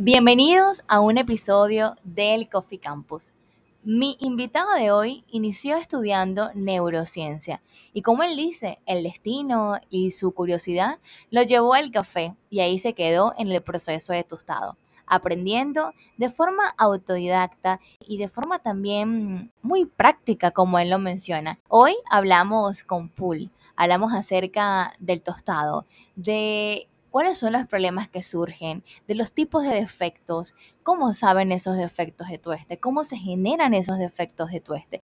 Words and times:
Bienvenidos 0.00 0.84
a 0.86 1.00
un 1.00 1.18
episodio 1.18 1.96
del 2.04 2.48
Coffee 2.48 2.78
Campus. 2.78 3.34
Mi 3.82 4.16
invitado 4.20 4.72
de 4.74 4.92
hoy 4.92 5.24
inició 5.26 5.76
estudiando 5.76 6.52
neurociencia 6.54 7.60
y 7.92 8.02
como 8.02 8.22
él 8.22 8.36
dice, 8.36 8.78
el 8.86 9.02
destino 9.02 9.74
y 9.90 10.12
su 10.12 10.30
curiosidad 10.30 11.00
lo 11.32 11.42
llevó 11.42 11.74
al 11.74 11.90
café 11.90 12.36
y 12.48 12.60
ahí 12.60 12.78
se 12.78 12.92
quedó 12.92 13.34
en 13.38 13.48
el 13.50 13.60
proceso 13.60 14.12
de 14.12 14.22
tostado, 14.22 14.76
aprendiendo 15.04 15.90
de 16.16 16.28
forma 16.28 16.72
autodidacta 16.78 17.80
y 17.98 18.18
de 18.18 18.28
forma 18.28 18.60
también 18.60 19.50
muy 19.62 19.84
práctica 19.84 20.52
como 20.52 20.78
él 20.78 20.90
lo 20.90 21.00
menciona. 21.00 21.58
Hoy 21.66 21.96
hablamos 22.08 22.84
con 22.84 23.08
Pool, 23.08 23.50
hablamos 23.74 24.14
acerca 24.14 24.92
del 25.00 25.22
tostado, 25.22 25.86
de 26.14 26.86
cuáles 27.18 27.38
son 27.38 27.52
los 27.52 27.66
problemas 27.66 28.08
que 28.08 28.22
surgen, 28.22 28.84
de 29.08 29.16
los 29.16 29.34
tipos 29.34 29.64
de 29.64 29.74
defectos, 29.74 30.54
cómo 30.84 31.12
saben 31.12 31.50
esos 31.50 31.76
defectos 31.76 32.28
de 32.28 32.38
tueste, 32.38 32.78
cómo 32.78 33.02
se 33.02 33.16
generan 33.16 33.74
esos 33.74 33.98
defectos 33.98 34.52
de 34.52 34.60
tueste. 34.60 35.00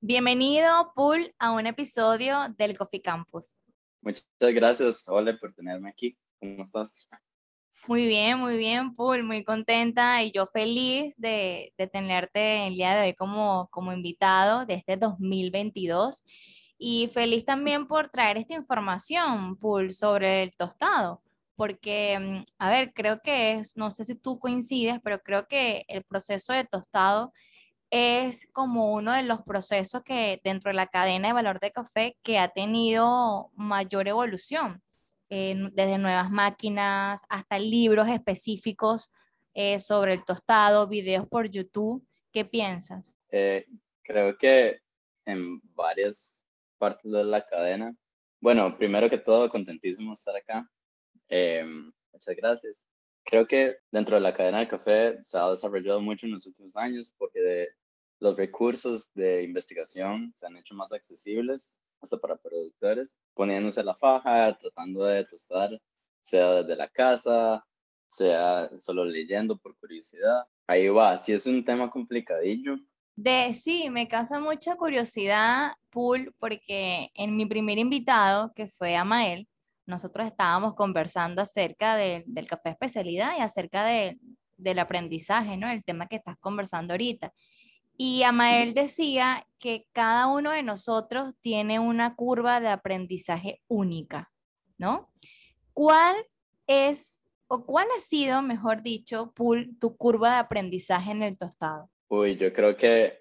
Bienvenido, 0.00 0.92
Pool, 0.94 1.34
a 1.36 1.50
un 1.50 1.66
episodio 1.66 2.54
del 2.56 2.78
Coffee 2.78 3.02
Campus. 3.02 3.56
Muchas 4.02 4.24
gracias, 4.38 5.08
Ole, 5.08 5.34
por 5.34 5.52
tenerme 5.52 5.90
aquí. 5.90 6.16
¿Cómo 6.38 6.60
estás? 6.60 7.08
Muy 7.88 8.06
bien, 8.06 8.38
muy 8.38 8.56
bien, 8.56 8.94
Pool, 8.94 9.24
muy 9.24 9.42
contenta 9.42 10.22
y 10.22 10.30
yo 10.30 10.46
feliz 10.46 11.16
de, 11.16 11.74
de 11.76 11.88
tenerte 11.88 12.68
el 12.68 12.74
día 12.74 12.94
de 12.94 13.08
hoy 13.08 13.14
como, 13.14 13.66
como 13.72 13.92
invitado 13.92 14.64
de 14.64 14.74
este 14.74 14.96
2022 14.96 16.22
y 16.78 17.08
feliz 17.08 17.44
también 17.44 17.88
por 17.88 18.10
traer 18.10 18.36
esta 18.36 18.54
información, 18.54 19.56
Pool, 19.56 19.92
sobre 19.92 20.44
el 20.44 20.54
tostado 20.54 21.20
porque, 21.58 22.16
mm, 22.20 22.44
a 22.58 22.70
ver, 22.70 22.92
creo 22.94 23.18
que 23.20 23.54
es, 23.54 23.76
no 23.76 23.90
sé 23.90 24.04
si 24.04 24.14
tú 24.14 24.38
coincides, 24.38 25.00
pero 25.02 25.18
creo 25.18 25.48
que 25.48 25.84
el 25.88 26.04
proceso 26.04 26.52
de 26.52 26.64
tostado 26.64 27.32
es 27.90 28.46
como 28.52 28.92
uno 28.94 29.12
de 29.12 29.24
los 29.24 29.42
procesos 29.42 30.04
que 30.04 30.40
dentro 30.44 30.70
de 30.70 30.76
la 30.76 30.86
cadena 30.86 31.28
de 31.28 31.34
valor 31.34 31.58
de 31.58 31.72
café 31.72 32.16
que 32.22 32.38
ha 32.38 32.48
tenido 32.50 33.50
mayor 33.54 34.06
evolución, 34.06 34.80
desde 35.28 35.98
nuevas 35.98 36.30
máquinas 36.30 37.20
hasta 37.28 37.58
libros 37.58 38.08
específicos 38.08 39.10
eh, 39.52 39.80
sobre 39.80 40.12
el 40.12 40.24
tostado, 40.24 40.86
videos 40.86 41.26
por 41.26 41.50
YouTube. 41.50 42.06
¿Qué 42.32 42.44
piensas? 42.44 43.04
Eh, 43.32 43.66
creo 44.04 44.38
que 44.38 44.78
en 45.26 45.60
varias 45.74 46.46
partes 46.78 47.10
de 47.10 47.24
la 47.24 47.44
cadena, 47.44 47.92
bueno, 48.40 48.78
primero 48.78 49.10
que 49.10 49.18
todo, 49.18 49.48
contentísimo 49.48 50.12
estar 50.12 50.36
acá. 50.36 50.64
Eh, 51.28 51.64
muchas 52.12 52.36
gracias. 52.36 52.86
Creo 53.24 53.46
que 53.46 53.76
dentro 53.90 54.16
de 54.16 54.22
la 54.22 54.32
cadena 54.32 54.60
de 54.60 54.68
café 54.68 55.22
se 55.22 55.36
ha 55.38 55.48
desarrollado 55.50 56.00
mucho 56.00 56.26
en 56.26 56.32
los 56.32 56.46
últimos 56.46 56.76
años 56.76 57.12
porque 57.18 57.40
de, 57.40 57.68
los 58.20 58.36
recursos 58.36 59.12
de 59.14 59.42
investigación 59.44 60.32
se 60.34 60.46
han 60.46 60.56
hecho 60.56 60.74
más 60.74 60.92
accesibles 60.92 61.80
hasta 62.00 62.16
para 62.18 62.36
productores, 62.36 63.18
poniéndose 63.34 63.82
la 63.82 63.94
faja, 63.94 64.56
tratando 64.56 65.04
de 65.04 65.24
tostar, 65.24 65.80
sea 66.20 66.62
desde 66.62 66.76
la 66.76 66.88
casa, 66.88 67.64
sea 68.06 68.70
solo 68.76 69.04
leyendo 69.04 69.58
por 69.58 69.76
curiosidad. 69.78 70.44
Ahí 70.68 70.88
va, 70.88 71.16
si 71.16 71.32
es 71.32 71.46
un 71.46 71.64
tema 71.64 71.90
complicadillo. 71.90 72.76
De 73.16 73.52
sí, 73.54 73.90
me 73.90 74.06
causa 74.06 74.38
mucha 74.38 74.76
curiosidad, 74.76 75.72
Pool, 75.90 76.32
porque 76.38 77.10
en 77.14 77.36
mi 77.36 77.46
primer 77.46 77.78
invitado, 77.78 78.52
que 78.54 78.68
fue 78.68 78.94
Amael, 78.94 79.48
nosotros 79.88 80.26
estábamos 80.26 80.74
conversando 80.74 81.40
acerca 81.40 81.96
del 81.96 82.46
café 82.46 82.68
especialidad 82.68 83.32
y 83.38 83.40
acerca 83.40 83.86
del 83.86 84.78
aprendizaje, 84.78 85.56
¿no? 85.56 85.66
El 85.68 85.82
tema 85.82 86.06
que 86.06 86.16
estás 86.16 86.36
conversando 86.36 86.92
ahorita. 86.92 87.32
Y 87.96 88.22
Amael 88.22 88.74
decía 88.74 89.46
que 89.58 89.86
cada 89.92 90.26
uno 90.26 90.50
de 90.50 90.62
nosotros 90.62 91.34
tiene 91.40 91.80
una 91.80 92.14
curva 92.14 92.60
de 92.60 92.68
aprendizaje 92.68 93.62
única, 93.66 94.30
¿no? 94.76 95.10
¿Cuál 95.72 96.16
es, 96.66 97.18
o 97.48 97.64
cuál 97.64 97.88
ha 97.96 98.00
sido, 98.00 98.42
mejor 98.42 98.82
dicho, 98.82 99.32
tu 99.80 99.96
curva 99.96 100.34
de 100.34 100.38
aprendizaje 100.40 101.12
en 101.12 101.22
el 101.22 101.38
tostado? 101.38 101.90
Uy, 102.08 102.36
yo 102.36 102.52
creo 102.52 102.76
que 102.76 103.20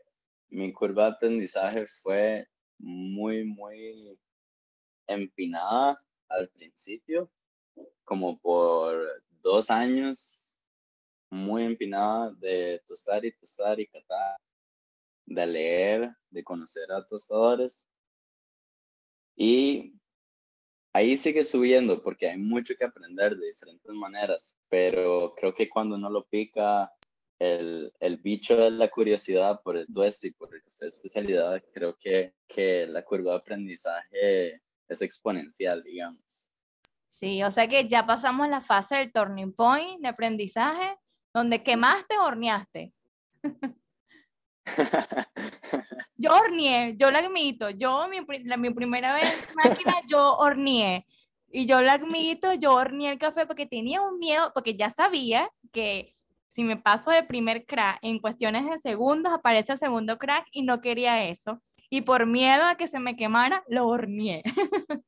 mi 0.50 0.74
curva 0.74 1.06
de 1.06 1.12
aprendizaje 1.12 1.86
fue 1.88 2.46
muy, 2.78 3.46
muy 3.46 4.20
empinada 5.08 5.98
al 6.30 6.50
principio, 6.50 7.30
como 8.04 8.40
por 8.40 9.24
dos 9.42 9.70
años, 9.70 10.56
muy 11.30 11.64
empinada 11.64 12.32
de 12.34 12.82
tostar 12.86 13.26
y 13.26 13.32
tostar 13.34 13.80
y 13.80 13.88
catar, 13.88 14.38
de 15.26 15.46
leer, 15.46 16.12
de 16.30 16.44
conocer 16.44 16.92
a 16.92 17.06
tostadores. 17.06 17.86
Y 19.36 19.94
ahí 20.94 21.18
sigue 21.18 21.44
subiendo 21.44 22.02
porque 22.02 22.30
hay 22.30 22.38
mucho 22.38 22.76
que 22.76 22.86
aprender 22.86 23.36
de 23.36 23.48
diferentes 23.48 23.92
maneras, 23.94 24.58
pero 24.70 25.34
creo 25.36 25.54
que 25.54 25.70
cuando 25.70 25.96
uno 25.96 26.10
lo 26.10 26.26
pica 26.26 26.92
el, 27.40 27.94
el 28.00 28.18
bicho 28.18 28.56
de 28.56 28.72
la 28.72 28.90
curiosidad 28.90 29.62
por 29.62 29.78
el 29.78 29.86
tueste 29.88 30.28
y 30.28 30.32
por 30.32 30.56
el 30.56 30.64
especialidad, 30.80 31.64
creo 31.72 31.96
que, 31.98 32.34
que 32.48 32.88
la 32.88 33.04
curva 33.04 33.32
de 33.32 33.38
aprendizaje 33.38 34.62
es 34.94 35.02
exponencial, 35.02 35.84
digamos. 35.84 36.50
Sí, 37.08 37.42
o 37.44 37.52
sea 37.52 37.68
que 37.68 37.88
ya 37.88 38.06
pasamos 38.06 38.48
la 38.48 38.62
fase 38.62 38.96
del 38.96 39.12
turning 39.12 39.54
point 39.54 40.00
de 40.02 40.08
aprendizaje, 40.08 40.98
donde 41.34 41.64
quemaste, 41.64 42.18
horneaste. 42.18 42.94
yo 46.16 46.34
horneé, 46.34 46.96
yo 46.98 47.10
lo 47.10 47.18
admito, 47.18 47.70
yo 47.72 48.08
mi, 48.08 48.20
mi 48.58 48.70
primera 48.72 49.16
vez 49.16 49.50
en 49.50 49.56
máquina, 49.56 49.96
yo 50.08 50.38
horneé. 50.38 51.06
Y 51.50 51.66
yo 51.66 51.82
lo 51.82 51.90
admito, 51.92 52.54
yo 52.54 52.74
horneé 52.74 53.14
el 53.14 53.20
café 53.20 53.46
porque 53.48 53.66
tenía 53.66 54.02
un 54.02 54.20
miedo, 54.20 54.52
porque 54.54 54.76
ya 54.76 54.90
sabía 54.90 55.50
que 55.72 56.14
si 56.50 56.64
me 56.64 56.78
paso 56.78 57.10
de 57.10 57.24
primer 57.24 57.66
crack 57.66 58.00
en 58.02 58.20
cuestiones 58.20 58.70
de 58.70 58.78
segundos, 58.80 59.34
aparece 59.34 59.72
el 59.72 59.80
segundo 59.80 60.18
crack 60.18 60.46
y 60.52 60.64
no 60.64 60.82
quería 60.82 61.26
eso 61.26 61.62
y 61.90 62.02
por 62.02 62.26
miedo 62.26 62.64
a 62.64 62.76
que 62.76 62.88
se 62.88 63.00
me 63.00 63.16
quemara, 63.16 63.64
lo 63.68 63.88
horneé. 63.88 64.44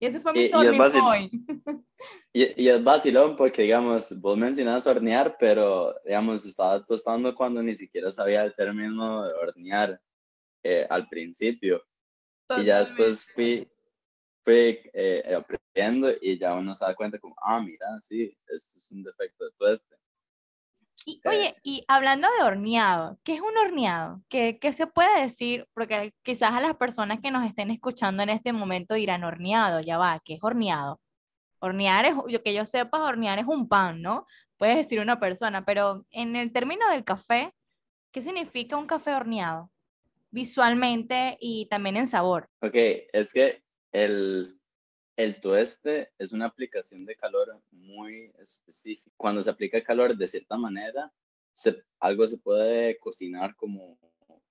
y 0.00 0.06
ese 0.06 0.20
fue 0.20 0.32
mi 0.32 0.44
y, 0.44 0.50
turning 0.50 0.78
point. 0.78 1.32
y, 2.32 2.68
es 2.68 2.84
vacilón 2.84 3.36
porque, 3.36 3.62
digamos, 3.62 4.18
vos 4.20 4.36
mencionas 4.36 4.86
hornear, 4.86 5.36
pero, 5.38 5.94
digamos, 6.04 6.44
estaba 6.44 6.84
tostando 6.84 7.34
cuando 7.34 7.62
ni 7.62 7.74
siquiera 7.74 8.10
sabía 8.10 8.44
el 8.44 8.54
término 8.54 9.24
de 9.24 9.32
hornear 9.34 10.00
eh, 10.62 10.86
al 10.88 11.08
principio. 11.08 11.84
Y 12.56 12.64
ya 12.64 12.78
después 12.78 13.30
fui, 13.32 13.68
fui 14.42 14.80
eh, 14.94 15.34
aprendiendo 15.36 16.10
y 16.20 16.38
ya 16.38 16.54
uno 16.54 16.72
se 16.74 16.84
da 16.84 16.94
cuenta 16.94 17.18
como, 17.18 17.34
ah, 17.42 17.60
mira, 17.60 18.00
sí, 18.00 18.34
este 18.46 18.78
es 18.78 18.88
un 18.90 19.02
defecto 19.02 19.44
de 19.44 19.50
tueste. 19.52 19.96
Y, 21.08 21.22
oye, 21.24 21.56
y 21.62 21.84
hablando 21.88 22.28
de 22.36 22.44
horneado, 22.44 23.18
¿qué 23.24 23.32
es 23.32 23.40
un 23.40 23.56
horneado? 23.56 24.20
¿Qué, 24.28 24.58
¿Qué, 24.60 24.74
se 24.74 24.86
puede 24.86 25.22
decir? 25.22 25.66
Porque 25.72 26.12
quizás 26.22 26.50
a 26.50 26.60
las 26.60 26.76
personas 26.76 27.20
que 27.22 27.30
nos 27.30 27.46
estén 27.46 27.70
escuchando 27.70 28.22
en 28.22 28.28
este 28.28 28.52
momento 28.52 28.92
dirán 28.92 29.24
horneado, 29.24 29.80
ya 29.80 29.96
va, 29.96 30.20
¿qué 30.22 30.34
es 30.34 30.40
horneado? 30.42 31.00
Hornear 31.60 32.04
es, 32.04 32.14
yo 32.28 32.42
que 32.42 32.52
yo 32.52 32.66
sepa, 32.66 33.02
hornear 33.02 33.38
es 33.38 33.46
un 33.46 33.68
pan, 33.68 34.02
¿no? 34.02 34.26
Puede 34.58 34.76
decir 34.76 35.00
una 35.00 35.18
persona, 35.18 35.64
pero 35.64 36.04
en 36.10 36.36
el 36.36 36.52
término 36.52 36.86
del 36.90 37.04
café, 37.04 37.54
¿qué 38.12 38.20
significa 38.20 38.76
un 38.76 38.86
café 38.86 39.14
horneado? 39.14 39.70
Visualmente 40.30 41.38
y 41.40 41.68
también 41.70 41.96
en 41.96 42.06
sabor. 42.06 42.50
Ok, 42.60 42.74
es 42.74 43.32
que 43.32 43.62
el, 43.92 44.57
el 45.18 45.40
tueste 45.40 46.12
es 46.16 46.32
una 46.32 46.46
aplicación 46.46 47.04
de 47.04 47.16
calor 47.16 47.60
muy 47.72 48.32
específica. 48.38 49.10
Cuando 49.16 49.42
se 49.42 49.50
aplica 49.50 49.82
calor 49.82 50.16
de 50.16 50.26
cierta 50.28 50.56
manera, 50.56 51.12
algo 51.98 52.24
se 52.24 52.38
puede 52.38 52.96
cocinar 53.00 53.56
como, 53.56 53.98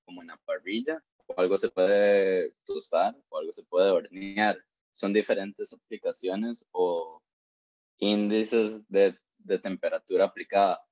como 0.03 0.21
en 0.21 0.27
la 0.27 0.37
parrilla, 0.43 1.01
o 1.25 1.39
algo 1.39 1.57
se 1.57 1.69
puede 1.69 2.53
tostar, 2.65 3.15
o 3.29 3.37
algo 3.37 3.53
se 3.53 3.63
puede 3.63 3.91
hornear. 3.91 4.57
Son 4.91 5.13
diferentes 5.13 5.71
aplicaciones 5.71 6.65
o 6.71 7.23
índices 7.99 8.85
de, 8.89 9.17
temperatura 9.63 10.25
aplicada. 10.25 10.85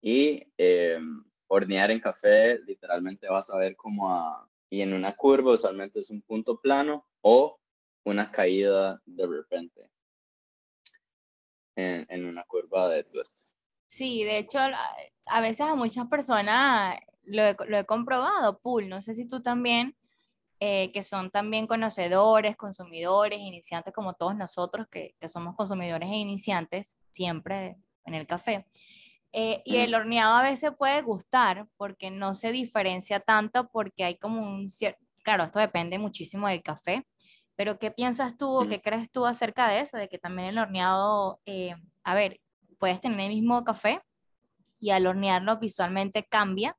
Y 0.00 0.52
eh, 0.56 1.00
hornear 1.48 1.90
en 1.90 1.98
café, 1.98 2.60
literalmente 2.60 3.26
vas 3.26 3.50
a 3.50 3.58
ver 3.58 3.74
como 3.74 4.08
a, 4.08 4.48
y 4.70 4.82
en 4.82 4.92
una 4.92 5.16
curva 5.16 5.54
usualmente 5.54 5.98
es 5.98 6.10
un 6.10 6.22
punto 6.22 6.60
plano 6.60 7.04
o 7.22 7.58
una 8.04 8.30
caída 8.30 9.00
de 9.04 9.26
repente 9.26 9.90
en, 11.76 12.06
en 12.08 12.24
una 12.26 12.44
curva 12.44 12.88
de 12.88 13.04
tueste. 13.04 13.54
Sí, 13.88 14.24
de 14.24 14.38
hecho, 14.38 14.58
a 15.26 15.40
veces 15.40 15.60
a 15.60 15.74
muchas 15.74 16.06
personas 16.08 16.98
lo 17.24 17.42
he, 17.42 17.56
lo 17.68 17.78
he 17.78 17.84
comprobado, 17.84 18.58
Pool, 18.58 18.88
no 18.88 19.00
sé 19.00 19.14
si 19.14 19.26
tú 19.26 19.40
también, 19.40 19.96
eh, 20.60 20.90
que 20.92 21.02
son 21.02 21.30
también 21.30 21.66
conocedores, 21.66 22.56
consumidores, 22.56 23.38
iniciantes 23.38 23.92
como 23.92 24.14
todos 24.14 24.36
nosotros, 24.36 24.86
que, 24.90 25.14
que 25.20 25.28
somos 25.28 25.54
consumidores 25.56 26.10
e 26.10 26.16
iniciantes, 26.16 26.96
siempre 27.10 27.76
en 28.04 28.14
el 28.14 28.26
café. 28.26 28.66
Eh, 29.32 29.62
y 29.64 29.76
el 29.76 29.94
horneado 29.94 30.36
a 30.36 30.48
veces 30.48 30.70
puede 30.78 31.02
gustar 31.02 31.66
porque 31.76 32.10
no 32.10 32.34
se 32.34 32.52
diferencia 32.52 33.18
tanto 33.18 33.68
porque 33.68 34.04
hay 34.04 34.16
como 34.16 34.40
un 34.40 34.70
cierto, 34.70 35.04
claro, 35.24 35.44
esto 35.44 35.58
depende 35.58 35.98
muchísimo 35.98 36.46
del 36.48 36.62
café, 36.62 37.04
pero 37.56 37.78
¿qué 37.78 37.90
piensas 37.90 38.36
tú 38.36 38.48
o 38.48 38.68
qué 38.68 38.80
crees 38.80 39.10
tú 39.10 39.26
acerca 39.26 39.68
de 39.68 39.80
eso? 39.80 39.96
De 39.96 40.08
que 40.08 40.18
también 40.18 40.48
el 40.48 40.58
horneado, 40.58 41.40
eh, 41.46 41.74
a 42.02 42.14
ver, 42.14 42.40
puedes 42.78 43.00
tener 43.00 43.20
el 43.20 43.36
mismo 43.36 43.62
café 43.64 44.02
y 44.80 44.90
al 44.90 45.06
hornearlo 45.06 45.58
visualmente 45.58 46.24
cambia, 46.24 46.76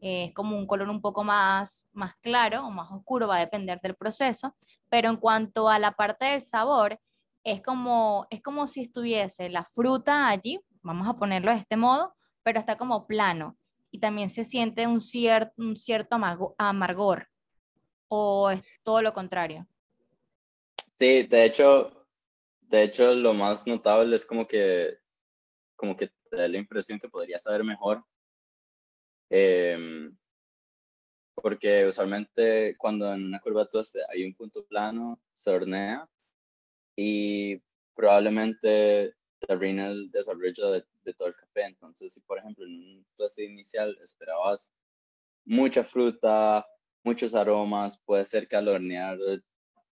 eh, 0.00 0.26
es 0.26 0.34
como 0.34 0.56
un 0.58 0.66
color 0.66 0.90
un 0.90 1.00
poco 1.00 1.24
más, 1.24 1.86
más 1.92 2.14
claro 2.16 2.66
o 2.66 2.70
más 2.70 2.90
oscuro, 2.90 3.28
va 3.28 3.36
a 3.36 3.40
depender 3.40 3.80
del 3.80 3.94
proceso, 3.94 4.54
pero 4.88 5.08
en 5.08 5.16
cuanto 5.16 5.68
a 5.68 5.78
la 5.78 5.92
parte 5.92 6.26
del 6.26 6.42
sabor, 6.42 6.98
es 7.44 7.62
como, 7.62 8.26
es 8.30 8.42
como 8.42 8.66
si 8.66 8.82
estuviese 8.82 9.48
la 9.48 9.64
fruta 9.64 10.28
allí, 10.28 10.60
vamos 10.82 11.08
a 11.08 11.14
ponerlo 11.14 11.52
de 11.52 11.58
este 11.58 11.76
modo, 11.76 12.14
pero 12.42 12.58
está 12.58 12.76
como 12.76 13.06
plano 13.06 13.56
y 13.90 14.00
también 14.00 14.30
se 14.30 14.44
siente 14.44 14.86
un, 14.86 15.00
un 15.56 15.76
cierto 15.76 16.16
amargor 16.58 17.28
o 18.08 18.50
es 18.50 18.62
todo 18.82 19.00
lo 19.00 19.12
contrario. 19.12 19.66
Sí, 20.98 21.24
de 21.24 21.44
hecho, 21.44 22.06
de 22.62 22.84
hecho 22.84 23.14
lo 23.14 23.34
más 23.34 23.66
notable 23.66 24.16
es 24.16 24.24
como 24.24 24.46
que, 24.46 24.98
como 25.76 25.96
que 25.96 26.08
te 26.30 26.36
da 26.36 26.48
la 26.48 26.58
impresión 26.58 26.98
que 26.98 27.08
podría 27.08 27.38
saber 27.38 27.64
mejor. 27.64 28.02
Em, 29.30 30.16
porque 31.34 31.84
usualmente 31.84 32.76
cuando 32.78 33.12
en 33.12 33.26
una 33.26 33.40
curva 33.40 33.68
tueste 33.68 34.00
hay 34.08 34.24
un 34.24 34.34
punto 34.34 34.64
plano, 34.66 35.20
se 35.32 35.50
hornea 35.50 36.08
y 36.96 37.60
probablemente 37.94 39.14
te 39.38 39.52
arruina 39.52 39.88
el 39.88 40.10
desarrollo 40.10 40.70
de, 40.72 40.84
de, 41.04 41.14
todo 41.14 41.28
el 41.28 41.36
café. 41.36 41.64
Entonces, 41.64 42.12
si 42.14 42.20
por 42.20 42.38
ejemplo 42.38 42.64
en 42.64 42.72
un 42.72 43.06
tueste 43.16 43.44
inicial 43.44 43.98
esperabas 44.02 44.72
mucha 45.44 45.84
fruta, 45.84 46.66
muchos 47.04 47.34
aromas, 47.34 47.98
puede 48.06 48.24
ser 48.24 48.48
que 48.48 48.56
al 48.56 48.68
hornear 48.68 49.18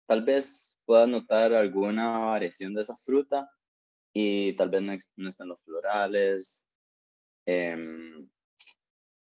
tal 0.06 0.22
vez 0.22 0.78
pueda 0.84 1.06
notar 1.06 1.52
alguna 1.52 2.18
variación 2.18 2.74
de 2.74 2.82
esa 2.82 2.96
fruta 2.96 3.50
y 4.12 4.54
tal 4.54 4.70
vez 4.70 4.82
no, 5.16 5.28
estén 5.28 5.48
los 5.48 5.60
florales. 5.62 6.66
Em, 7.46 8.28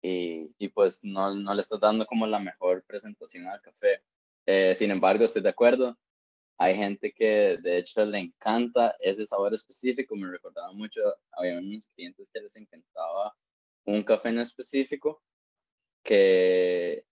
y, 0.02 0.50
y, 0.58 0.68
pues 0.68 1.04
no, 1.04 1.34
no, 1.34 1.54
le 1.54 1.60
estás 1.60 1.80
dando 1.80 2.06
como 2.06 2.26
la 2.26 2.38
mejor 2.40 2.84
presentación 2.84 3.46
al 3.46 3.60
café. 3.60 4.02
Eh, 4.46 4.74
sin 4.74 4.90
embargo, 4.90 5.24
estoy 5.24 5.42
de 5.42 5.50
acuerdo. 5.50 5.96
Hay 6.58 6.76
gente 6.76 7.12
que 7.12 7.58
de 7.62 7.78
hecho 7.78 8.04
le 8.04 8.18
encanta 8.18 8.96
ese 9.00 9.24
sabor 9.26 9.54
específico. 9.54 10.16
Me 10.16 10.30
recordaba 10.30 10.72
mucho, 10.72 11.00
había 11.32 11.58
unos 11.58 11.88
clientes 11.88 12.30
que 12.32 12.40
les 12.40 12.56
encantaba 12.56 13.34
un 13.84 14.02
café 14.02 14.28
en 14.30 14.40
específico 14.40 15.22
que 16.02 17.04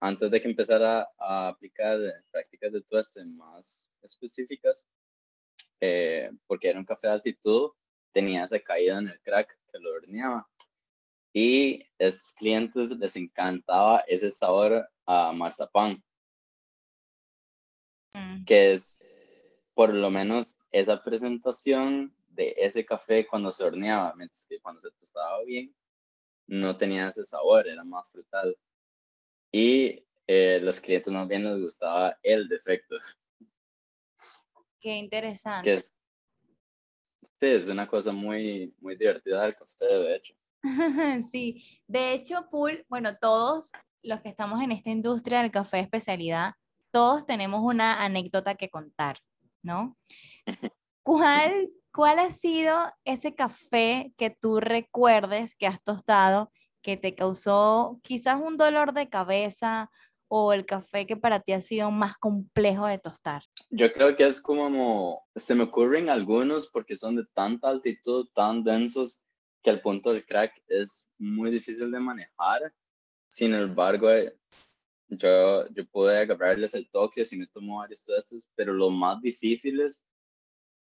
antes 0.00 0.30
de 0.30 0.40
que 0.40 0.48
empezara 0.48 1.08
a 1.18 1.48
aplicar 1.48 1.98
prácticas 2.30 2.72
de 2.72 2.82
tueste 2.82 3.24
más 3.24 3.90
específicas, 4.02 4.86
eh, 5.80 6.30
porque 6.46 6.68
era 6.68 6.78
un 6.78 6.84
café 6.84 7.08
de 7.08 7.14
altitud, 7.14 7.70
tenía 8.12 8.44
esa 8.44 8.58
caída 8.60 8.98
en 8.98 9.08
el 9.08 9.20
crack 9.20 9.58
que 9.70 9.78
lo 9.78 9.94
horneaba. 9.94 10.48
Y 11.32 11.82
a 11.82 12.06
estos 12.06 12.34
clientes 12.34 12.90
les 12.90 13.16
encantaba 13.16 14.00
ese 14.06 14.30
sabor 14.30 14.88
a 15.06 15.32
marzapán, 15.32 16.02
mm. 18.14 18.44
que 18.44 18.72
es 18.72 19.04
por 19.74 19.94
lo 19.94 20.10
menos 20.10 20.56
esa 20.72 21.02
presentación 21.02 22.14
de 22.28 22.54
ese 22.56 22.84
café 22.84 23.26
cuando 23.26 23.50
se 23.50 23.64
horneaba, 23.64 24.14
mientras 24.16 24.46
que 24.46 24.60
cuando 24.60 24.80
se 24.80 24.90
tostaba 24.90 25.42
bien, 25.44 25.74
no 26.46 26.76
tenía 26.76 27.08
ese 27.08 27.24
sabor, 27.24 27.68
era 27.68 27.84
más 27.84 28.06
frutal 28.10 28.56
y 29.52 30.04
eh, 30.26 30.60
los 30.62 30.80
clientes 30.80 31.12
más 31.12 31.26
bien 31.26 31.44
les 31.44 31.60
gustaba 31.60 32.18
el 32.22 32.48
defecto. 32.48 32.96
Qué 34.80 34.96
interesante. 34.96 35.74
es, 35.74 35.94
sí, 37.22 37.46
es 37.46 37.68
una 37.68 37.88
cosa 37.88 38.12
muy, 38.12 38.74
muy 38.78 38.96
divertida 38.96 39.42
del 39.42 39.54
café, 39.54 39.86
de 39.86 40.16
hecho. 40.16 40.34
sí, 41.32 41.80
de 41.86 42.12
hecho, 42.12 42.48
Pool, 42.50 42.84
bueno, 42.88 43.16
todos 43.16 43.70
los 44.02 44.20
que 44.20 44.28
estamos 44.28 44.62
en 44.62 44.72
esta 44.72 44.90
industria 44.90 45.40
del 45.42 45.50
café 45.50 45.78
de 45.78 45.82
especialidad, 45.84 46.54
todos 46.90 47.26
tenemos 47.26 47.60
una 47.62 48.04
anécdota 48.04 48.54
que 48.54 48.70
contar, 48.70 49.18
¿no? 49.62 49.96
¿Cuál, 51.02 51.68
¿Cuál 51.92 52.18
ha 52.18 52.30
sido 52.30 52.78
ese 53.04 53.34
café 53.34 54.12
que 54.16 54.30
tú 54.30 54.60
recuerdes 54.60 55.54
que 55.56 55.66
has 55.66 55.82
tostado 55.82 56.52
que 56.82 56.96
te 56.96 57.14
causó 57.14 58.00
quizás 58.02 58.40
un 58.40 58.56
dolor 58.56 58.92
de 58.92 59.08
cabeza 59.08 59.90
o 60.28 60.52
el 60.52 60.66
café 60.66 61.06
que 61.06 61.16
para 61.16 61.40
ti 61.40 61.52
ha 61.52 61.60
sido 61.60 61.90
más 61.90 62.16
complejo 62.18 62.86
de 62.86 62.98
tostar? 62.98 63.42
Yo 63.70 63.92
creo 63.92 64.14
que 64.14 64.26
es 64.26 64.40
como, 64.40 65.26
se 65.34 65.54
me 65.54 65.64
ocurren 65.64 66.08
algunos 66.08 66.68
porque 66.68 66.96
son 66.96 67.16
de 67.16 67.24
tanta 67.34 67.68
altitud, 67.68 68.28
tan 68.34 68.62
densos, 68.62 69.22
que 69.62 69.70
el 69.70 69.80
punto 69.80 70.12
del 70.12 70.24
crack 70.24 70.52
es 70.68 71.10
muy 71.18 71.50
difícil 71.50 71.90
de 71.90 71.98
manejar. 71.98 72.72
Sin 73.28 73.54
embargo, 73.54 74.10
eh, 74.10 74.36
yo, 75.08 75.66
yo 75.68 75.86
pude 75.90 76.18
agarrarles 76.18 76.74
el 76.74 76.88
toque 76.90 77.24
si 77.24 77.36
me 77.36 77.46
tomo 77.46 77.78
varios 77.78 78.04
testes, 78.04 78.50
pero 78.54 78.72
los 78.72 78.92
más 78.92 79.20
difíciles 79.20 80.06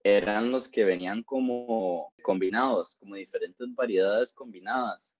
eran 0.02 0.50
los 0.50 0.68
que 0.68 0.84
venían 0.84 1.22
como 1.22 2.12
combinados, 2.22 2.96
como 2.98 3.14
diferentes 3.14 3.74
variedades 3.74 4.34
combinadas 4.34 5.16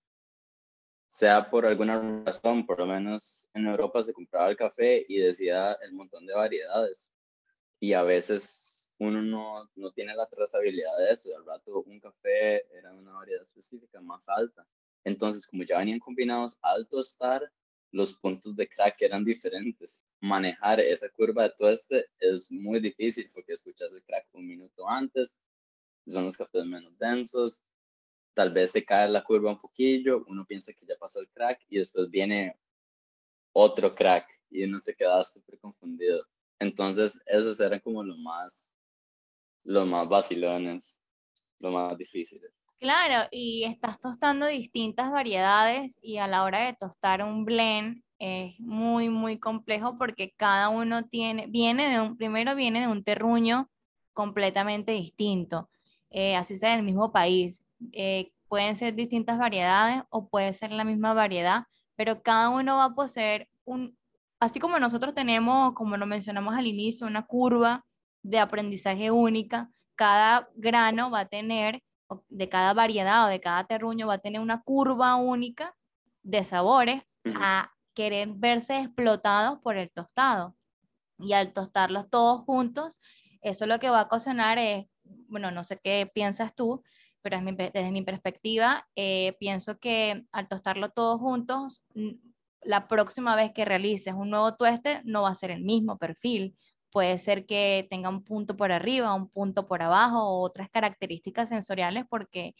sea 1.14 1.48
por 1.48 1.64
alguna 1.64 2.24
razón, 2.24 2.66
por 2.66 2.80
lo 2.80 2.86
menos 2.86 3.48
en 3.54 3.68
Europa 3.68 4.02
se 4.02 4.12
compraba 4.12 4.50
el 4.50 4.56
café 4.56 5.06
y 5.08 5.18
decía 5.18 5.74
el 5.74 5.92
montón 5.92 6.26
de 6.26 6.34
variedades. 6.34 7.08
Y 7.78 7.92
a 7.92 8.02
veces 8.02 8.90
uno 8.98 9.22
no, 9.22 9.70
no 9.76 9.92
tiene 9.92 10.16
la 10.16 10.26
trazabilidad 10.26 10.98
de 10.98 11.12
eso. 11.12 11.30
Y 11.30 11.34
al 11.34 11.46
rato 11.46 11.84
un 11.86 12.00
café 12.00 12.66
era 12.76 12.92
una 12.92 13.12
variedad 13.12 13.42
específica 13.42 14.00
más 14.00 14.28
alta. 14.28 14.66
Entonces, 15.04 15.46
como 15.46 15.62
ya 15.62 15.78
venían 15.78 16.00
combinados 16.00 16.58
al 16.62 16.88
tostar, 16.88 17.48
los 17.92 18.12
puntos 18.14 18.56
de 18.56 18.68
crack 18.68 19.00
eran 19.02 19.24
diferentes. 19.24 20.04
Manejar 20.20 20.80
esa 20.80 21.08
curva 21.10 21.44
de 21.44 21.54
tueste 21.56 22.08
es 22.18 22.50
muy 22.50 22.80
difícil 22.80 23.30
porque 23.32 23.52
escuchas 23.52 23.92
el 23.92 24.02
crack 24.02 24.26
un 24.32 24.48
minuto 24.48 24.88
antes, 24.88 25.38
son 26.08 26.24
los 26.24 26.36
cafés 26.36 26.64
menos 26.64 26.98
densos, 26.98 27.64
tal 28.34 28.52
vez 28.52 28.72
se 28.72 28.84
cae 28.84 29.08
la 29.08 29.22
curva 29.24 29.50
un 29.50 29.58
poquillo, 29.58 30.24
uno 30.26 30.44
piensa 30.44 30.72
que 30.72 30.86
ya 30.86 30.96
pasó 30.98 31.20
el 31.20 31.28
crack 31.28 31.60
y 31.68 31.78
después 31.78 32.10
viene 32.10 32.56
otro 33.52 33.94
crack 33.94 34.28
y 34.50 34.64
uno 34.64 34.78
se 34.78 34.94
queda 34.94 35.22
súper 35.24 35.58
confundido. 35.60 36.26
Entonces, 36.58 37.20
esos 37.26 37.58
eran 37.60 37.80
como 37.80 38.02
los 38.02 38.18
más, 38.18 38.72
los 39.64 39.86
más 39.86 40.08
vacilones, 40.08 41.00
los 41.58 41.72
más 41.72 41.96
difíciles. 41.96 42.52
Claro, 42.78 43.28
y 43.30 43.64
estás 43.64 43.98
tostando 43.98 44.46
distintas 44.46 45.10
variedades 45.10 45.96
y 46.02 46.18
a 46.18 46.26
la 46.26 46.44
hora 46.44 46.66
de 46.66 46.74
tostar 46.74 47.22
un 47.22 47.44
blend 47.44 48.02
es 48.18 48.58
muy, 48.60 49.08
muy 49.08 49.38
complejo 49.38 49.96
porque 49.96 50.32
cada 50.36 50.68
uno 50.68 51.06
tiene, 51.06 51.46
viene 51.46 51.88
de 51.90 52.00
un, 52.00 52.16
primero 52.16 52.54
viene 52.54 52.80
de 52.80 52.88
un 52.88 53.02
terruño 53.02 53.70
completamente 54.12 54.92
distinto, 54.92 55.70
eh, 56.10 56.36
así 56.36 56.56
sea 56.56 56.76
del 56.76 56.84
mismo 56.84 57.12
país. 57.12 57.63
Eh, 57.92 58.32
pueden 58.48 58.76
ser 58.76 58.94
distintas 58.94 59.38
variedades 59.38 60.02
o 60.10 60.28
puede 60.28 60.52
ser 60.52 60.70
la 60.70 60.84
misma 60.84 61.14
variedad, 61.14 61.64
pero 61.96 62.22
cada 62.22 62.50
uno 62.50 62.76
va 62.76 62.84
a 62.84 62.94
poseer 62.94 63.48
un, 63.64 63.96
así 64.38 64.60
como 64.60 64.78
nosotros 64.78 65.14
tenemos, 65.14 65.72
como 65.74 65.96
lo 65.96 66.06
mencionamos 66.06 66.54
al 66.54 66.66
inicio, 66.66 67.06
una 67.06 67.26
curva 67.26 67.84
de 68.22 68.38
aprendizaje 68.38 69.10
única, 69.10 69.70
cada 69.96 70.48
grano 70.54 71.10
va 71.10 71.20
a 71.20 71.28
tener, 71.28 71.82
de 72.28 72.48
cada 72.48 72.74
variedad 72.74 73.26
o 73.26 73.28
de 73.28 73.40
cada 73.40 73.64
terruño 73.64 74.06
va 74.06 74.14
a 74.14 74.18
tener 74.18 74.40
una 74.40 74.62
curva 74.62 75.16
única 75.16 75.74
de 76.22 76.44
sabores 76.44 77.02
a 77.36 77.72
querer 77.94 78.28
verse 78.34 78.80
explotados 78.80 79.58
por 79.60 79.76
el 79.76 79.90
tostado. 79.90 80.56
Y 81.18 81.32
al 81.32 81.52
tostarlos 81.52 82.10
todos 82.10 82.42
juntos, 82.42 82.98
eso 83.40 83.66
lo 83.66 83.78
que 83.78 83.90
va 83.90 84.00
a 84.00 84.04
ocasionar 84.04 84.58
es, 84.58 84.86
bueno, 85.28 85.50
no 85.50 85.64
sé 85.64 85.78
qué 85.82 86.10
piensas 86.12 86.54
tú, 86.54 86.82
pero 87.24 87.40
desde 87.40 87.90
mi 87.90 88.02
perspectiva, 88.02 88.86
eh, 88.96 89.34
pienso 89.40 89.78
que 89.78 90.26
al 90.30 90.46
tostarlo 90.46 90.90
todos 90.90 91.18
juntos, 91.18 91.82
la 92.60 92.86
próxima 92.86 93.34
vez 93.34 93.52
que 93.54 93.64
realices 93.64 94.12
un 94.12 94.28
nuevo 94.28 94.56
tueste 94.56 95.00
no 95.04 95.22
va 95.22 95.30
a 95.30 95.34
ser 95.34 95.50
el 95.50 95.62
mismo 95.62 95.96
perfil. 95.96 96.54
Puede 96.90 97.16
ser 97.16 97.46
que 97.46 97.86
tenga 97.88 98.10
un 98.10 98.22
punto 98.24 98.58
por 98.58 98.72
arriba, 98.72 99.14
un 99.14 99.30
punto 99.30 99.66
por 99.66 99.82
abajo 99.82 100.22
o 100.22 100.42
otras 100.42 100.68
características 100.68 101.48
sensoriales 101.48 102.04
porque 102.10 102.54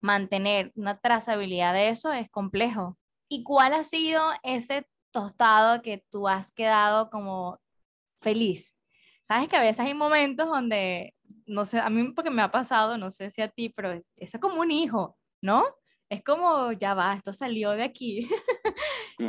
mantener 0.00 0.72
una 0.76 0.98
trazabilidad 0.98 1.74
de 1.74 1.90
eso 1.90 2.10
es 2.10 2.30
complejo. 2.30 2.96
¿Y 3.28 3.44
cuál 3.44 3.74
ha 3.74 3.84
sido 3.84 4.22
ese 4.42 4.86
tostado 5.10 5.82
que 5.82 6.02
tú 6.10 6.26
has 6.26 6.50
quedado 6.52 7.10
como 7.10 7.60
feliz? 8.22 8.74
Sabes 9.28 9.50
que 9.50 9.56
a 9.56 9.60
veces 9.60 9.80
hay 9.80 9.92
momentos 9.92 10.48
donde 10.48 11.14
no 11.46 11.64
sé, 11.64 11.78
a 11.78 11.90
mí 11.90 12.12
porque 12.12 12.30
me 12.30 12.42
ha 12.42 12.50
pasado, 12.50 12.98
no 12.98 13.10
sé 13.10 13.30
si 13.30 13.42
a 13.42 13.48
ti, 13.48 13.68
pero 13.70 13.92
es, 13.92 14.12
es 14.16 14.32
como 14.40 14.60
un 14.60 14.70
hijo, 14.70 15.16
¿no? 15.42 15.64
Es 16.08 16.24
como, 16.24 16.72
ya 16.72 16.94
va, 16.94 17.14
esto 17.14 17.32
salió 17.32 17.70
de 17.70 17.84
aquí. 17.84 18.28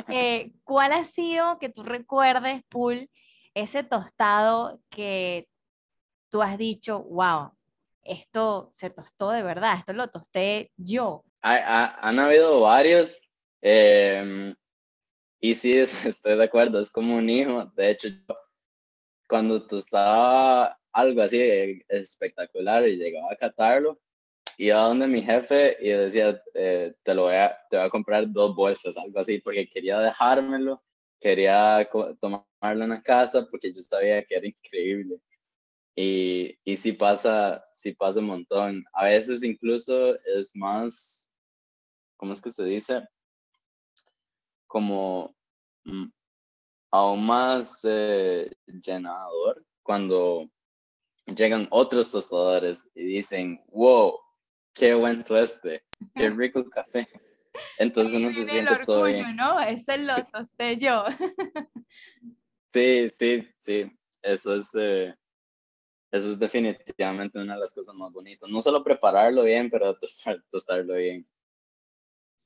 Eh, 0.08 0.54
¿Cuál 0.64 0.94
ha 0.94 1.04
sido 1.04 1.60
que 1.60 1.68
tú 1.68 1.84
recuerdes, 1.84 2.64
Pool, 2.70 3.10
ese 3.54 3.84
tostado 3.84 4.80
que 4.90 5.50
tú 6.30 6.42
has 6.42 6.58
dicho, 6.58 7.04
wow, 7.04 7.52
esto 8.04 8.70
se 8.74 8.90
tostó 8.90 9.32
de 9.32 9.44
verdad, 9.44 9.78
esto 9.78 9.92
lo 9.92 10.08
tosté 10.08 10.72
yo? 10.78 11.26
han 11.42 12.20
habido 12.20 12.62
varios. 12.62 13.22
Em, 13.62 14.56
y 15.40 15.54
sí, 15.54 15.74
estoy 16.06 16.38
de 16.38 16.44
acuerdo, 16.44 16.80
es 16.80 16.90
como 16.90 17.18
un 17.18 17.30
hijo. 17.30 17.66
De 17.76 17.92
hecho, 17.92 18.10
cuando 19.28 19.66
tostaba 19.66 20.80
algo 20.94 21.22
así 21.22 21.84
espectacular 21.88 22.88
y 22.88 22.98
llegaba 22.98 23.32
a 23.32 23.38
catarlo, 23.38 24.00
iba 24.58 24.80
donde 24.80 25.08
mi 25.08 25.22
jefe 25.22 25.78
y 25.80 25.90
decía, 25.90 26.42
eh, 26.54 26.94
te 27.04 27.14
lo 27.14 27.24
voy 27.24 27.36
a, 27.36 27.58
te 27.70 27.78
voy 27.78 27.86
a 27.86 27.90
comprar 27.90 28.32
dos 28.32 28.56
bolsas, 28.56 28.98
algo 28.98 29.20
así, 29.20 29.40
porque 29.40 29.70
quería 29.70 30.00
dejármelo, 30.00 30.84
quería 31.20 31.88
tomarlo 32.20 32.84
en 32.84 32.90
la 32.90 33.02
casa 33.02 33.48
porque 33.50 33.74
yo 33.74 33.82
sabía 33.82 34.24
que 34.24 34.36
era 34.36 34.48
increíble. 34.48 35.20
Y, 35.96 36.58
y 36.64 36.78
sí 36.78 36.94
pasa, 36.94 37.64
sí 37.74 37.94
pasa 37.94 38.20
un 38.20 38.28
montón. 38.28 38.84
A 38.94 39.06
veces 39.06 39.44
incluso 39.44 40.16
es 40.38 40.56
más, 40.56 41.30
¿cómo 42.18 42.32
es 42.32 42.42
que 42.42 42.50
se 42.50 42.64
dice? 42.64 43.08
Como 44.68 45.36
mm, 45.84 46.06
aún 46.92 47.26
más 47.26 47.82
eh, 47.84 48.52
llenador 48.68 49.66
cuando 49.84 50.50
llegan 51.26 51.68
otros 51.72 52.12
tostadores 52.12 52.90
y 52.96 53.04
dicen, 53.04 53.64
wow, 53.68 54.20
qué 54.74 54.94
buen 54.94 55.24
tueste, 55.24 55.84
qué 56.16 56.30
rico 56.38 56.64
café. 56.70 57.08
Entonces 57.78 58.16
uno 58.16 58.32
se 58.32 58.46
siente 58.46 58.86
todo 58.86 59.04
bien. 59.04 59.36
¿no? 59.36 59.60
Ese 59.60 59.98
lo 59.98 60.16
tosté 60.26 60.78
yo. 60.78 61.04
sí, 62.74 63.10
sí, 63.10 63.48
sí. 63.60 63.92
Eso 64.22 64.54
es, 64.54 64.72
eh, 64.80 65.16
eso 66.12 66.32
es 66.32 66.40
definitivamente 66.40 67.40
una 67.40 67.56
de 67.56 67.60
las 67.60 67.74
cosas 67.74 67.96
más 67.96 68.12
bonitas. 68.12 68.50
No 68.50 68.62
solo 68.62 68.84
prepararlo 68.84 69.44
bien, 69.44 69.70
pero 69.70 69.98
tostarlo 70.50 70.94
bien. 70.96 71.28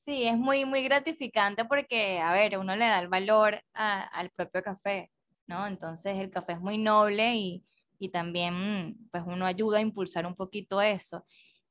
Sí, 0.06 0.24
es 0.24 0.36
muy, 0.36 0.64
muy 0.64 0.84
gratificante 0.84 1.64
porque, 1.64 2.18
a 2.20 2.32
ver, 2.32 2.58
uno 2.58 2.76
le 2.76 2.86
da 2.86 3.00
el 3.00 3.08
valor 3.08 3.60
al 3.72 4.30
propio 4.30 4.62
café, 4.62 5.10
¿no? 5.48 5.66
Entonces 5.66 6.16
el 6.18 6.30
café 6.30 6.52
es 6.52 6.60
muy 6.60 6.78
noble 6.78 7.34
y, 7.34 7.64
y 7.98 8.10
también, 8.10 8.96
pues 9.10 9.24
uno 9.26 9.46
ayuda 9.46 9.78
a 9.78 9.82
impulsar 9.82 10.26
un 10.26 10.34
poquito 10.34 10.80
eso. 10.80 11.24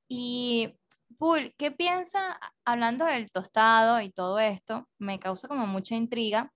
Y, 0.07 0.73
Pul, 1.17 1.53
¿qué 1.57 1.71
piensa, 1.71 2.39
hablando 2.65 3.05
del 3.05 3.31
tostado 3.31 4.01
y 4.01 4.11
todo 4.11 4.39
esto, 4.39 4.89
me 4.97 5.19
causa 5.19 5.47
como 5.47 5.67
mucha 5.67 5.95
intriga, 5.95 6.51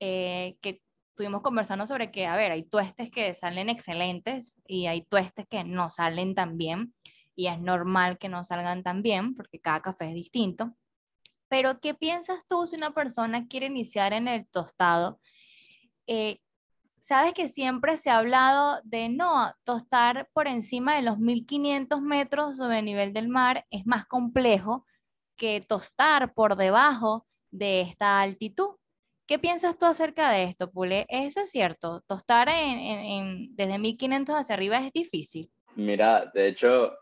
eh, 0.00 0.56
que 0.62 0.82
estuvimos 1.10 1.42
conversando 1.42 1.86
sobre 1.86 2.10
que, 2.10 2.26
a 2.26 2.36
ver, 2.36 2.52
hay 2.52 2.62
tuestes 2.62 3.10
que 3.10 3.34
salen 3.34 3.68
excelentes 3.68 4.56
y 4.66 4.86
hay 4.86 5.02
tuestes 5.02 5.46
que 5.48 5.64
no 5.64 5.90
salen 5.90 6.34
tan 6.34 6.56
bien, 6.56 6.94
y 7.36 7.48
es 7.48 7.58
normal 7.60 8.18
que 8.18 8.28
no 8.28 8.44
salgan 8.44 8.82
tan 8.82 9.02
bien 9.02 9.34
porque 9.34 9.60
cada 9.60 9.80
café 9.80 10.08
es 10.08 10.14
distinto. 10.14 10.74
Pero, 11.48 11.80
¿qué 11.80 11.94
piensas 11.94 12.46
tú 12.46 12.66
si 12.66 12.76
una 12.76 12.92
persona 12.92 13.48
quiere 13.48 13.66
iniciar 13.66 14.12
en 14.12 14.28
el 14.28 14.46
tostado? 14.48 15.20
Eh, 16.06 16.40
sabes 17.00 17.34
que 17.34 17.48
siempre 17.48 17.96
se 17.96 18.10
ha 18.10 18.18
hablado 18.18 18.80
de 18.84 19.08
no, 19.08 19.52
tostar 19.64 20.28
por 20.32 20.46
encima 20.46 20.96
de 20.96 21.02
los 21.02 21.18
1500 21.18 22.00
metros 22.00 22.56
sobre 22.56 22.80
el 22.80 22.84
nivel 22.84 23.12
del 23.12 23.28
mar 23.28 23.66
es 23.70 23.86
más 23.86 24.06
complejo 24.06 24.86
que 25.36 25.60
tostar 25.60 26.34
por 26.34 26.56
debajo 26.56 27.26
de 27.50 27.80
esta 27.80 28.20
altitud. 28.20 28.76
¿Qué 29.26 29.38
piensas 29.38 29.78
tú 29.78 29.86
acerca 29.86 30.30
de 30.30 30.44
esto, 30.44 30.70
Pule? 30.70 31.06
¿Eso 31.08 31.40
es 31.40 31.50
cierto? 31.50 32.02
¿Tostar 32.06 32.48
en, 32.48 33.54
desde 33.54 33.78
1500 33.78 34.34
hacia 34.34 34.54
arriba 34.54 34.84
es 34.84 34.92
difícil? 34.92 35.50
Mira, 35.76 36.26
de 36.34 36.48
hecho, 36.48 36.92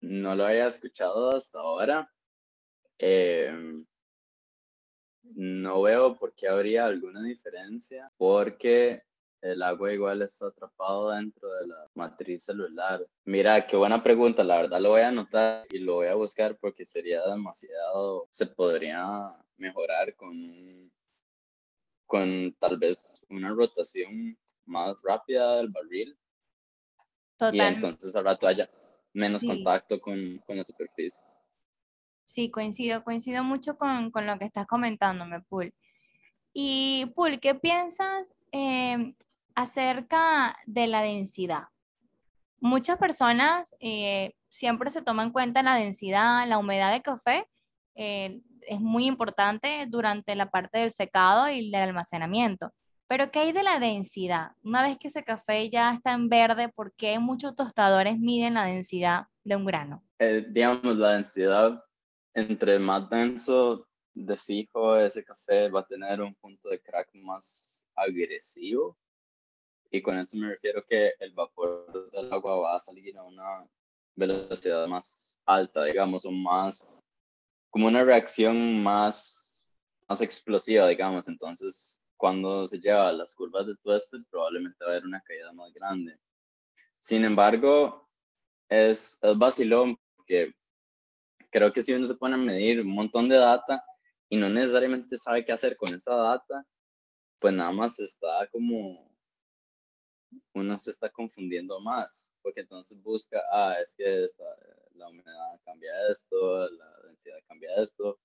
no 0.00 0.34
lo 0.34 0.46
había 0.46 0.66
escuchado 0.66 1.34
hasta 1.34 1.60
ahora. 1.60 2.10
Em, 2.98 3.86
no 5.22 5.82
veo 5.82 6.16
por 6.16 6.34
qué 6.34 6.48
habría 6.48 6.84
alguna 6.84 7.22
diferencia, 7.22 8.10
porque 8.16 9.02
el 9.42 9.60
agua 9.62 9.92
igual 9.92 10.22
está 10.22 10.46
atrapado 10.46 11.10
dentro 11.10 11.52
de 11.54 11.66
la 11.66 11.88
matriz 11.94 12.44
celular. 12.44 13.04
Mira, 13.24 13.66
qué 13.66 13.76
buena 13.76 14.02
pregunta, 14.02 14.44
la 14.44 14.56
verdad 14.56 14.80
lo 14.80 14.90
voy 14.90 15.00
a 15.00 15.08
anotar 15.08 15.66
y 15.70 15.78
lo 15.78 15.94
voy 15.94 16.06
a 16.06 16.14
buscar 16.14 16.56
porque 16.56 16.84
sería 16.84 17.26
demasiado, 17.26 18.28
se 18.30 18.46
podría 18.46 19.34
mejorar 19.56 20.14
con, 20.14 20.90
con 22.06 22.54
tal 22.60 22.78
vez 22.78 23.10
una 23.28 23.50
rotación 23.50 24.38
más 24.64 24.96
rápida 25.02 25.56
del 25.56 25.68
barril. 25.68 26.16
Total. 27.36 27.54
Y 27.56 27.60
entonces 27.60 28.14
al 28.14 28.24
rato 28.24 28.46
haya 28.46 28.70
menos 29.12 29.42
contacto 29.42 30.00
con, 30.00 30.38
con, 30.46 30.56
la 30.56 30.62
superficie. 30.62 31.20
Sí, 32.24 32.48
coincido, 32.48 33.02
coincido 33.02 33.42
mucho 33.42 33.76
con, 33.76 34.12
con 34.12 34.24
lo 34.24 34.38
que 34.38 34.44
estás 34.44 34.68
comentándome, 34.68 35.40
Pul. 35.40 35.74
Y 36.54 37.06
Pul, 37.16 37.40
¿qué 37.40 37.56
piensas 37.56 38.32
eh, 38.52 39.14
acerca 39.54 40.56
de 40.66 40.86
la 40.86 41.02
densidad. 41.02 41.64
Muchas 42.60 42.98
personas 42.98 43.74
eh, 43.80 44.34
siempre 44.48 44.90
se 44.90 45.02
toman 45.02 45.28
en 45.28 45.32
cuenta 45.32 45.62
la 45.62 45.74
densidad, 45.74 46.46
la 46.46 46.58
humedad 46.58 46.92
de 46.92 47.02
café. 47.02 47.46
Eh, 47.94 48.40
es 48.60 48.80
muy 48.80 49.06
importante 49.06 49.86
durante 49.88 50.34
la 50.36 50.50
parte 50.50 50.78
del 50.78 50.92
secado 50.92 51.48
y 51.50 51.70
del 51.70 51.82
almacenamiento. 51.82 52.70
Pero 53.08 53.30
¿qué 53.30 53.40
hay 53.40 53.52
de 53.52 53.62
la 53.62 53.78
densidad? 53.78 54.52
Una 54.62 54.82
vez 54.82 54.96
que 54.98 55.08
ese 55.08 55.24
café 55.24 55.68
ya 55.68 55.92
está 55.92 56.12
en 56.12 56.28
verde, 56.28 56.68
¿por 56.68 56.94
qué 56.94 57.18
muchos 57.18 57.54
tostadores 57.54 58.18
miden 58.18 58.54
la 58.54 58.64
densidad 58.64 59.26
de 59.44 59.56
un 59.56 59.64
grano? 59.64 60.02
Eh, 60.18 60.46
digamos, 60.48 60.96
la 60.96 61.12
densidad, 61.12 61.82
entre 62.32 62.78
más 62.78 63.10
denso 63.10 63.86
de 64.14 64.36
fijo, 64.36 64.96
ese 64.96 65.24
café 65.24 65.68
va 65.68 65.80
a 65.80 65.86
tener 65.86 66.20
un 66.20 66.34
punto 66.36 66.68
de 66.68 66.80
crack 66.80 67.10
más 67.14 67.86
agresivo 67.96 68.96
y 69.92 70.00
con 70.00 70.18
esto 70.18 70.38
me 70.38 70.48
refiero 70.48 70.82
que 70.86 71.12
el 71.20 71.32
vapor 71.32 72.10
del 72.10 72.32
agua 72.32 72.56
va 72.56 72.76
a 72.76 72.78
salir 72.78 73.16
a 73.18 73.22
una 73.22 73.68
velocidad 74.16 74.86
más 74.86 75.38
alta, 75.44 75.84
digamos, 75.84 76.24
o 76.24 76.30
más, 76.30 76.82
como 77.68 77.88
una 77.88 78.02
reacción 78.02 78.82
más, 78.82 79.62
más 80.08 80.22
explosiva, 80.22 80.88
digamos. 80.88 81.28
Entonces, 81.28 82.02
cuando 82.16 82.66
se 82.66 82.80
lleva 82.80 83.12
las 83.12 83.34
curvas 83.34 83.66
de 83.66 83.76
tueste, 83.82 84.16
probablemente 84.30 84.82
va 84.82 84.92
a 84.92 84.94
haber 84.94 85.04
una 85.04 85.20
caída 85.20 85.52
más 85.52 85.70
grande. 85.74 86.18
Sin 86.98 87.22
embargo, 87.26 88.08
es, 88.70 89.18
es 89.20 89.38
vacilón 89.38 89.98
porque 90.16 90.54
creo 91.50 91.70
que 91.70 91.82
si 91.82 91.92
uno 91.92 92.06
se 92.06 92.14
pone 92.14 92.36
a 92.36 92.38
medir 92.38 92.80
un 92.80 92.94
montón 92.94 93.28
de 93.28 93.36
data 93.36 93.84
y 94.30 94.38
no 94.38 94.48
necesariamente 94.48 95.18
sabe 95.18 95.44
qué 95.44 95.52
hacer 95.52 95.76
con 95.76 95.94
esa 95.94 96.14
data, 96.14 96.64
pues 97.38 97.52
nada 97.52 97.72
más 97.72 98.00
está 98.00 98.48
como 98.50 99.11
uno 100.54 100.76
se 100.76 100.90
está 100.90 101.10
confundiendo 101.10 101.80
más, 101.80 102.32
porque 102.42 102.60
entonces 102.60 103.00
busca, 103.02 103.40
ah, 103.50 103.76
es 103.80 103.94
que 103.94 104.24
esta, 104.24 104.44
la 104.94 105.08
humedad 105.08 105.60
cambia 105.64 105.92
esto, 106.10 106.68
la 106.70 107.00
densidad 107.06 107.38
cambia 107.46 107.74
esto, 107.76 108.18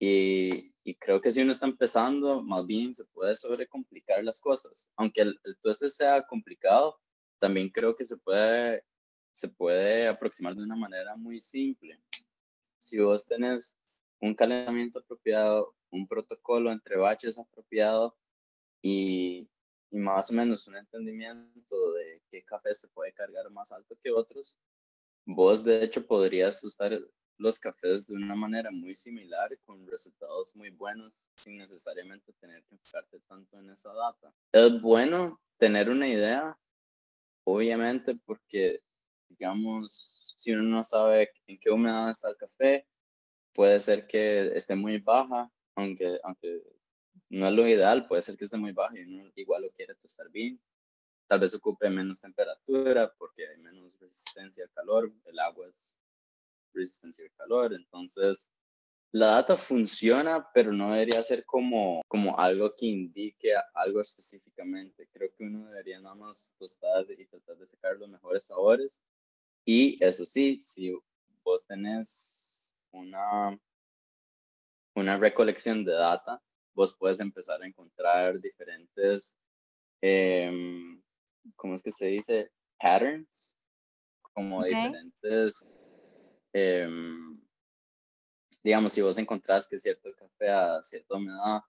y, 0.00 0.72
y, 0.84 0.94
creo 0.94 1.20
que 1.20 1.30
si 1.30 1.42
uno 1.42 1.50
está 1.50 1.66
empezando, 1.66 2.40
más 2.40 2.64
bien 2.66 2.94
se 2.94 3.04
puede 3.06 3.34
sobrecomplicar 3.34 4.22
las 4.22 4.38
cosas. 4.38 4.88
Aunque 4.94 5.22
el, 5.22 5.40
el 5.42 5.56
tueste 5.58 5.90
sea 5.90 6.22
complicado, 6.24 7.00
también 7.40 7.68
creo 7.70 7.96
que 7.96 8.04
se 8.04 8.16
puede, 8.16 8.84
se 9.32 9.48
puede 9.48 10.06
aproximar 10.06 10.54
de 10.54 10.62
una 10.62 10.76
manera 10.76 11.16
muy 11.16 11.40
simple. 11.40 12.00
Si 12.78 12.98
vos 12.98 13.26
tenés 13.26 13.76
un 14.20 14.34
calentamiento 14.34 15.00
apropiado, 15.00 15.74
un 15.90 16.06
protocolo 16.06 16.70
entre 16.70 16.96
baches 16.96 17.38
apropiado 17.38 18.16
y, 18.80 19.48
y 19.90 19.98
más 19.98 20.30
o 20.30 20.34
menos 20.34 20.66
un 20.66 20.76
entendimiento 20.76 21.92
de 21.92 22.22
qué 22.30 22.44
café 22.44 22.74
se 22.74 22.88
puede 22.88 23.12
cargar 23.12 23.50
más 23.50 23.72
alto 23.72 23.96
que 24.02 24.10
otros, 24.10 24.58
vos 25.24 25.64
de 25.64 25.82
hecho 25.82 26.06
podrías 26.06 26.62
usar 26.64 26.98
los 27.38 27.58
cafés 27.58 28.08
de 28.08 28.16
una 28.16 28.34
manera 28.34 28.70
muy 28.70 28.94
similar 28.94 29.56
con 29.64 29.86
resultados 29.86 30.54
muy 30.56 30.70
buenos 30.70 31.30
sin 31.36 31.56
necesariamente 31.56 32.32
tener 32.40 32.64
que 32.64 32.74
enfocarte 32.74 33.20
tanto 33.28 33.58
en 33.58 33.70
esa 33.70 33.92
data. 33.92 34.32
Es 34.52 34.80
bueno 34.82 35.40
tener 35.56 35.88
una 35.88 36.08
idea, 36.08 36.58
obviamente, 37.44 38.16
porque 38.26 38.80
digamos, 39.28 40.34
si 40.36 40.52
uno 40.52 40.62
no 40.62 40.84
sabe 40.84 41.30
en 41.46 41.58
qué 41.58 41.70
humedad 41.70 42.10
está 42.10 42.30
el 42.30 42.36
café, 42.36 42.86
puede 43.52 43.78
ser 43.78 44.06
que 44.06 44.48
esté 44.54 44.74
muy 44.74 44.98
baja, 44.98 45.50
aunque, 45.76 46.18
aunque 46.24 46.62
no 47.28 47.48
es 47.48 47.54
lo 47.54 47.66
ideal, 47.66 48.06
puede 48.06 48.22
ser 48.22 48.36
que 48.36 48.44
esté 48.44 48.56
muy 48.56 48.72
bajo 48.72 48.96
y 48.96 49.02
uno 49.02 49.30
igual 49.36 49.62
lo 49.62 49.70
quiere 49.70 49.94
tostar 49.94 50.28
bien. 50.30 50.60
tal 51.26 51.40
vez 51.40 51.54
ocupe 51.54 51.90
menos 51.90 52.20
temperatura 52.20 53.12
porque 53.18 53.46
hay 53.48 53.58
menos 53.58 53.98
resistencia 54.00 54.64
al 54.64 54.70
calor, 54.70 55.12
el 55.24 55.38
agua 55.38 55.68
es 55.68 55.96
resistencia 56.72 57.24
al 57.24 57.32
calor, 57.32 57.74
entonces 57.74 58.50
la 59.12 59.28
data 59.28 59.56
funciona, 59.56 60.46
pero 60.52 60.72
no 60.72 60.92
debería 60.92 61.22
ser 61.22 61.44
como, 61.46 62.02
como 62.08 62.38
algo 62.38 62.74
que 62.76 62.86
indique 62.86 63.54
algo 63.72 64.00
específicamente. 64.00 65.08
Creo 65.12 65.30
que 65.34 65.44
uno 65.44 65.66
debería 65.68 65.98
nada 66.00 66.14
más 66.14 66.54
tostar 66.58 67.06
y 67.10 67.26
tratar 67.26 67.56
de 67.56 67.66
sacar 67.66 67.96
los 67.96 68.08
mejores 68.10 68.44
sabores. 68.44 69.02
Y 69.64 70.02
eso 70.04 70.26
sí, 70.26 70.60
si 70.60 70.94
vos 71.42 71.66
tenés 71.66 72.70
una, 72.92 73.58
una 74.94 75.16
recolección 75.16 75.84
de 75.84 75.92
data, 75.92 76.42
vos 76.78 76.94
puedes 76.94 77.18
empezar 77.18 77.60
a 77.60 77.66
encontrar 77.66 78.38
diferentes, 78.40 79.36
em, 80.00 81.02
¿cómo 81.56 81.74
es 81.74 81.82
que 81.82 81.90
se 81.90 82.06
dice? 82.06 82.52
Patterns, 82.78 83.52
como 84.32 84.62
diferentes 84.62 85.68
em, 86.52 87.40
digamos, 88.62 88.92
si 88.92 89.02
vos 89.02 89.18
encontrás 89.18 89.66
que 89.66 89.76
cierto 89.76 90.14
café 90.14 90.50
a 90.50 90.80
cierta 90.84 91.16
humedad 91.16 91.62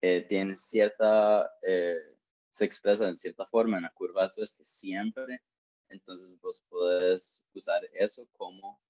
eh, 0.00 0.24
tiene 0.28 0.54
cierta, 0.54 1.50
eh, 1.62 2.16
se 2.48 2.64
expresa 2.64 3.08
en 3.08 3.16
cierta 3.16 3.46
forma 3.46 3.78
en 3.78 3.82
la 3.82 3.92
curva 3.92 4.28
de 4.28 4.42
este 4.44 4.62
siempre, 4.62 5.42
entonces 5.88 6.38
vos 6.40 6.62
podés 6.68 7.44
usar 7.52 7.82
eso 7.94 8.28
como, 8.32 8.80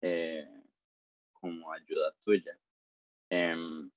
eh, 0.00 0.64
como 1.32 1.72
ayuda 1.72 2.12
tuya. 2.24 2.58
Em, 3.30 3.88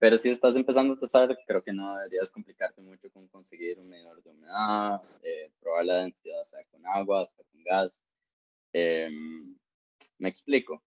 pero 0.00 0.16
si 0.16 0.30
estás 0.30 0.56
empezando 0.56 0.94
a 0.94 0.98
testar, 0.98 1.38
creo 1.46 1.62
que 1.62 1.74
no 1.74 1.94
deberías 1.98 2.30
complicarte 2.30 2.80
mucho 2.80 3.10
con 3.12 3.28
conseguir 3.28 3.78
un 3.78 3.90
medidor 3.90 4.22
de 4.22 4.30
humedad, 4.30 5.02
probar 5.60 5.84
la 5.84 5.96
densidad, 5.96 6.42
sea 6.42 6.64
con 6.70 6.84
agua, 6.86 7.22
sea 7.26 7.44
con 7.52 7.62
gas. 7.62 8.02
Em, 8.72 9.54
me 10.18 10.28
explico. 10.30 10.82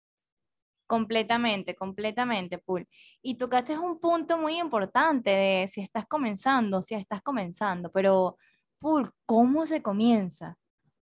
Completamente, 0.86 1.74
completamente, 1.74 2.58
Pool. 2.58 2.86
Y 3.22 3.36
tocaste 3.36 3.78
un 3.78 3.98
punto 3.98 4.36
muy 4.36 4.58
importante 4.58 5.30
de 5.30 5.68
si 5.68 5.80
estás 5.80 6.06
comenzando, 6.06 6.82
si 6.82 6.94
estás 6.94 7.22
comenzando, 7.22 7.90
pero 7.90 8.36
Pool, 8.78 9.10
¿cómo 9.24 9.64
se 9.64 9.80
comienza? 9.82 10.58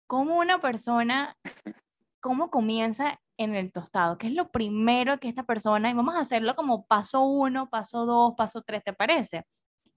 ¿Cómo 0.06 0.38
una 0.38 0.60
persona, 0.60 1.38
cómo 2.20 2.50
comienza 2.50 3.18
en 3.36 3.54
el 3.54 3.72
tostado? 3.72 4.18
¿Qué 4.18 4.28
es 4.28 4.32
lo 4.32 4.50
primero 4.50 5.18
que 5.18 5.28
esta 5.28 5.44
persona, 5.44 5.90
y 5.90 5.94
vamos 5.94 6.14
a 6.14 6.20
hacerlo 6.20 6.54
como 6.54 6.86
paso 6.86 7.22
uno, 7.24 7.68
paso 7.68 8.06
dos, 8.06 8.34
paso 8.36 8.62
tres, 8.62 8.82
¿te 8.84 8.92
parece? 8.92 9.44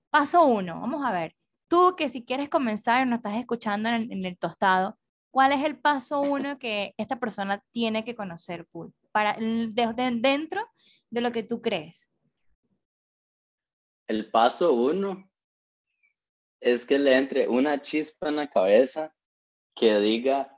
Paso 0.09 0.45
uno, 0.45 0.79
vamos 0.81 1.05
a 1.05 1.11
ver. 1.11 1.35
Tú 1.67 1.95
que 1.97 2.09
si 2.09 2.23
quieres 2.25 2.49
comenzar, 2.49 3.05
y 3.05 3.09
no 3.09 3.17
estás 3.17 3.37
escuchando 3.37 3.89
en, 3.89 4.25
el 4.25 4.37
tostado, 4.37 4.97
¿cuál 5.31 5.51
es 5.51 5.63
el 5.63 5.79
paso 5.79 6.21
uno 6.21 6.57
que 6.57 6.93
esta 6.97 7.19
persona 7.19 7.63
tiene 7.71 8.03
que 8.03 8.15
conocer, 8.15 8.67
para, 9.11 9.35
dentro 9.37 10.61
de 11.09 11.21
lo 11.21 11.31
que 11.31 11.43
tú 11.43 11.61
crees? 11.61 12.07
El 14.07 14.31
paso 14.31 14.73
uno 14.73 15.29
es 16.61 16.85
que 16.85 16.97
le 16.97 17.17
entre 17.17 17.47
una 17.47 17.81
chispa 17.81 18.29
en 18.29 18.37
la 18.37 18.49
cabeza 18.49 19.13
que 19.75 19.99
diga 19.99 20.56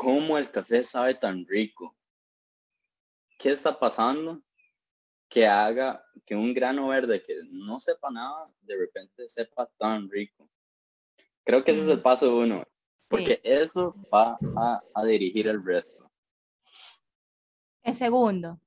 cómo 0.00 0.38
el 0.38 0.50
café 0.50 0.82
sabe 0.82 1.14
tan 1.14 1.44
rico. 1.46 1.94
¿Qué 3.38 3.50
está 3.50 3.78
pasando? 3.78 4.42
Que 5.28 5.46
haga 5.46 6.02
que 6.24 6.34
un 6.34 6.54
grano 6.54 6.88
verde 6.88 7.22
que 7.22 7.36
no 7.50 7.78
sepa 7.78 8.10
nada, 8.10 8.50
de 8.62 8.78
repente 8.78 9.28
sepa 9.28 9.66
tan 9.76 10.08
rico. 10.08 10.48
Creo 11.44 11.62
que 11.62 11.72
ese 11.72 11.82
es 11.82 11.88
el 11.88 11.98
mm. 11.98 12.02
paso 12.02 12.34
uno, 12.34 12.64
porque 13.08 13.42
eso 13.44 13.94
va 14.12 14.38
a, 14.56 14.80
a 14.94 15.04
dirigir 15.04 15.48
el 15.48 15.62
resto. 15.62 16.10
El 17.82 17.94
segundo. 17.94 18.58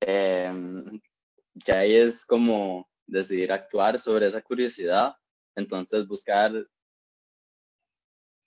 Em, 0.00 1.00
ya 1.54 1.82
es 1.82 2.26
como 2.26 2.90
decidir 3.06 3.50
actuar 3.50 3.98
sobre 3.98 4.26
esa 4.26 4.42
curiosidad, 4.42 5.16
entonces 5.54 6.06
buscar, 6.06 6.52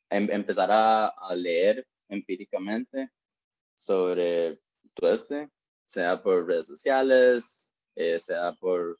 em, 0.09 0.29
empezar 0.31 0.69
a, 0.71 1.13
leer 1.35 1.87
empíricamente 2.09 3.11
sobre 3.75 4.59
todo 4.93 5.11
este, 5.11 5.49
sea 5.85 6.21
por 6.21 6.47
redes 6.47 6.67
sociales, 6.67 7.73
eh, 7.95 8.19
sea 8.19 8.53
por 8.53 8.99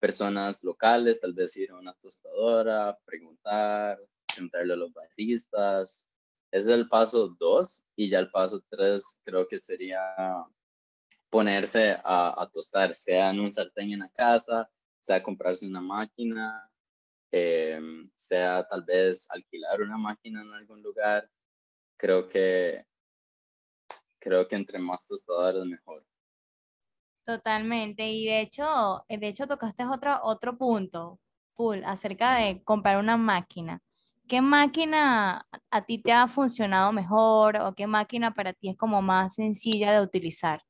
personas 0.00 0.62
locales, 0.64 1.20
tal 1.20 1.32
vez 1.32 1.56
ir 1.56 1.70
a 1.70 1.78
una 1.78 1.94
tostadora, 1.94 2.96
preguntar, 3.04 3.98
preguntarle 4.34 4.74
a 4.74 4.76
los 4.76 4.92
baristas, 4.92 6.08
es 6.50 6.66
el 6.68 6.88
paso 6.88 7.28
dos 7.38 7.84
y 7.96 8.08
ya 8.08 8.20
el 8.20 8.30
paso 8.30 8.62
tres 8.70 9.20
creo 9.24 9.46
que 9.46 9.58
sería 9.58 10.00
ponerse 11.30 11.98
a, 12.04 12.48
tostar, 12.52 12.94
sea 12.94 13.30
en 13.30 13.40
un 13.40 13.50
sartén 13.50 13.92
en 13.92 14.00
la 14.00 14.08
casa, 14.10 14.70
sea 15.00 15.22
comprarse 15.22 15.66
una 15.66 15.80
máquina, 15.80 16.70
em, 17.36 18.10
sea 18.14 18.66
tal 18.68 18.82
vez 18.84 19.26
alquilar 19.30 19.80
una 19.82 19.96
máquina 19.96 20.42
en 20.42 20.52
algún 20.52 20.82
lugar. 20.82 21.28
Creo 21.96 22.28
que 22.28 22.84
creo 24.18 24.46
que 24.48 24.56
entre 24.56 24.78
más 24.78 25.06
tostadores 25.06 25.64
mejor. 25.64 26.04
Totalmente, 27.24 28.08
y 28.08 28.26
de 28.26 28.40
hecho, 28.40 29.04
de 29.08 29.28
hecho 29.28 29.46
tocaste 29.46 29.84
otro, 29.84 30.20
otro 30.22 30.56
punto, 30.56 31.18
Pool, 31.54 31.82
acerca 31.84 32.36
de 32.36 32.62
comprar 32.62 32.98
una 32.98 33.16
máquina. 33.16 33.82
¿Qué 34.28 34.40
máquina 34.40 35.46
a 35.70 35.86
ti 35.86 35.98
te 35.98 36.12
ha 36.12 36.26
funcionado 36.26 36.92
mejor 36.92 37.56
o 37.58 37.74
qué 37.74 37.86
máquina 37.86 38.34
para 38.34 38.52
ti 38.52 38.70
es 38.70 38.76
como 38.76 39.00
más 39.00 39.34
sencilla 39.34 39.92
de 39.92 40.02
utilizar? 40.04 40.62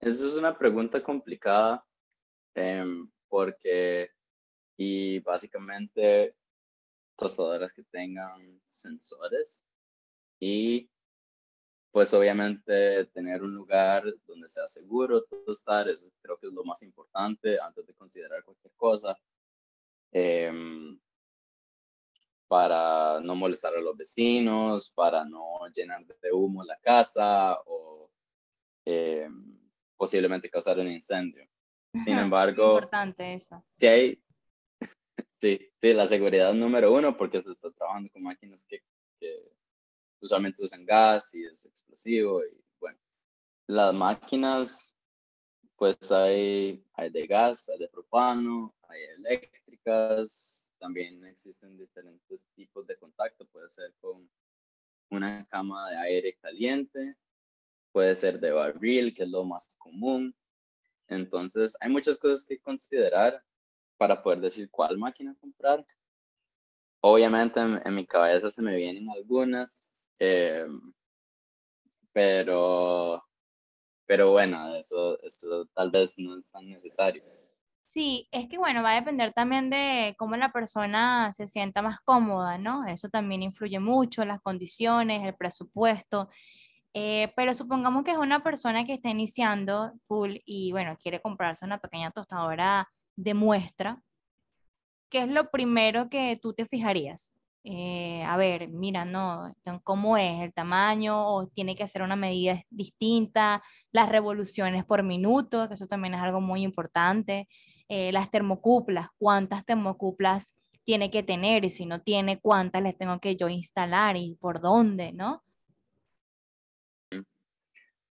Eso 0.00 0.26
es 0.26 0.34
una 0.36 0.56
pregunta 0.56 1.02
complicada 1.02 1.84
em, 2.54 3.10
porque 3.28 4.10
y 4.76 5.20
básicamente 5.20 6.34
tostadoras 7.16 7.72
que 7.72 7.82
tengan 7.84 8.60
sensores 8.64 9.62
y 10.38 10.90
pues 11.90 12.12
obviamente 12.12 13.06
tener 13.06 13.42
un 13.42 13.54
lugar 13.54 14.04
donde 14.26 14.50
sea 14.50 14.66
seguro 14.66 15.24
tostar, 15.46 15.88
eso 15.88 16.10
creo 16.20 16.36
que 16.38 16.46
es 16.46 16.52
lo 16.52 16.62
más 16.62 16.82
importante 16.82 17.58
antes 17.58 17.86
de 17.86 17.94
considerar 17.94 18.44
cualquier 18.44 18.74
cosa. 18.76 19.18
Em, 20.12 21.00
para 22.48 23.18
no 23.20 23.34
molestar 23.34 23.74
a 23.74 23.80
los 23.80 23.96
vecinos, 23.96 24.90
para 24.90 25.24
no 25.24 25.66
llenar 25.74 26.04
de 26.06 26.32
humo 26.32 26.62
la 26.64 26.76
casa 26.78 27.58
o 27.64 28.10
eh, 28.84 29.28
posiblemente 29.96 30.50
causar 30.50 30.78
un 30.78 30.90
incendio. 30.90 31.48
Sin 31.94 32.18
embargo, 32.18 32.74
importante 32.74 33.34
eso. 33.34 33.64
Sí, 33.72 33.86
hay, 33.86 34.22
sí, 35.40 35.72
sí, 35.80 35.92
la 35.92 36.06
seguridad 36.06 36.54
número 36.54 36.92
uno 36.92 37.16
porque 37.16 37.40
se 37.40 37.52
está 37.52 37.70
trabajando 37.70 38.10
con 38.12 38.22
máquinas 38.22 38.64
que, 38.64 38.82
que 39.18 39.52
usualmente 40.20 40.62
usan 40.62 40.84
gas 40.84 41.34
y 41.34 41.44
es 41.44 41.66
explosivo 41.66 42.42
y 42.44 42.64
bueno, 42.80 42.98
las 43.66 43.94
máquinas 43.94 44.96
pues 45.76 46.10
hay, 46.10 46.82
hay 46.94 47.10
de 47.10 47.26
gas, 47.26 47.68
hay 47.68 47.78
de 47.78 47.88
propano, 47.88 48.74
hay 48.88 49.02
eléctricas, 49.18 50.72
también 50.78 51.24
existen 51.26 51.76
diferentes 51.76 52.46
tipos 52.54 52.86
de 52.86 52.96
contacto. 52.96 53.46
Puede 53.46 53.68
ser 53.68 53.94
con 54.00 54.28
una 55.10 55.46
cama 55.46 55.90
de 55.90 55.96
aire 55.98 56.36
caliente, 56.40 57.16
puede 57.92 58.14
ser 58.14 58.40
de 58.40 58.50
barril, 58.52 59.14
que 59.14 59.24
es 59.24 59.28
lo 59.28 59.44
más 59.44 59.74
común. 59.76 60.34
Entonces, 61.08 61.76
hay 61.80 61.90
muchas 61.90 62.16
cosas 62.18 62.44
que 62.46 62.58
considerar 62.58 63.42
para 63.96 64.22
poder 64.22 64.40
decir 64.40 64.70
cuál 64.70 64.98
máquina 64.98 65.34
comprar. 65.40 65.84
Obviamente, 67.00 67.60
en, 67.60 67.94
mi 67.94 68.06
cabeza 68.06 68.50
se 68.50 68.62
me 68.62 68.76
vienen 68.76 69.08
algunas, 69.10 69.96
em, 70.18 70.92
pero, 72.12 73.22
pero 74.06 74.32
bueno, 74.32 74.74
eso, 74.76 75.20
eso 75.22 75.66
tal 75.74 75.90
vez 75.90 76.18
no 76.18 76.38
es 76.38 76.50
tan 76.50 76.68
necesario. 76.68 77.22
Sí, 77.86 78.28
es 78.30 78.48
que 78.48 78.58
bueno, 78.58 78.82
va 78.82 78.92
a 78.92 78.96
depender 78.96 79.32
también 79.32 79.70
de 79.70 80.14
cómo 80.18 80.36
la 80.36 80.52
persona 80.52 81.32
se 81.32 81.46
sienta 81.46 81.80
más 81.80 82.00
cómoda, 82.00 82.58
¿no? 82.58 82.84
Eso 82.86 83.08
también 83.08 83.42
influye 83.42 83.78
mucho, 83.78 84.24
las 84.24 84.40
condiciones, 84.42 85.24
el 85.24 85.34
presupuesto. 85.34 86.28
Eh, 86.92 87.32
pero 87.36 87.54
supongamos 87.54 88.04
que 88.04 88.10
es 88.10 88.18
una 88.18 88.42
persona 88.42 88.84
que 88.84 88.94
está 88.94 89.10
iniciando 89.10 89.92
full 90.08 90.36
y 90.44 90.72
bueno, 90.72 90.96
quiere 90.98 91.20
comprarse 91.20 91.64
una 91.64 91.78
pequeña 91.78 92.10
tostadora 92.10 92.88
de 93.16 93.34
muestra. 93.34 94.02
¿Qué 95.10 95.22
es 95.22 95.28
lo 95.28 95.50
primero 95.50 96.08
que 96.08 96.38
tú 96.40 96.52
te 96.52 96.66
fijarías? 96.66 97.32
Eh, 97.64 98.22
a 98.22 98.36
ver, 98.36 98.68
mira, 98.68 99.04
no, 99.04 99.52
¿cómo 99.82 100.16
es 100.16 100.40
el 100.40 100.52
tamaño? 100.52 101.26
¿O 101.26 101.48
tiene 101.48 101.74
que 101.74 101.82
hacer 101.82 102.02
una 102.02 102.14
medida 102.14 102.62
distinta? 102.70 103.62
Las 103.90 104.08
revoluciones 104.08 104.84
por 104.84 105.02
minuto, 105.02 105.66
que 105.66 105.74
eso 105.74 105.86
también 105.88 106.14
es 106.14 106.20
algo 106.20 106.40
muy 106.40 106.62
importante. 106.62 107.48
Eh, 107.88 108.12
las 108.12 108.30
termocuplas, 108.30 109.08
cuántas 109.18 109.64
termocuplas 109.64 110.54
tiene 110.84 111.10
que 111.10 111.24
tener 111.24 111.64
y 111.64 111.70
si 111.70 111.86
no 111.86 112.00
tiene, 112.02 112.38
cuántas 112.40 112.82
les 112.82 112.96
tengo 112.96 113.18
que 113.18 113.34
yo 113.36 113.48
instalar 113.48 114.16
y 114.16 114.36
por 114.36 114.60
dónde, 114.60 115.12
¿no? 115.12 115.42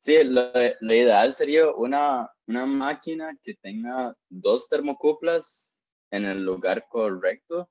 Sí, 0.03 0.25
lo, 0.25 0.51
ideal 0.81 1.33
sería 1.33 1.71
una, 1.71 2.29
una 2.49 2.67
máquina 2.67 3.39
que 3.41 3.55
tenga 3.55 4.17
dos 4.29 4.69
termocuplas 4.69 5.81
en 6.11 6.25
el 6.25 6.45
lugar 6.45 6.89
correcto, 6.89 7.71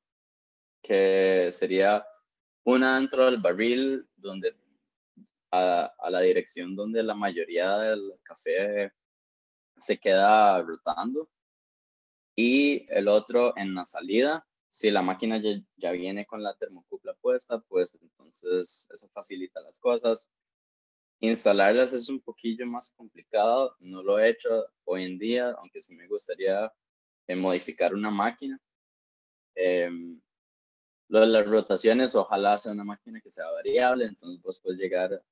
que 0.82 1.50
sería 1.52 2.06
una 2.63 2.96
dentro 2.96 3.26
del 3.26 3.41
barril 3.41 4.08
donde 4.15 4.56
a, 5.52 5.91
a, 6.00 6.10
la 6.10 6.22
dirección 6.22 6.74
donde 6.74 7.04
la 7.04 7.15
mayoría 7.15 7.78
del 7.80 8.13
café 8.24 8.94
se 9.76 10.00
queda 10.00 10.62
rotando 10.62 11.30
y 12.34 12.86
el 12.94 13.10
otro 13.10 13.58
en 13.58 13.76
la 13.76 13.84
salida. 13.84 14.48
Si 14.70 14.89
la 14.89 15.02
máquina 15.02 15.38
ya, 15.38 15.62
ya 15.76 15.91
viene 15.91 16.26
con 16.26 16.41
la 16.41 16.56
termocupla 16.56 17.13
puesta, 17.15 17.60
pues 17.60 18.00
entonces 18.02 18.88
eso 18.89 19.10
facilita 19.10 19.60
las 19.60 19.78
cosas. 19.80 20.32
Instalarlas 21.21 21.93
es 21.93 22.10
un 22.10 22.19
poquillo 22.19 22.65
más 22.65 22.91
complicado, 22.97 23.75
no 23.79 24.01
lo 24.01 24.17
he 24.17 24.29
hecho 24.29 24.65
hoy 24.86 25.05
en 25.05 25.19
día, 25.19 25.51
aunque 25.51 25.79
sí 25.79 25.95
me 25.95 26.07
gustaría 26.07 26.73
eh, 27.27 27.36
modificar 27.36 27.93
una 27.93 28.10
máquina. 28.10 28.60
Em, 29.55 30.19
lo 31.10 31.19
de 31.19 31.27
las 31.27 31.45
rotaciones, 31.45 32.15
ojalá 32.15 32.57
sea 32.57 32.71
una 32.71 32.84
máquina 32.84 33.21
que 33.21 33.29
sea 33.29 33.49
variable, 33.51 34.05
entonces 34.05 34.41
vos 34.41 34.60
puedes 34.62 34.79
llegar 34.79 35.23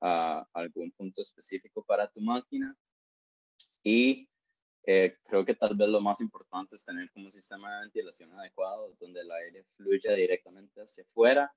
a 0.00 0.46
algún 0.52 0.90
punto 0.90 1.20
específico 1.20 1.84
para 1.84 2.10
tu 2.10 2.20
máquina. 2.20 2.76
Y 3.84 4.28
eh, 4.84 5.16
creo 5.22 5.44
que 5.44 5.54
tal 5.54 5.76
vez 5.76 5.88
lo 5.88 6.00
más 6.00 6.20
importante 6.20 6.74
es 6.74 6.84
tener 6.84 7.08
como 7.12 7.26
un 7.26 7.30
sistema 7.30 7.72
de 7.72 7.80
ventilación 7.82 8.32
adecuado, 8.32 8.92
donde 8.98 9.20
el 9.20 9.30
aire 9.30 9.64
fluya 9.76 10.12
directamente 10.12 10.80
hacia 10.80 11.04
afuera 11.04 11.54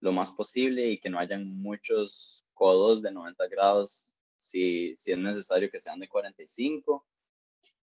lo 0.00 0.12
más 0.12 0.30
posible 0.30 0.86
y 0.86 0.98
que 0.98 1.08
no 1.08 1.18
hayan 1.18 1.46
muchos 1.46 2.43
codos 2.54 3.02
de 3.02 3.12
90 3.12 3.46
grados 3.48 4.14
si, 4.36 4.94
si 4.96 5.12
es 5.12 5.18
necesario 5.18 5.70
que 5.70 5.80
sean 5.80 5.98
de 5.98 6.08
45 6.08 7.06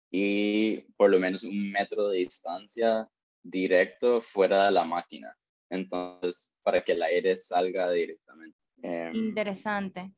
y 0.09 0.79
por 0.95 1.09
lo 1.09 1.19
menos 1.19 1.43
un 1.43 1.71
metro 1.71 2.07
de 2.09 2.19
distancia 2.19 3.09
directo 3.43 4.21
fuera 4.21 4.65
de 4.65 4.71
la 4.71 4.85
máquina. 4.85 5.35
Entonces, 5.69 6.55
para 6.63 6.81
que 6.81 6.93
el 6.93 7.03
aire 7.03 7.35
salga 7.35 7.91
directamente. 7.91 8.57
Em, 8.81 9.13
Interesante. 9.15 10.13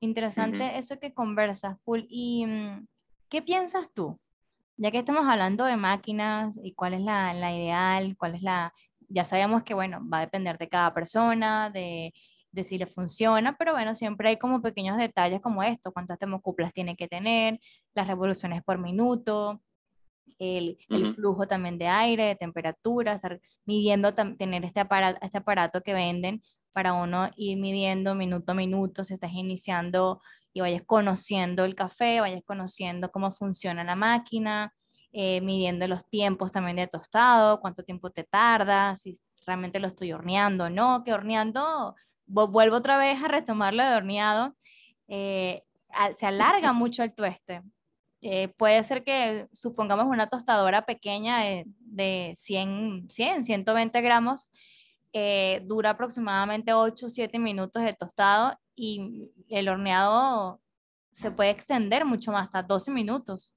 Interesante 0.00 0.76
eso 0.76 0.98
que 0.98 1.14
conversas, 1.14 1.78
Paul. 1.84 2.06
¿Y 2.10 2.44
mm, 2.46 2.86
qué 3.30 3.40
piensas 3.40 3.90
tú? 3.94 4.20
Ya 4.76 4.90
que 4.90 4.98
estamos 4.98 5.26
hablando 5.26 5.64
de 5.64 5.76
máquinas 5.76 6.54
y 6.62 6.74
cuál 6.74 6.94
es 6.94 7.00
la, 7.00 7.32
la 7.32 7.54
ideal, 7.54 8.16
cuál 8.18 8.34
es 8.34 8.42
la, 8.42 8.74
ya 9.08 9.24
sabemos 9.24 9.62
que, 9.62 9.72
bueno, 9.72 10.02
va 10.06 10.18
a 10.18 10.26
depender 10.26 10.58
de 10.58 10.68
cada 10.68 10.92
persona, 10.92 11.70
de, 11.70 12.12
de 12.54 12.64
si 12.64 12.78
le 12.78 12.86
funciona, 12.86 13.56
pero 13.56 13.72
bueno, 13.72 13.94
siempre 13.94 14.28
hay 14.28 14.38
como 14.38 14.62
pequeños 14.62 14.96
detalles 14.96 15.40
como 15.40 15.62
esto, 15.62 15.92
cuántas 15.92 16.18
termocuplas 16.18 16.72
tiene 16.72 16.96
que 16.96 17.08
tener, 17.08 17.60
las 17.94 18.06
revoluciones 18.06 18.62
por 18.62 18.78
minuto, 18.78 19.60
el, 20.38 20.78
el, 20.88 21.14
flujo 21.14 21.46
también 21.46 21.78
de 21.78 21.88
aire, 21.88 22.24
de 22.24 22.36
temperatura, 22.36 23.14
estar 23.14 23.40
midiendo, 23.66 24.14
tener 24.14 24.64
este 24.64 24.80
aparato, 24.80 25.18
este 25.22 25.38
aparato 25.38 25.80
que 25.82 25.94
venden 25.94 26.42
para 26.72 26.92
uno 26.92 27.30
ir 27.36 27.58
midiendo 27.58 28.14
minuto 28.14 28.52
a 28.52 28.54
minuto, 28.54 29.04
si 29.04 29.14
estás 29.14 29.32
iniciando 29.32 30.20
y 30.52 30.60
vayas 30.60 30.82
conociendo 30.86 31.64
el 31.64 31.74
café, 31.74 32.20
vayas 32.20 32.42
conociendo 32.44 33.10
cómo 33.10 33.32
funciona 33.32 33.84
la 33.84 33.96
máquina, 33.96 34.72
eh, 35.12 35.40
midiendo 35.40 35.86
los 35.88 36.08
tiempos 36.08 36.50
también 36.50 36.76
de 36.76 36.86
tostado, 36.86 37.60
cuánto 37.60 37.82
tiempo 37.84 38.10
te 38.10 38.24
tarda, 38.24 38.96
si 38.96 39.18
realmente 39.46 39.80
lo 39.80 39.88
estoy 39.88 40.12
horneando 40.12 40.64
o 40.64 40.70
no, 40.70 41.04
que 41.04 41.12
horneando, 41.12 41.94
vuelvo 42.26 42.76
otra 42.76 42.96
vez 42.96 43.22
a 43.22 43.28
retomarlo 43.28 43.82
de 43.82 43.96
horneado, 43.96 44.54
eh, 45.08 45.62
se 46.16 46.26
alarga 46.26 46.72
mucho 46.72 47.02
el 47.02 47.14
tueste. 47.14 47.62
Eh, 48.20 48.48
puede 48.56 48.82
ser 48.84 49.04
que 49.04 49.48
supongamos 49.52 50.06
una 50.06 50.28
tostadora 50.28 50.86
pequeña 50.86 51.40
de, 51.40 51.64
de 51.80 52.34
100, 52.36 53.08
100, 53.10 53.44
120 53.44 54.00
gramos, 54.00 54.50
dura 55.62 55.90
aproximadamente 55.90 56.72
8 56.72 57.06
o 57.06 57.08
7 57.08 57.38
minutos 57.38 57.82
de 57.84 57.92
tostado 57.94 58.58
y 58.74 59.30
el 59.48 59.68
horneado 59.68 60.60
se 61.12 61.30
puede 61.30 61.50
extender 61.50 62.04
mucho 62.04 62.32
más, 62.32 62.46
hasta 62.46 62.62
12 62.64 62.90
minutos 62.90 63.54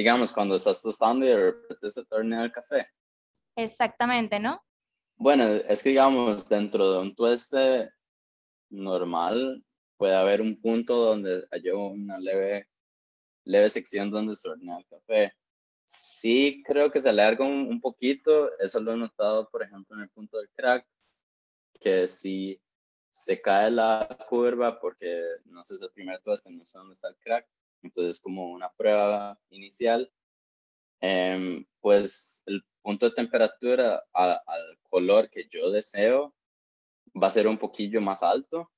digamos, 0.00 0.32
cuando 0.32 0.54
estás 0.54 0.80
tostando 0.80 1.26
y 1.26 1.28
de 1.28 1.36
repente 1.36 1.90
se 1.90 2.04
torna 2.06 2.42
el 2.42 2.50
café. 2.50 2.88
Exactamente, 3.54 4.40
¿no? 4.40 4.62
Bueno, 5.20 5.44
es 5.44 5.82
que 5.82 5.90
digamos, 5.90 6.48
dentro 6.48 6.92
de 6.94 6.98
un 7.00 7.14
tueste 7.14 7.90
normal 8.70 9.62
puede 9.98 10.16
haber 10.16 10.40
un 10.40 10.58
punto 10.58 10.96
donde 10.96 11.46
hay 11.50 11.68
una 11.68 12.18
leve, 12.18 12.66
leve 13.44 13.68
sección 13.68 14.10
donde 14.10 14.34
se 14.34 14.48
hornea 14.48 14.78
el 14.78 14.86
café. 14.86 15.34
Sí, 15.84 16.62
creo 16.66 16.90
que 16.90 17.02
se 17.02 17.10
alarga 17.10 17.44
un, 17.44 17.82
poquito, 17.82 18.58
eso 18.60 18.80
lo 18.80 18.94
he 18.94 18.96
notado, 18.96 19.50
por 19.50 19.62
ejemplo, 19.62 19.94
en 19.94 20.04
el 20.04 20.08
punto 20.08 20.38
del 20.38 20.48
crack, 20.56 20.86
que 21.78 22.08
si 22.08 22.58
se 23.10 23.42
cae 23.42 23.70
la 23.70 24.08
curva, 24.26 24.80
porque 24.80 25.22
no 25.44 25.62
sé, 25.62 25.74
es 25.74 25.82
el 25.82 25.90
primer 25.90 26.22
tueste, 26.22 26.50
no 26.50 26.64
sé 26.64 26.78
dónde 26.78 26.94
está 26.94 27.08
el 27.08 27.16
crack, 27.18 27.46
entonces 27.82 28.18
como 28.20 28.52
una 28.52 28.72
prueba 28.72 29.38
inicial, 29.50 30.10
em, 31.00 31.64
pues 31.80 32.42
el 32.46 32.62
punto 32.82 33.06
de 33.06 33.14
temperatura 33.14 34.02
al 34.12 34.78
color 34.82 35.30
que 35.30 35.48
yo 35.48 35.70
deseo 35.70 36.34
va 37.20 37.26
a 37.28 37.30
ser 37.30 37.46
un 37.46 37.58
poquillo 37.58 38.00
más 38.00 38.22
alto 38.22 38.70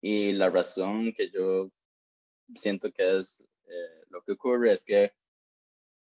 y 0.00 0.32
la 0.32 0.50
razón 0.50 1.12
que 1.12 1.30
yo 1.30 1.70
siento 2.54 2.92
que 2.92 3.18
es 3.18 3.44
eh, 3.66 4.04
lo 4.08 4.22
que 4.22 4.32
ocurre 4.32 4.72
es 4.72 4.84
que 4.84 5.12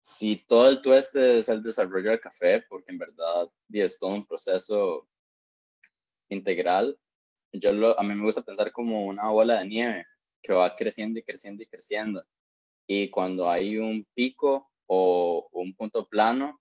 si 0.00 0.36
todo 0.46 0.68
el 0.68 0.82
tueste 0.82 1.38
es 1.38 1.48
el 1.48 1.62
desarrollo 1.64 2.10
del 2.10 2.20
café, 2.20 2.64
porque 2.68 2.92
en 2.92 2.98
verdad 2.98 3.50
es 3.72 3.98
todo 3.98 4.10
un 4.10 4.24
proceso 4.24 5.08
integral, 6.28 6.96
yo 7.52 7.72
lo, 7.72 7.98
a 7.98 8.02
mí 8.04 8.14
me 8.14 8.22
gusta 8.22 8.42
pensar 8.42 8.70
como 8.70 9.04
una 9.06 9.28
bola 9.30 9.58
de 9.58 9.66
nieve 9.66 10.06
que 10.42 10.52
va 10.52 10.76
creciendo 10.76 11.18
y 11.18 11.24
creciendo 11.24 11.62
y 11.62 11.66
creciendo. 11.66 12.24
Y 12.86 13.10
cuando 13.10 13.50
hay 13.50 13.78
un 13.78 14.06
pico 14.14 14.70
o 14.86 15.48
un 15.52 15.74
punto 15.74 16.08
plano, 16.08 16.60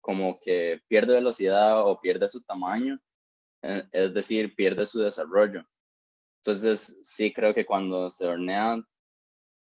como 0.00 0.38
que 0.38 0.82
pierde 0.88 1.14
velocidad 1.14 1.86
o 1.86 2.00
pierde 2.00 2.28
su 2.28 2.42
tamaño, 2.42 3.00
eh, 3.62 3.84
es 3.92 4.14
decir, 4.14 4.54
pierde 4.54 4.84
su 4.86 5.00
desarrollo. 5.00 5.66
Entonces, 6.38 6.98
sí 7.02 7.32
creo 7.32 7.54
que 7.54 7.64
cuando 7.64 8.10
se 8.10 8.26
hornean, 8.26 8.86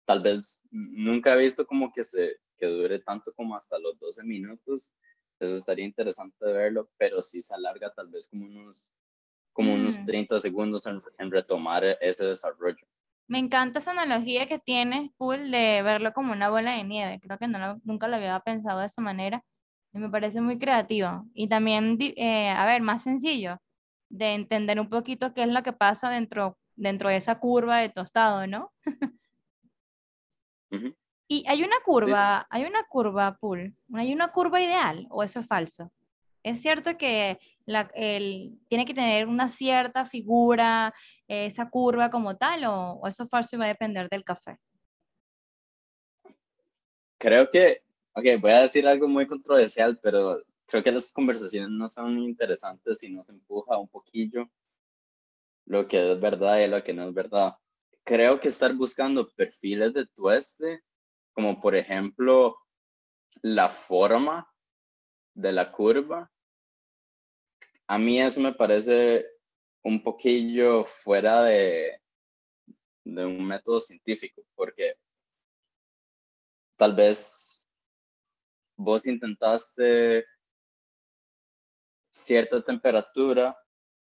tal 0.05 0.21
vez 0.21 0.61
nunca 0.69 1.33
he 1.33 1.43
visto 1.43 1.65
como 1.65 1.91
que 1.91 2.03
se 2.03 2.37
que 2.57 2.65
dure 2.65 2.99
tanto 2.99 3.33
como 3.33 3.55
hasta 3.55 3.77
los 3.79 3.97
12 3.99 4.23
minutos. 4.23 4.93
Eso 5.39 5.55
estaría 5.55 5.85
interesante 5.85 6.45
verlo, 6.45 6.89
pero 6.97 7.21
sí 7.21 7.41
se 7.41 7.53
alarga 7.53 7.93
tal 7.93 8.07
vez 8.07 8.27
como 8.27 8.45
unos, 8.45 8.91
como 9.53 9.75
unos 9.75 10.03
30 10.05 10.35
mm. 10.35 10.39
segundos 10.39 10.83
en 10.85 11.31
retomar 11.31 11.83
ese 12.01 12.25
desarrollo. 12.25 12.85
Me 13.27 13.39
encanta 13.39 13.79
esa 13.79 13.91
analogía 13.91 14.47
que 14.47 14.59
tienes, 14.59 15.11
Paul, 15.17 15.51
de 15.51 15.81
verlo 15.83 16.13
como 16.13 16.31
una 16.31 16.49
bola 16.49 16.71
de 16.73 16.83
nieve. 16.85 17.19
Creo 17.21 17.37
que 17.37 17.47
no 17.47 17.77
nunca 17.83 18.07
lo 18.07 18.15
había 18.15 18.39
pensado 18.39 18.79
de 18.79 18.87
esa 18.87 19.01
manera 19.01 19.43
y 19.93 19.99
me 19.99 20.09
parece 20.09 20.39
muy 20.41 20.57
creativo. 20.57 21.25
Y 21.33 21.49
también, 21.49 21.97
eh, 21.99 22.49
a 22.49 22.65
ver, 22.65 22.81
más 22.81 23.03
sencillo, 23.03 23.57
de 24.09 24.33
entender 24.33 24.79
un 24.79 24.89
poquito 24.89 25.33
qué 25.33 25.43
es 25.43 25.49
lo 25.49 25.61
que 25.63 25.73
pasa 25.73 26.09
dentro, 26.09 26.57
dentro 26.75 27.09
de 27.09 27.17
esa 27.17 27.39
curva 27.39 27.79
de 27.79 27.89
tostado, 27.89 28.47
¿no? 28.47 28.71
Y 31.27 31.43
hay 31.47 31.63
una 31.63 31.75
curva, 31.83 32.47
hay 32.49 32.63
una 32.63 32.83
curva, 32.85 33.37
Paul, 33.39 33.75
hay 33.93 34.13
una 34.13 34.29
curva 34.29 34.61
ideal, 34.61 35.05
o 35.09 35.23
eso 35.23 35.41
es 35.41 35.47
falso. 35.47 35.91
Es 36.49 36.61
cierto 36.61 36.97
que 36.97 37.39
la, 37.65 37.89
el, 37.93 38.57
tiene 38.69 38.85
que 38.85 38.93
tener 38.93 39.27
una 39.27 39.49
cierta 39.49 40.05
figura, 40.05 40.93
esa 41.27 41.69
curva 41.69 42.09
como 42.09 42.37
tal, 42.37 42.63
o, 42.65 43.01
eso 43.05 43.27
falso 43.27 43.57
va 43.57 43.65
a 43.65 43.69
depender 43.69 44.07
del 44.09 44.23
café? 44.23 44.57
Creo 47.17 47.49
que, 47.49 47.81
ok, 48.13 48.25
voy 48.39 48.51
a 48.51 48.61
decir 48.61 48.87
algo 48.87 49.07
muy 49.07 49.27
controversial, 49.27 49.99
pero 50.01 50.41
creo 50.65 50.83
que 50.83 50.91
las 50.91 51.11
conversaciones 51.11 51.69
no 51.69 51.89
son 51.89 52.19
interesantes 52.19 52.99
si 52.99 53.09
no 53.09 53.23
se 53.23 53.33
empuja 53.33 53.77
un 53.77 53.87
poquillo 53.89 54.49
lo 55.65 55.85
que 55.85 56.13
es 56.13 56.19
verdad 56.19 56.59
y 56.59 56.67
lo 56.67 56.81
que 56.81 56.93
no 56.93 57.09
es 57.09 57.13
verdad. 57.13 57.55
Creo 58.05 58.39
que 58.39 58.47
estar 58.47 58.73
buscando 58.73 59.27
perfiles 59.27 59.93
de 59.93 60.05
tueste, 60.05 60.81
como 61.33 61.59
por 61.59 61.75
ejemplo 61.75 62.57
la 63.41 63.67
forma 63.67 64.49
de 65.33 65.51
la 65.51 65.71
curva, 65.71 66.31
a 67.87 67.97
mí 67.97 68.21
eso 68.21 68.41
me 68.41 68.53
parece 68.53 69.25
un 69.83 70.03
poquillo 70.03 70.83
fuera 70.83 71.43
de, 71.43 72.01
un 73.05 73.47
método 73.47 73.79
científico, 73.79 74.43
porque 74.53 74.95
tal 76.75 76.93
vez 76.93 77.65
vos 78.75 79.07
intentaste 79.07 80.25
cierta 82.09 82.61
temperatura, 82.61 83.57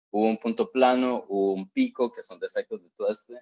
hubo 0.10 0.28
un 0.28 0.38
punto 0.38 0.72
plano, 0.72 1.26
hubo 1.28 1.54
un 1.54 1.70
pico, 1.70 2.12
que 2.12 2.24
son 2.24 2.40
defectos 2.40 2.82
de 2.82 2.90
tueste, 2.90 3.40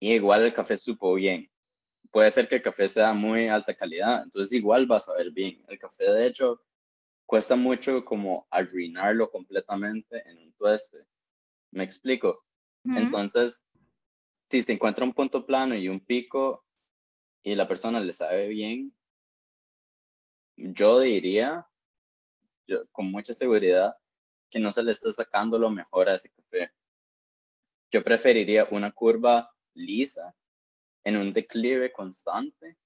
y 0.00 0.14
igual 0.14 0.44
el 0.44 0.54
café 0.54 0.76
supo 0.76 1.14
bien. 1.14 1.50
Puede 2.10 2.30
ser 2.30 2.48
que 2.48 2.56
el 2.56 2.62
café 2.62 2.88
sea 2.88 3.12
muy 3.12 3.48
alta 3.48 3.74
calidad, 3.74 4.22
entonces 4.22 4.52
igual 4.52 4.86
vas 4.86 5.08
a 5.08 5.14
ver 5.14 5.30
bien. 5.30 5.62
El 5.68 5.78
café, 5.78 6.10
de 6.10 6.26
hecho, 6.26 6.62
cuesta 7.26 7.56
mucho 7.56 8.04
como 8.04 8.46
arruinarlo 8.50 9.30
completamente 9.30 10.22
en 10.28 10.38
un 10.38 10.52
tueste. 10.54 11.04
¿Me 11.72 11.84
explico? 11.84 12.44
Entonces, 12.84 13.66
si 14.48 14.62
se 14.62 14.72
encuentra 14.72 15.04
un 15.04 15.12
punto 15.12 15.44
plano 15.44 15.74
y 15.74 15.88
un 15.88 15.98
pico 15.98 16.64
y 17.42 17.56
la 17.56 17.66
persona 17.66 17.98
le 17.98 18.12
sabe 18.12 18.46
bien, 18.48 18.96
yo 20.56 21.00
diría, 21.00 21.66
yo, 22.68 22.86
con 22.92 23.10
mucha 23.10 23.32
seguridad, 23.32 23.96
que 24.48 24.60
no 24.60 24.70
se 24.70 24.82
le 24.82 24.92
está 24.92 25.10
sacando 25.10 25.58
lo 25.58 25.70
mejor 25.70 26.08
a 26.08 26.14
ese 26.14 26.30
café. 26.30 26.72
Yo 27.90 28.02
preferiría 28.02 28.68
una 28.70 28.92
curva 28.92 29.52
lisa 29.74 30.34
en 31.04 31.16
un 31.16 31.32
declive 31.32 31.92
constante 31.92 32.76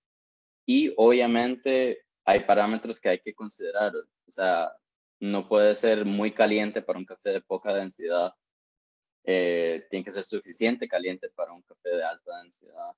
y 0.66 0.92
obviamente 0.96 2.05
hay 2.24 2.40
parámetros 2.40 3.00
que 3.00 3.09
hay 3.09 3.20
que 3.20 3.35
considerar. 3.35 3.92
O 4.31 4.33
sea, 4.33 4.73
no 5.19 5.49
puede 5.49 5.75
ser 5.75 6.05
muy 6.05 6.33
caliente 6.33 6.83
para 6.83 7.01
un 7.01 7.05
café 7.05 7.31
de 7.31 7.40
poca 7.40 7.75
densidad. 7.75 8.33
Eh, 9.25 9.88
tiene 9.90 10.05
que 10.05 10.12
ser 10.12 10.23
suficiente 10.23 10.87
caliente 10.87 11.29
para 11.31 11.53
un 11.53 11.62
café 11.62 11.88
de 11.97 12.05
alta 12.05 12.38
densidad. 12.38 12.93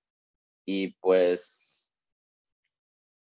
Y 0.67 0.89
pues 1.01 1.91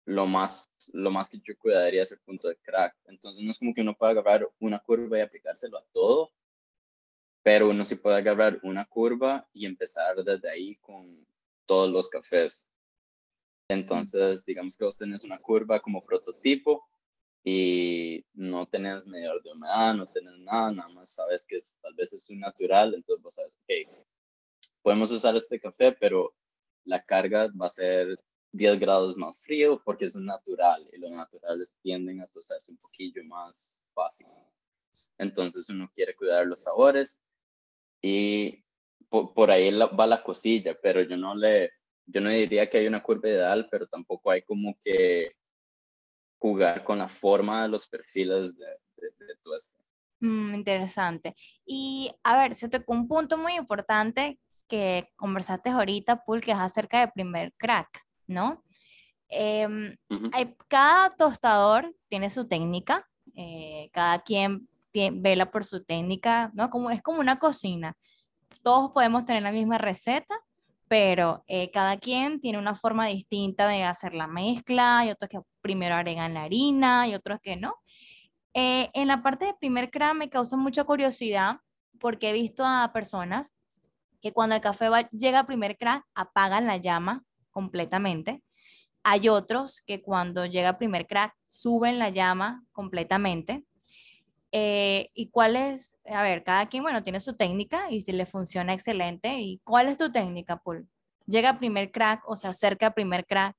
lo 0.06 0.26
más, 0.26 0.72
lo 0.92 1.12
más 1.12 1.30
que 1.30 1.38
yo 1.38 1.56
cuidaría 1.56 2.02
es 2.02 2.10
el 2.10 2.18
punto 2.18 2.48
de 2.48 2.56
crack. 2.56 2.96
Entonces 3.04 3.44
no 3.44 3.52
es 3.52 3.60
como 3.60 3.72
que 3.72 3.82
uno 3.82 3.96
pueda 3.96 4.10
agarrar 4.10 4.50
una 4.58 4.80
curva 4.80 5.18
y 5.18 5.22
aplicárselo 5.22 5.78
a 5.78 5.84
todo, 5.92 6.32
pero 7.44 7.70
uno 7.70 7.84
sí 7.84 7.94
puede 7.94 8.16
agarrar 8.16 8.58
una 8.64 8.86
curva 8.86 9.48
y 9.52 9.66
empezar 9.66 10.16
desde 10.24 10.50
ahí 10.50 10.74
con 10.78 11.24
todos 11.64 11.88
los 11.88 12.08
cafés. 12.08 12.74
Entonces, 13.68 14.44
digamos 14.44 14.76
que 14.76 14.84
vos 14.84 14.98
tenés 14.98 15.22
una 15.22 15.38
curva 15.38 15.78
como 15.78 16.04
prototipo 16.04 16.89
y 17.42 18.24
no 18.34 18.66
tenés 18.66 19.06
medidor 19.06 19.42
de 19.42 19.52
humedad, 19.52 19.94
no 19.94 20.06
tenés 20.06 20.38
nada, 20.38 20.72
nada 20.72 20.88
más 20.90 21.10
sabes 21.10 21.44
que 21.44 21.58
tal 21.80 21.94
vez 21.94 22.12
es 22.12 22.28
un 22.30 22.40
natural, 22.40 22.94
entonces 22.94 23.22
vos 23.22 23.34
sabes, 23.34 23.58
ok, 23.62 23.90
podemos 24.82 25.10
usar 25.10 25.34
este 25.36 25.58
café, 25.58 25.92
pero 25.92 26.34
la 26.84 27.02
carga 27.04 27.50
va 27.60 27.66
a 27.66 27.70
ser 27.70 28.18
10 28.52 28.78
grados 28.80 29.16
más 29.16 29.40
frío 29.40 29.80
porque 29.84 30.06
es 30.06 30.14
un 30.14 30.26
natural 30.26 30.88
y 30.92 30.98
los 30.98 31.10
naturales 31.10 31.76
tienden 31.82 32.20
a 32.20 32.26
tostarse 32.26 32.72
un 32.72 32.78
poquillo 32.78 33.22
más 33.24 33.80
fácil. 33.94 34.26
Entonces 35.18 35.68
uno 35.70 35.90
quiere 35.94 36.14
cuidar 36.14 36.46
los 36.46 36.62
sabores 36.62 37.22
y 38.02 38.64
por, 39.08 39.50
ahí 39.50 39.70
va 39.76 40.06
la 40.06 40.22
cosilla, 40.22 40.78
pero 40.80 41.02
yo 41.02 41.16
no 41.16 41.34
le, 41.34 41.72
yo 42.06 42.20
no 42.20 42.30
diría 42.30 42.68
que 42.68 42.78
hay 42.78 42.86
una 42.86 43.02
curva 43.02 43.28
ideal, 43.28 43.68
pero 43.70 43.86
tampoco 43.86 44.30
hay 44.30 44.42
como 44.42 44.76
que 44.80 45.32
jugar 46.40 46.82
con 46.82 46.98
la 46.98 47.06
forma 47.06 47.62
de 47.62 47.68
los 47.68 47.86
perfiles 47.86 48.58
de, 48.58 48.66
de, 48.66 49.36
tu 49.40 49.54
este. 49.54 49.80
Mm, 50.18 50.54
interesante. 50.56 51.36
Y 51.64 52.12
a 52.24 52.36
ver, 52.36 52.56
se 52.56 52.68
tocó 52.68 52.92
un 52.92 53.06
punto 53.06 53.38
muy 53.38 53.54
importante 53.54 54.40
que 54.66 55.08
conversaste 55.16 55.70
ahorita, 55.70 56.24
Paul, 56.24 56.40
que 56.40 56.50
es 56.50 56.58
acerca 56.58 57.00
de 57.00 57.12
primer 57.12 57.52
crack. 57.54 58.04
¿no? 58.30 58.64
Em, 59.28 59.96
hay, 60.32 60.56
cada 60.68 61.10
tostador 61.10 61.94
tiene 62.08 62.30
su 62.30 62.48
técnica, 62.48 63.06
eh, 63.34 63.90
cada 63.92 64.20
quien 64.22 64.68
vela 64.92 65.50
por 65.50 65.64
su 65.64 65.84
técnica, 65.84 66.50
¿no? 66.54 66.70
Como, 66.70 66.90
es 66.90 67.02
como 67.02 67.20
una 67.20 67.38
cocina. 67.38 67.96
Todos 68.62 68.90
podemos 68.92 69.24
tener 69.24 69.42
la 69.42 69.52
misma 69.52 69.78
receta, 69.78 70.34
pero 70.90 71.44
eh, 71.46 71.70
cada 71.70 71.98
quien 71.98 72.40
tiene 72.40 72.58
una 72.58 72.74
forma 72.74 73.06
distinta 73.06 73.68
de 73.68 73.84
hacer 73.84 74.12
la 74.12 74.26
mezcla, 74.26 74.98
hay 74.98 75.10
otros 75.10 75.28
que 75.30 75.38
primero 75.60 75.94
agregan 75.94 76.34
la 76.34 76.42
harina 76.42 77.06
y 77.06 77.14
otros 77.14 77.38
que 77.40 77.54
no. 77.54 77.76
Eh, 78.54 78.90
en 78.92 79.06
la 79.06 79.22
parte 79.22 79.44
de 79.44 79.54
primer 79.54 79.92
crack 79.92 80.16
me 80.16 80.28
causa 80.28 80.56
mucha 80.56 80.82
curiosidad 80.82 81.58
porque 82.00 82.30
he 82.30 82.32
visto 82.32 82.64
a 82.66 82.90
personas 82.92 83.54
que 84.20 84.32
cuando 84.32 84.56
el 84.56 84.60
café 84.60 84.88
llega 85.12 85.38
a 85.38 85.46
primer 85.46 85.78
crack 85.78 86.04
apagan 86.12 86.66
la 86.66 86.78
llama 86.78 87.22
completamente. 87.52 88.42
Hay 89.04 89.28
otros 89.28 89.82
que 89.86 90.02
cuando 90.02 90.44
llega 90.44 90.76
primer 90.76 91.06
crack 91.06 91.36
suben 91.46 92.00
la 92.00 92.08
llama 92.08 92.64
completamente. 92.72 93.64
Eh, 94.52 95.10
¿Y 95.14 95.30
cuál 95.30 95.56
es? 95.56 95.96
A 96.04 96.22
ver, 96.22 96.42
cada 96.42 96.68
quien, 96.68 96.82
bueno, 96.82 97.02
tiene 97.02 97.20
su 97.20 97.36
técnica 97.36 97.90
y 97.90 98.02
si 98.02 98.12
le 98.12 98.26
funciona 98.26 98.74
excelente. 98.74 99.40
¿Y 99.40 99.60
cuál 99.64 99.88
es 99.88 99.96
tu 99.96 100.10
técnica, 100.10 100.60
Paul? 100.62 100.88
Llega 101.26 101.58
primer 101.58 101.92
crack 101.92 102.28
o 102.28 102.36
se 102.36 102.48
acerca 102.48 102.92
primer 102.92 103.24
crack, 103.26 103.56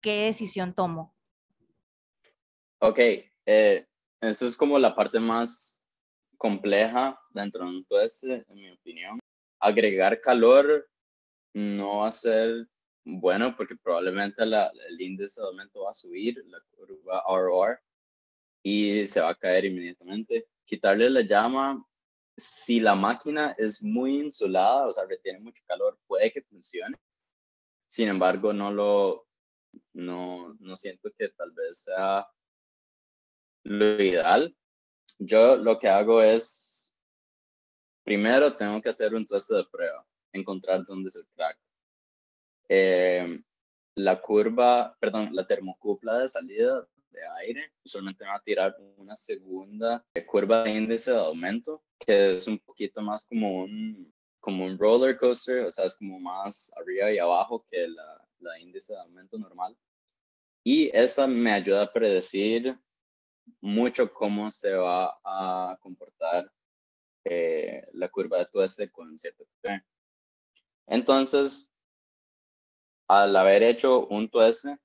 ¿qué 0.00 0.24
decisión 0.24 0.74
tomo? 0.74 1.14
Ok, 2.80 2.98
eh, 3.46 3.86
esta 4.20 4.46
es 4.46 4.56
como 4.56 4.78
la 4.78 4.94
parte 4.96 5.20
más 5.20 5.86
compleja 6.36 7.16
dentro 7.30 7.70
de 7.70 7.84
todo 7.86 8.00
este, 8.00 8.44
en 8.48 8.54
mi 8.54 8.70
opinión. 8.70 9.20
Agregar 9.60 10.20
calor 10.20 10.88
no 11.54 11.98
va 11.98 12.08
a 12.08 12.10
ser 12.10 12.66
bueno 13.04 13.54
porque 13.56 13.76
probablemente 13.76 14.42
el 14.42 15.00
índice 15.00 15.40
de 15.40 15.46
aumento 15.46 15.82
va 15.82 15.90
a 15.90 15.94
subir, 15.94 16.42
la 16.46 16.58
curva 16.72 17.22
ROR, 17.28 17.78
y 18.62 19.06
se 19.06 19.20
va 19.20 19.30
a 19.30 19.34
caer 19.34 19.64
inmediatamente. 19.64 20.48
Quitarle 20.64 21.10
la 21.10 21.22
llama, 21.22 21.84
si 22.36 22.80
la 22.80 22.94
máquina 22.94 23.54
es 23.58 23.82
muy 23.82 24.20
insulada, 24.20 24.86
o 24.86 24.92
sea, 24.92 25.04
retiene 25.06 25.40
mucho 25.40 25.62
calor, 25.66 25.98
puede 26.06 26.32
que 26.32 26.42
funcione. 26.42 26.98
Sin 27.86 28.08
embargo, 28.08 28.52
no 28.52 28.72
lo, 28.72 29.26
no, 29.92 30.54
no 30.60 30.76
siento 30.76 31.10
que 31.16 31.28
tal 31.30 31.52
vez 31.52 31.84
sea 31.84 32.26
lo 33.64 34.02
ideal. 34.02 34.56
Yo 35.18 35.56
lo 35.56 35.78
que 35.78 35.88
hago 35.88 36.22
es, 36.22 36.90
primero 38.04 38.56
tengo 38.56 38.80
que 38.80 38.88
hacer 38.88 39.14
un 39.14 39.26
test 39.26 39.50
de 39.50 39.64
prueba, 39.64 40.06
encontrar 40.32 40.84
dónde 40.86 41.08
es 41.08 41.16
el 41.16 41.26
crack 41.34 41.58
eh, 42.74 43.42
la 43.96 44.20
curva, 44.20 44.96
perdón, 44.98 45.28
la 45.32 45.46
termocupla 45.46 46.20
de 46.20 46.28
salida 46.28 46.88
de 47.12 47.20
aire 47.40 47.72
usualmente 47.84 48.24
va 48.24 48.36
a 48.36 48.42
tirar 48.42 48.76
una 48.96 49.14
segunda 49.14 50.04
curva 50.26 50.64
de 50.64 50.74
índice 50.74 51.10
de 51.10 51.18
aumento, 51.18 51.82
que 51.98 52.36
es 52.36 52.46
un 52.46 52.58
poquito 52.58 53.02
más 53.02 53.24
como 53.24 53.62
un, 53.62 54.12
como 54.40 54.64
un 54.64 54.78
roller 54.78 55.16
coaster, 55.16 55.60
o 55.60 55.70
sea, 55.70 55.84
es 55.84 55.94
como 55.94 56.18
más 56.18 56.72
arriba 56.76 57.12
y 57.12 57.18
abajo 57.18 57.64
que 57.70 57.86
la, 57.88 58.26
la 58.40 58.58
índice 58.60 58.92
de 58.92 59.00
aumento 59.00 59.38
normal. 59.38 59.76
Y 60.64 60.90
esa 60.96 61.26
me 61.26 61.52
ayuda 61.52 61.82
a 61.82 61.92
predecir 61.92 62.78
mucho 63.60 64.12
cómo 64.12 64.50
se 64.50 64.72
va 64.72 65.18
a 65.24 65.76
comportar 65.80 66.50
eh, 67.24 67.86
la 67.92 68.08
curva 68.08 68.38
de 68.38 68.46
tueste 68.46 68.90
con 68.90 69.16
cierto 69.16 69.44
Entonces, 70.86 71.72
al 73.08 73.34
haber 73.36 73.62
hecho 73.62 74.06
un 74.06 74.28
tueste, 74.28 74.78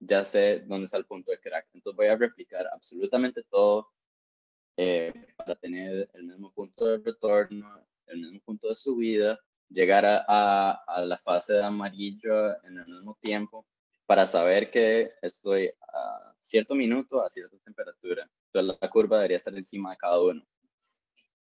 ya 0.00 0.24
sé 0.24 0.60
dónde 0.66 0.84
está 0.84 0.96
el 0.98 1.06
punto 1.06 1.30
de 1.30 1.40
crack. 1.40 1.68
Entonces 1.72 1.96
voy 1.96 2.06
a 2.06 2.16
replicar 2.16 2.66
absolutamente 2.72 3.42
todo 3.44 3.88
eh, 4.76 5.12
para 5.36 5.54
tener 5.54 6.10
el 6.14 6.24
mismo 6.24 6.52
punto 6.52 6.86
de 6.86 6.98
retorno, 6.98 7.86
el 8.06 8.20
mismo 8.20 8.40
punto 8.40 8.68
de 8.68 8.74
subida, 8.74 9.38
llegar 9.68 10.04
a, 10.06 11.02
la 11.04 11.18
fase 11.18 11.54
de 11.54 11.64
amarillo 11.64 12.62
en 12.64 12.78
el 12.78 12.86
mismo 12.86 13.16
tiempo 13.20 13.66
para 14.06 14.24
saber 14.26 14.70
que 14.70 15.12
estoy 15.22 15.72
a 15.92 16.34
cierto 16.38 16.74
minuto 16.74 17.22
a 17.22 17.28
cierta 17.28 17.56
temperatura. 17.64 18.28
Entonces 18.46 18.78
la 18.80 18.90
curva 18.90 19.16
debería 19.16 19.38
estar 19.38 19.54
encima 19.54 19.90
de 19.90 19.96
cada 19.96 20.20
uno. 20.20 20.46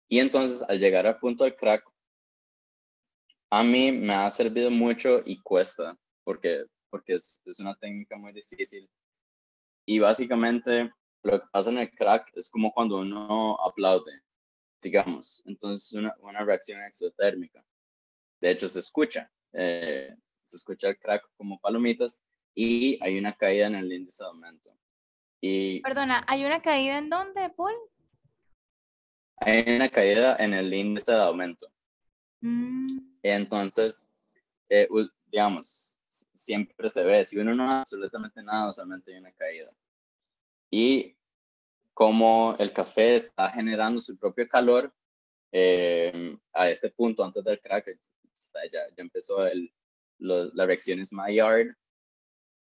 Y 0.08 0.20
entonces 0.20 0.64
al 0.68 0.80
llegar 0.80 1.06
al 1.06 1.20
punto 1.20 1.44
del 1.44 1.56
crack, 1.56 1.84
a 3.50 3.64
mí 3.64 3.92
me 3.92 4.14
ha 4.14 4.30
servido 4.30 4.70
mucho 4.70 5.22
y 5.26 5.42
cuesta, 5.42 5.98
porque, 6.24 6.66
porque 6.90 7.14
es, 7.14 7.42
es 7.46 7.60
una 7.60 7.76
técnica 7.76 8.18
muy 8.18 8.34
difícil. 8.34 8.90
Y 9.86 10.00
básicamente 10.00 10.92
lo 11.24 11.42
que 11.42 11.48
pasa 11.52 11.70
en 11.70 11.80
el 11.80 11.92
crack 11.92 12.32
es 12.36 12.50
como 12.50 12.72
cuando 12.74 12.98
uno 12.98 13.58
aplaude, 13.62 14.22
digamos. 14.82 15.42
Entonces, 15.46 15.94
una, 15.94 16.16
una 16.20 16.44
reacción 16.44 16.82
exotérmica. 16.84 17.64
De 18.42 18.52
hecho, 18.52 18.68
se 18.68 18.80
escucha. 18.80 19.32
Eh, 19.54 20.16
se 20.44 20.56
escucha 20.56 20.90
el 20.90 20.98
crack 20.98 21.30
como 21.36 21.60
palomitas 21.60 22.24
y 22.56 22.98
hay 23.04 23.18
una 23.20 23.36
caída 23.36 23.68
en 23.68 23.76
el 23.76 23.92
índice 23.92 24.24
de 24.24 24.30
aumento. 24.30 24.76
Y 25.42 25.82
Perdona, 25.82 26.24
¿hay 26.28 26.46
una 26.46 26.62
caída 26.62 26.98
en 26.98 27.10
dónde, 27.10 27.50
Paul? 27.50 27.74
Hay 29.38 29.64
una 29.76 29.90
caída 29.90 30.36
en 30.40 30.54
el 30.54 30.74
índice 30.74 31.12
de 31.12 31.20
aumento. 31.20 31.68
Mm. 32.42 32.98
Entonces, 33.24 34.06
eh, 34.70 34.88
digamos, 35.26 35.96
siempre 36.38 36.90
se 36.90 37.04
ve. 37.04 37.24
Si 37.24 37.38
uno 37.38 37.54
no 37.56 37.66
hace 37.66 37.82
absolutamente 37.82 38.44
nada, 38.44 38.72
solamente 38.72 39.12
hay 39.12 39.20
una 39.20 39.32
caída. 39.34 39.72
Y 40.72 41.16
cómo 41.94 42.56
el 42.60 42.72
café 42.72 43.16
está 43.16 43.50
generando 43.50 44.00
su 44.02 44.18
propio 44.18 44.48
calor 44.48 44.94
eh, 45.52 46.38
a 46.54 46.70
este 46.70 46.90
punto 46.92 47.24
antes 47.24 47.44
del 47.44 47.60
crack. 47.60 47.98
Ya, 48.72 48.88
ya 48.96 49.04
empezó 49.04 49.46
el, 49.46 49.72
las 50.20 50.68
reacciones 50.68 51.14
Maillard, 51.14 51.76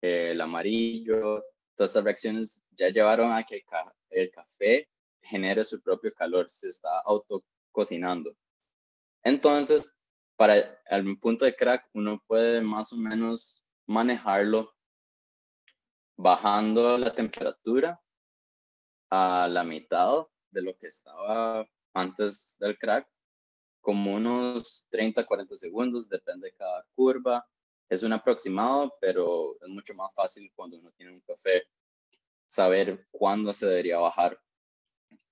el 0.02 0.42
amarillo, 0.42 1.44
todas 1.76 1.92
estas 1.92 2.04
reacciones 2.04 2.64
ya 2.72 2.90
llevaron 2.90 3.32
a 3.32 3.44
que 3.44 3.64
el, 4.10 4.32
café 4.32 4.90
genere 5.22 5.64
su 5.64 5.82
propio 5.82 6.14
calor, 6.14 6.50
se 6.50 6.70
está 6.70 7.00
autococinando. 7.06 8.36
Entonces, 9.24 9.96
para 10.36 10.82
el 10.90 11.18
punto 11.20 11.46
de 11.46 11.56
crack, 11.56 11.90
uno 11.94 12.22
puede 12.28 12.62
más 12.62 12.92
o 12.92 12.98
menos 12.98 13.63
manejarlo 13.88 14.74
bajando 16.18 16.98
la 16.98 17.14
temperatura 17.14 18.00
a 19.10 19.48
la 19.48 19.64
mitad 19.64 20.26
de 20.52 20.62
lo 20.62 20.78
que 20.78 20.88
estaba 20.88 21.68
antes 21.94 22.58
del 22.60 22.78
crack, 22.78 23.08
como 23.82 24.16
unos 24.16 24.88
30, 24.90 25.26
40 25.26 25.56
segundos, 25.56 26.08
depende 26.10 26.48
de 26.48 26.56
cada 26.56 26.86
curva. 26.96 27.46
Es 27.90 28.02
un 28.02 28.14
aproximado, 28.14 28.96
pero 29.00 29.58
es 29.62 29.68
mucho 29.68 29.94
más 29.94 30.12
fácil 30.16 30.52
cuando 30.56 30.78
uno 30.80 30.92
tiene 30.92 31.12
un 31.12 31.22
café 31.22 31.64
saber 32.48 33.06
cuándo 33.12 33.52
se 33.54 33.68
debería 33.68 33.98
bajar. 33.98 34.40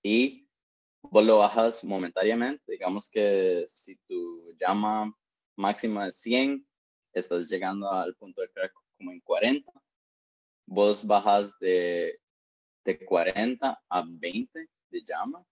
Y 0.04 0.48
vos 1.02 1.24
lo 1.24 1.38
bajas 1.38 1.84
momentáneamente. 1.84 2.72
Digamos 2.72 3.10
que 3.10 3.64
si 3.68 3.96
tu 4.08 4.54
llama 4.60 5.16
máxima 5.56 6.08
es 6.08 6.18
100, 6.18 6.68
estás 7.20 7.50
llegando 7.50 7.92
al 7.92 8.16
punto 8.16 8.42
de 8.42 8.50
crack 8.50 8.74
como 8.98 9.12
en 9.12 9.20
40. 9.22 9.72
Vos 10.68 11.06
bajas 11.06 11.58
de, 11.60 12.20
de 12.84 13.06
40 13.06 13.82
a 13.90 14.04
20 14.08 14.70
de 14.90 15.04
llama, 15.04 15.46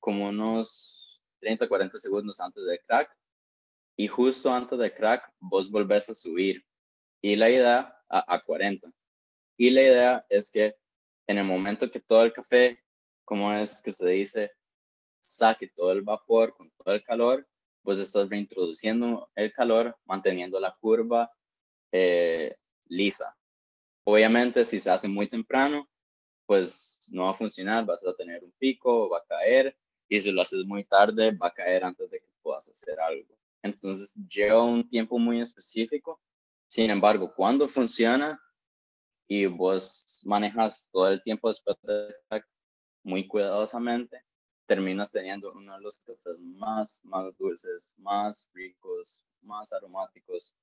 como 0.00 0.28
unos 0.28 1.20
30, 1.40 1.68
40 1.68 1.98
segundos 1.98 2.40
antes 2.40 2.64
del 2.64 2.80
crack. 2.86 3.10
Y 3.96 4.06
justo 4.08 4.52
antes 4.52 4.78
del 4.78 4.94
crack, 4.94 5.32
vos 5.40 5.70
volvés 5.70 6.08
a 6.10 6.14
subir. 6.14 6.64
Y 7.22 7.34
la 7.36 7.50
idea 7.50 7.98
a, 8.08 8.34
a 8.34 8.42
40. 8.42 8.90
Y 9.56 9.70
la 9.70 9.82
idea 9.82 10.26
es 10.28 10.50
que 10.50 10.76
en 11.26 11.38
el 11.38 11.44
momento 11.44 11.90
que 11.90 12.00
todo 12.00 12.22
el 12.24 12.32
café, 12.32 12.78
como 13.24 13.52
es 13.52 13.80
que 13.80 13.90
se 13.90 14.06
dice, 14.06 14.52
saque 15.20 15.68
todo 15.68 15.92
el 15.92 16.02
vapor 16.02 16.54
con 16.54 16.70
todo 16.70 16.94
el 16.94 17.02
calor, 17.02 17.46
pues 17.86 17.98
estás 17.98 18.28
reintroduciendo 18.28 19.30
el 19.36 19.52
calor, 19.52 19.96
manteniendo 20.04 20.58
la 20.58 20.76
curva 20.78 21.32
eh, 21.92 22.56
lisa. 22.88 23.36
Obviamente, 24.04 24.64
si 24.64 24.80
se 24.80 24.90
hace 24.90 25.06
muy 25.06 25.28
temprano, 25.28 25.88
pues 26.46 26.98
no 27.12 27.24
va 27.24 27.30
a 27.30 27.34
funcionar, 27.34 27.86
vas 27.86 28.04
a 28.04 28.14
tener 28.14 28.42
un 28.42 28.52
pico, 28.58 29.08
va 29.08 29.18
a 29.18 29.24
caer, 29.26 29.76
y 30.08 30.20
si 30.20 30.32
lo 30.32 30.42
haces 30.42 30.64
muy 30.64 30.82
tarde, 30.82 31.30
va 31.30 31.46
a 31.46 31.54
caer 31.54 31.84
antes 31.84 32.10
de 32.10 32.18
que 32.18 32.26
puedas 32.42 32.68
hacer 32.68 32.98
algo. 32.98 33.38
Entonces, 33.62 34.12
lleva 34.28 34.64
un 34.64 34.88
tiempo 34.88 35.16
muy 35.18 35.40
específico. 35.40 36.20
Sin 36.66 36.90
embargo, 36.90 37.32
cuando 37.34 37.68
funciona, 37.68 38.40
y 39.28 39.46
vos 39.46 40.22
manejas 40.24 40.90
todo 40.92 41.08
el 41.08 41.22
tiempo 41.22 41.48
después 41.48 41.76
de 41.82 42.42
muy 43.04 43.28
cuidadosamente, 43.28 44.25
terminas 44.66 45.10
teniendo 45.12 45.52
uno 45.52 45.74
de 45.74 45.80
los 45.80 45.98
cafés 46.00 46.38
más, 46.38 47.00
más 47.04 47.36
dulces, 47.38 47.92
más 47.96 48.50
ricos, 48.52 49.24
más 49.42 49.72
aromáticos. 49.72 50.54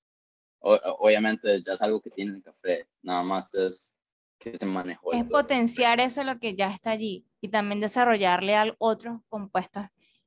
obviamente 0.59 1.61
ya 1.61 1.73
es 1.73 1.81
algo 1.81 2.01
que 2.01 2.09
tiene 2.09 2.35
el 2.35 2.43
café, 2.43 2.87
nada 3.01 3.23
más 3.23 3.53
es 3.55 3.95
que 4.37 4.55
se 4.55 4.65
manejó. 4.65 5.13
Es 5.13 5.25
potenciar 5.25 5.99
eso 5.99 6.23
lo 6.23 6.39
que 6.39 6.55
ya 6.55 6.69
está 6.69 6.91
allí 6.91 7.25
y 7.41 7.49
también 7.49 7.79
desarrollarle 7.79 8.55
a 8.55 8.75
otros 8.77 9.21
compuestos 9.29 9.85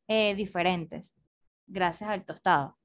eh, 0.09 0.35
diferentes 0.35 1.15
gracias 1.67 2.11
al 2.11 2.25
tostado. 2.25 2.77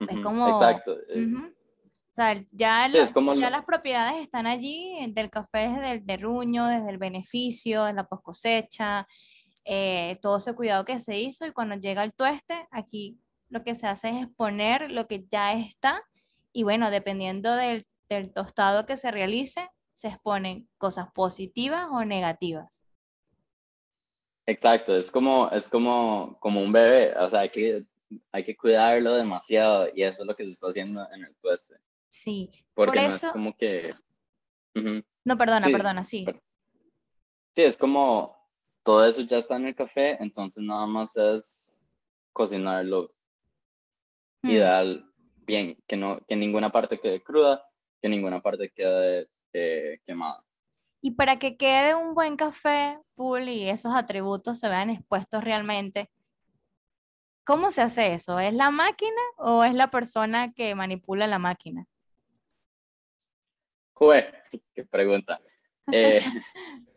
es 0.00 0.20
como... 0.20 0.48
Exacto. 0.48 0.96
Eh, 1.08 1.26
o 1.26 2.16
sea, 2.16 2.42
ya, 2.50 2.88
ya 2.88 3.50
las 3.50 3.64
propiedades 3.66 4.22
están 4.22 4.46
allí, 4.46 4.96
del 5.12 5.28
café 5.28 5.68
desde 5.68 5.92
el 5.92 6.06
terruño, 6.06 6.66
desde 6.66 6.88
el 6.88 6.96
beneficio, 6.96 7.84
de 7.84 7.92
la 7.92 8.06
post 8.06 8.22
cosecha, 8.22 9.06
eh, 9.68 10.18
todo 10.22 10.38
ese 10.38 10.54
cuidado 10.54 10.84
que 10.84 11.00
se 11.00 11.18
hizo 11.18 11.44
y 11.44 11.52
cuando 11.52 11.74
llega 11.74 12.04
el 12.04 12.14
tueste, 12.14 12.68
aquí 12.70 13.18
lo 13.48 13.64
que 13.64 13.74
se 13.74 13.88
hace 13.88 14.20
es 14.20 14.28
poner 14.36 14.92
lo 14.92 15.08
que 15.08 15.26
ya 15.30 15.54
está 15.54 16.02
y 16.52 16.62
bueno, 16.62 16.90
dependiendo 16.90 17.54
del, 17.54 17.84
del 18.08 18.32
tostado 18.32 18.86
que 18.86 18.96
se 18.96 19.10
realice, 19.10 19.68
se 19.94 20.08
exponen 20.08 20.68
cosas 20.78 21.08
positivas 21.12 21.88
o 21.90 22.04
negativas. 22.04 22.86
Exacto, 24.46 24.94
es 24.94 25.10
como, 25.10 25.50
es 25.50 25.68
como, 25.68 26.38
como 26.38 26.60
un 26.60 26.70
bebé, 26.70 27.12
o 27.18 27.28
sea, 27.28 27.40
hay 27.40 27.48
que, 27.48 27.84
hay 28.30 28.44
que 28.44 28.56
cuidarlo 28.56 29.14
demasiado 29.14 29.88
y 29.92 30.04
eso 30.04 30.22
es 30.22 30.28
lo 30.28 30.36
que 30.36 30.44
se 30.44 30.50
está 30.50 30.68
haciendo 30.68 31.04
en 31.12 31.24
el 31.24 31.34
tueste. 31.38 31.74
Sí. 32.08 32.50
Porque 32.72 33.08
no 33.08 33.14
es 33.16 33.22
como 33.32 33.56
que... 33.56 33.92
No, 35.24 35.36
perdona, 35.36 35.66
perdona, 35.66 36.04
sí. 36.04 36.24
Sí, 37.52 37.62
es 37.62 37.76
como 37.76 38.36
todo 38.86 39.04
eso 39.04 39.22
ya 39.22 39.38
está 39.38 39.56
en 39.56 39.66
el 39.66 39.74
café, 39.74 40.16
entonces 40.22 40.62
nada 40.62 40.86
más 40.86 41.16
es 41.16 41.72
cocinarlo 42.32 43.12
mm. 44.42 44.48
ideal, 44.48 45.12
bien, 45.38 45.76
que, 45.88 45.96
no, 45.96 46.20
que 46.28 46.36
ninguna 46.36 46.70
parte 46.70 47.00
quede 47.00 47.20
cruda, 47.20 47.68
que 48.00 48.08
ninguna 48.08 48.40
parte 48.40 48.70
quede 48.70 49.28
eh, 49.52 49.98
quemada. 50.04 50.40
Y 51.00 51.10
para 51.10 51.40
que 51.40 51.56
quede 51.56 51.96
un 51.96 52.14
buen 52.14 52.36
café, 52.36 53.00
pool 53.16 53.48
y 53.48 53.68
esos 53.68 53.92
atributos 53.92 54.60
se 54.60 54.68
vean 54.68 54.90
expuestos 54.90 55.42
realmente, 55.42 56.08
¿cómo 57.44 57.72
se 57.72 57.82
hace 57.82 58.14
eso? 58.14 58.38
¿Es 58.38 58.54
la 58.54 58.70
máquina 58.70 59.20
o 59.38 59.64
es 59.64 59.74
la 59.74 59.90
persona 59.90 60.52
que 60.52 60.76
manipula 60.76 61.26
la 61.26 61.40
máquina? 61.40 61.86
Jue, 63.94 64.32
qué 64.76 64.84
pregunta. 64.84 65.40
Eh, 65.92 66.20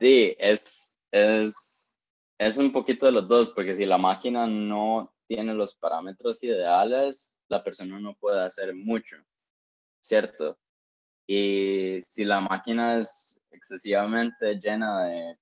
sí, 0.00 0.34
es, 0.40 0.91
es, 1.12 2.00
es 2.38 2.56
un 2.58 2.72
poquito 2.72 3.06
de 3.06 3.12
los 3.12 3.28
dos, 3.28 3.50
porque 3.50 3.74
si 3.74 3.84
la 3.84 3.98
máquina 3.98 4.46
no 4.46 5.14
tiene 5.28 5.54
los 5.54 5.74
parámetros 5.76 6.42
ideales, 6.42 7.38
la 7.48 7.62
persona 7.62 8.00
no 8.00 8.14
puede 8.16 8.42
hacer 8.42 8.74
mucho, 8.74 9.16
¿cierto? 10.00 10.58
Y 11.26 11.98
si 12.00 12.24
la 12.24 12.40
máquina 12.40 12.98
es 12.98 13.40
excesivamente 13.50 14.58
llena 14.58 15.04
de, 15.04 15.38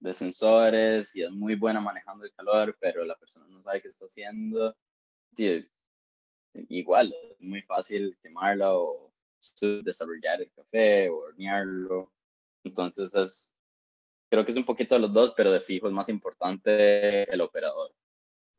de 0.00 0.12
sensores 0.12 1.14
y 1.14 1.22
es 1.22 1.30
muy 1.30 1.54
buena 1.54 1.80
manejando 1.80 2.24
el 2.24 2.32
calor, 2.32 2.76
pero 2.80 3.04
la 3.04 3.16
persona 3.16 3.46
no 3.48 3.62
sabe 3.62 3.82
qué 3.82 3.88
está 3.88 4.06
haciendo, 4.06 4.74
igual, 6.68 7.14
es 7.30 7.40
muy 7.40 7.62
fácil 7.62 8.18
quemarla 8.22 8.74
o 8.74 9.12
desarrollar 9.84 10.42
el 10.42 10.50
café 10.52 11.08
o 11.08 11.18
hornearlo. 11.18 12.12
Entonces 12.64 13.14
es, 13.14 13.54
creo 14.30 14.44
que 14.44 14.52
es 14.52 14.56
un 14.56 14.64
poquito 14.64 14.94
de 14.94 15.00
los 15.00 15.12
dos, 15.12 15.34
pero 15.36 15.52
de 15.52 15.60
fijo 15.60 15.86
es 15.86 15.92
más 15.92 16.08
importante 16.08 17.30
el 17.32 17.40
operador. 17.40 17.92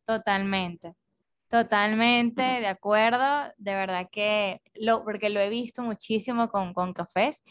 Totalmente, 0.06 0.94
totalmente 1.50 2.42
de 2.42 2.68
acuerdo. 2.68 3.52
De 3.58 3.74
verdad 3.74 4.10
que 4.12 4.62
lo, 4.76 5.04
porque 5.04 5.30
lo 5.30 5.40
he 5.40 5.50
visto 5.50 5.82
muchísimo 5.82 6.50
con, 6.50 6.74
con 6.74 6.94
cafés. 6.94 7.44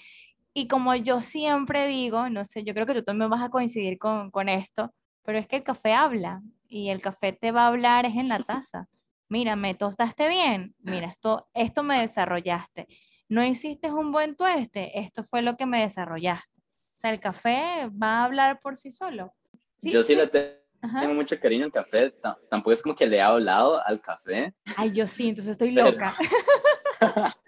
Y 0.52 0.68
como 0.68 0.94
yo 0.94 1.22
siempre 1.22 1.87
digo, 1.87 2.28
no 2.28 2.44
sé, 2.44 2.64
yo 2.64 2.74
creo 2.74 2.87
que 2.87 2.94
tú 2.94 3.02
también 3.02 3.30
vas 3.30 3.42
a 3.42 3.50
coincidir 3.50 3.98
con, 3.98 4.30
con 4.30 4.48
esto, 4.48 4.92
pero 5.22 5.38
es 5.38 5.46
que 5.46 5.56
el 5.56 5.62
café 5.62 5.92
habla 5.92 6.42
y 6.68 6.90
el 6.90 7.00
café 7.00 7.33
te 7.33 7.52
va 7.52 7.62
a 7.62 7.68
hablar 7.68 8.04
es 8.04 8.16
en 8.16 8.28
la 8.28 8.40
taza. 8.40 8.88
Mira, 9.28 9.54
me 9.54 9.74
tostaste 9.74 10.28
bien, 10.28 10.74
mira, 10.80 11.06
esto, 11.06 11.48
esto 11.54 11.85
me 11.85 12.00
desarrollaste 12.00 12.88
no 13.30 13.44
hiciste 13.44 13.90
un 13.92 14.11
buen 14.11 14.35
tueste, 14.37 14.98
esto 14.98 15.22
fue 15.22 15.40
lo 15.40 15.56
que 15.56 15.64
me 15.64 15.80
desarrollaste. 15.80 16.60
O 17.01 17.03
sea, 17.03 17.13
el 17.13 17.21
café 17.21 17.89
va 17.91 18.19
a 18.19 18.25
hablar 18.27 18.61
por 18.61 18.77
sí 18.77 18.90
solo. 18.90 19.33
Yo 19.81 20.03
sí 20.03 20.15
le 20.15 20.27
tengo 20.27 21.15
mucho 21.15 21.40
cariño 21.40 21.65
al 21.65 21.73
café, 21.73 22.13
tampoco 22.51 22.73
es 22.73 22.83
como 22.83 22.94
que 22.94 23.07
le 23.07 23.17
he 23.17 23.23
hablado 23.23 23.83
al 23.87 24.03
café. 24.03 24.53
Ay, 24.77 24.92
yo 24.92 25.07
sí, 25.07 25.31
entonces 25.31 25.53
estoy 25.53 25.71
loca. 25.71 26.15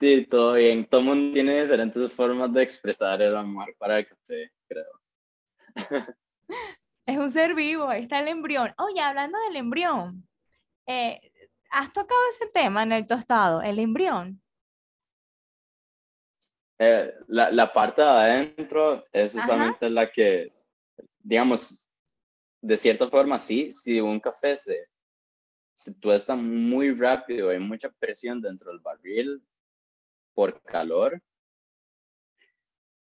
sí, 0.00 0.26
todo 0.26 0.52
bien. 0.52 0.84
Todo 0.84 1.00
mundo 1.00 1.32
tiene 1.32 1.62
diferentes 1.62 2.12
formas 2.12 2.52
de 2.52 2.62
expresar 2.62 3.22
el 3.22 3.34
amor 3.34 3.74
para 3.78 4.00
el 4.00 4.06
café, 4.06 4.52
creo. 4.68 5.00
es 7.06 7.16
un 7.16 7.30
ser 7.30 7.54
vivo, 7.54 7.88
ahí 7.88 8.02
está 8.02 8.20
el 8.20 8.28
embrión. 8.28 8.74
Oye, 8.76 9.00
hablando 9.00 9.38
del 9.48 9.56
embrión, 9.56 10.28
eh, 10.86 11.18
¿Has 11.70 11.92
tocado 11.92 12.20
ese 12.30 12.50
tema 12.52 12.82
en 12.82 12.92
el 12.92 13.06
tostado, 13.06 13.62
el 13.62 13.78
embrión? 13.78 14.42
Eh, 16.78 17.12
la, 17.28 17.50
la, 17.50 17.72
parte 17.72 18.02
de 18.02 18.08
adentro 18.08 19.04
es 19.10 19.34
usualmente 19.34 19.88
la 19.88 20.10
que, 20.10 20.52
digamos, 21.20 21.88
de 22.60 22.76
cierta 22.76 23.08
forma, 23.08 23.38
sí, 23.38 23.70
si 23.70 23.98
un 24.00 24.20
café 24.20 24.56
se, 24.56 24.88
se 25.74 25.94
tuesta 25.94 26.36
muy 26.36 26.92
rápido, 26.92 27.48
hay 27.48 27.58
mucha 27.58 27.88
presión 27.90 28.42
dentro 28.42 28.70
del 28.70 28.80
barril 28.80 29.42
por 30.34 30.60
calor, 30.62 31.22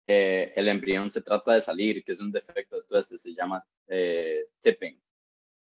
eh, 0.05 0.51
el 0.55 0.67
embrión 0.67 1.09
se 1.09 1.21
trata 1.21 1.53
de 1.53 1.61
salir, 1.61 2.03
que 2.03 2.11
es 2.11 2.19
un 2.19 2.31
defecto 2.31 2.75
de 2.75 2.83
tueste, 2.83 3.17
se 3.17 3.33
llama 3.33 3.65
eh, 3.87 4.45
tipping. 4.59 5.01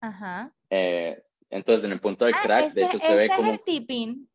Ajá. 0.02 0.54
Eh, 0.70 1.24
entonces, 1.50 1.86
en 1.86 1.94
el 1.94 2.00
punto 2.02 2.26
del 2.26 2.34
Ah, 2.36 2.42
crack, 2.44 2.74
de 2.74 2.82
ese- 2.82 2.90
hecho, 2.90 3.00
se 3.00 3.16
ve 3.16 3.26
es 3.26 3.32
como... 3.36 3.54
el 3.54 3.62
tipping. 3.64 4.30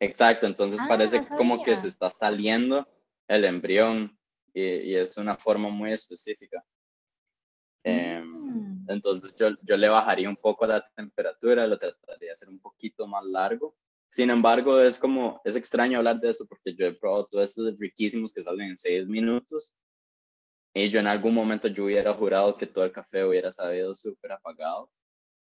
Exacto, 0.00 0.46
entonces 0.46 0.80
Ah, 0.82 0.86
parece 0.88 1.20
no 1.20 1.36
como 1.36 1.62
que 1.62 1.74
se 1.74 1.88
está 1.88 2.08
saliendo 2.08 2.86
el 3.26 3.44
embrión 3.44 4.16
y, 4.54 4.62
y 4.62 4.94
es 4.94 5.16
una 5.16 5.36
forma 5.36 5.68
muy 5.68 5.92
específica. 5.92 6.64
Mm. 7.84 8.86
Entonces 8.88 9.34
yo, 9.36 9.50
yo 9.62 9.76
le 9.76 9.88
bajaría 9.88 10.28
un 10.28 10.36
poco 10.36 10.66
la 10.66 10.86
temperatura, 10.96 11.66
lo 11.66 11.78
trataría 11.78 12.28
de 12.28 12.32
hacer 12.32 12.48
un 12.48 12.60
poquito 12.60 13.06
más 13.06 13.24
largo. 13.24 13.76
Sin 14.10 14.30
embargo, 14.30 14.80
es 14.80 14.98
como, 14.98 15.40
es 15.44 15.54
extraño 15.54 15.98
hablar 15.98 16.18
de 16.20 16.30
eso 16.30 16.46
porque 16.46 16.74
yo 16.74 16.86
he 16.86 16.94
probado 16.94 17.26
todos 17.26 17.50
estos 17.50 17.78
riquísimos 17.78 18.32
que 18.32 18.40
salen 18.40 18.70
en 18.70 18.76
seis 18.76 19.06
minutos 19.06 19.76
y 20.74 20.88
yo 20.88 21.00
en 21.00 21.06
algún 21.06 21.34
momento 21.34 21.68
yo 21.68 21.84
hubiera 21.84 22.14
jurado 22.14 22.56
que 22.56 22.66
todo 22.66 22.84
el 22.84 22.92
café 22.92 23.24
hubiera 23.24 23.50
sabido 23.50 23.94
súper 23.94 24.32
apagado, 24.32 24.90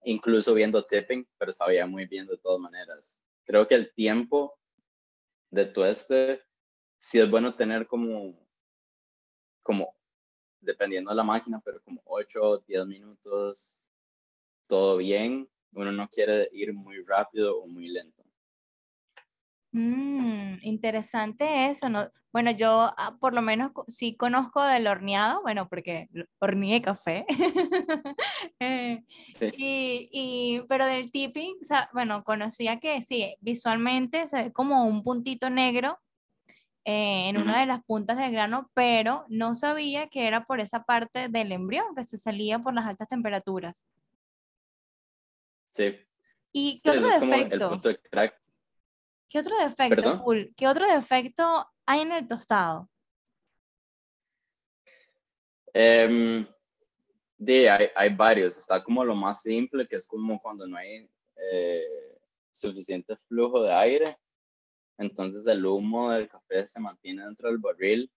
incluso 0.05 0.53
viendo 0.53 0.84
tipping, 0.84 1.26
pero 1.38 1.53
sabía 1.53 1.86
muy 1.86 2.07
bien 2.07 2.26
de 2.26 2.36
todas 2.38 2.61
maneras. 2.61 3.20
Creo 3.45 3.66
que 3.66 3.74
el 3.74 3.93
tiempo 3.93 4.59
de 5.51 5.66
tueste 5.66 6.43
sí 6.99 7.18
es 7.18 7.30
bueno 7.30 7.55
tener 7.55 7.86
como, 7.86 8.38
como 9.62 9.95
dependiendo 10.61 11.11
de 11.11 11.16
la 11.16 11.24
máquina, 11.24 11.61
pero 11.64 11.82
como 11.82 12.01
8, 12.07 12.64
10 12.66 12.86
minutos, 12.86 13.90
todo 14.68 14.97
bien. 14.97 15.49
Uno 15.72 15.90
no 15.90 16.09
quiere 16.09 16.49
ir 16.53 16.72
muy 16.72 17.03
rápido 17.05 17.59
o 17.59 17.66
muy 17.66 17.88
lento. 17.88 18.24
Mm, 19.73 20.57
interesante 20.62 21.70
eso, 21.70 21.89
¿no? 21.89 22.11
Bueno, 22.31 22.51
yo 22.51 22.68
ah, 22.97 23.16
por 23.20 23.33
lo 23.35 23.41
menos 23.43 23.73
sí 23.89 24.16
conozco 24.16 24.62
del 24.62 24.87
horneado, 24.87 25.41
bueno, 25.43 25.68
porque 25.68 26.09
horneé 26.39 26.81
café. 26.83 27.25
Eh, 28.61 29.03
Sí. 29.39 29.51
y, 29.57 30.09
y- 30.12 30.62
pero 30.68 30.87
del 30.87 31.11
tipping, 31.11 31.57
o 31.62 31.64
sea, 31.64 31.89
bueno, 31.93 32.23
conocía 32.23 32.79
que 32.81 33.03
sí, 33.03 33.35
visualmente 33.41 34.29
se 34.29 34.45
ve 34.45 34.53
como 34.53 34.85
un 34.87 35.03
puntito 35.03 35.51
negro 35.51 35.99
eh, 36.85 37.29
en 37.29 37.39
una 37.39 37.59
de 37.61 37.66
las 37.66 37.83
puntas 37.85 38.18
del 38.18 38.33
grano, 38.33 38.70
pero 38.75 39.25
no 39.29 39.55
sabía 39.55 40.09
que 40.09 40.27
era 40.27 40.45
por 40.45 40.61
esa 40.61 40.85
parte 40.85 41.29
del 41.29 41.51
embrión 41.53 41.95
que 41.97 42.05
se 42.05 42.18
salía 42.18 42.59
por 42.59 42.75
las 42.75 42.87
altas 42.87 43.09
temperaturas. 43.09 43.87
Sí, 45.70 45.97
¿Y 46.53 46.77
sí, 46.79 46.83
qué 46.85 46.91
otro 46.91 47.07
ese 47.07 47.14
es 47.16 47.20
como 47.20 47.35
el 47.35 47.43
defecto? 47.45 47.68
punto 47.70 47.89
de 47.89 47.99
crack. 47.99 48.41
¿Qué 49.33 49.39
otro 49.39 49.57
defecto. 49.57 50.22
Cool? 50.22 50.53
¿Qué 50.55 50.68
otro 50.68 50.87
defecto 50.87 51.66
hay 51.87 52.01
en 52.03 52.12
el 52.12 52.28
tostado? 52.28 52.91
Em, 55.72 56.47
de, 57.39 57.70
hay, 57.70 57.89
hay 57.97 58.14
varios. 58.14 58.59
Está 58.59 58.85
como 58.85 59.03
lo 59.03 59.14
más 59.14 59.41
simple, 59.41 59.89
que 59.89 59.97
es 59.97 60.07
como 60.07 60.39
cuando 60.39 60.66
no 60.66 60.76
hay 60.76 61.09
eh, 61.51 62.18
suficiente 62.51 63.16
flujo 63.16 63.62
de 63.62 63.72
aire. 63.72 64.05
Entonces 64.99 65.47
el 65.47 65.64
humo 65.64 66.11
del 66.11 66.28
café 66.28 66.66
se 66.66 66.78
mantiene 66.78 67.24
dentro 67.24 67.49
del 67.49 67.57
barril 67.57 68.12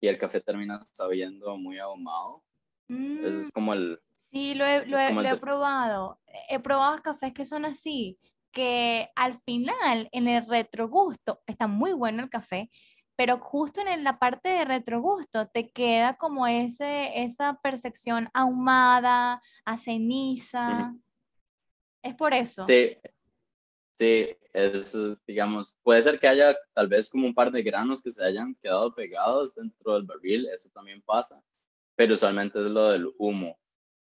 y 0.00 0.08
el 0.08 0.18
café 0.18 0.40
termina 0.40 0.80
sabiendo 0.82 1.56
muy 1.56 1.78
ahumado. 1.78 2.42
Mm, 2.88 3.24
es 3.24 3.52
como 3.52 3.74
el... 3.74 4.00
sí, 4.28 4.54
lo 4.56 4.64
he, 4.66 4.84
lo 4.86 4.98
he- 4.98 5.12
lo 5.14 5.22
he 5.22 5.36
probado. 5.38 6.20
He 6.48 6.58
probado 6.58 7.00
cafés 7.00 7.32
que 7.32 7.44
son 7.44 7.64
así, 7.64 8.18
que 8.56 9.10
al 9.14 9.38
final, 9.42 10.08
en 10.12 10.28
el 10.28 10.46
retrogusto, 10.46 11.42
está 11.46 11.66
muy 11.66 11.92
bueno 11.92 12.22
el 12.22 12.30
café, 12.30 12.70
pero 13.14 13.38
justo 13.38 13.82
en 13.82 14.02
la 14.02 14.18
parte 14.18 14.48
de 14.48 14.64
retrogusto 14.64 15.46
te 15.48 15.70
queda 15.72 16.16
como 16.16 16.46
ese, 16.46 17.22
esa 17.22 17.60
percepción 17.62 18.30
ahumada, 18.32 19.42
a 19.66 19.76
ceniza. 19.76 20.94
Es 22.02 22.14
por 22.14 22.32
eso. 22.32 22.64
Sí, 22.66 22.96
sí, 23.94 24.34
es, 24.54 24.96
digamos, 25.26 25.76
puede 25.82 26.00
ser 26.00 26.18
que 26.18 26.28
haya 26.28 26.56
tal 26.72 26.88
vez 26.88 27.10
como 27.10 27.26
un 27.26 27.34
par 27.34 27.52
de 27.52 27.62
granos 27.62 28.02
que 28.02 28.10
se 28.10 28.24
hayan 28.24 28.54
quedado 28.62 28.94
pegados 28.94 29.54
dentro 29.54 29.92
del 29.92 30.04
barril, 30.04 30.48
eso 30.48 30.70
también 30.70 31.02
pasa, 31.02 31.42
pero 31.94 32.14
usualmente 32.14 32.58
es 32.58 32.68
lo 32.68 32.88
del 32.88 33.12
humo. 33.18 33.58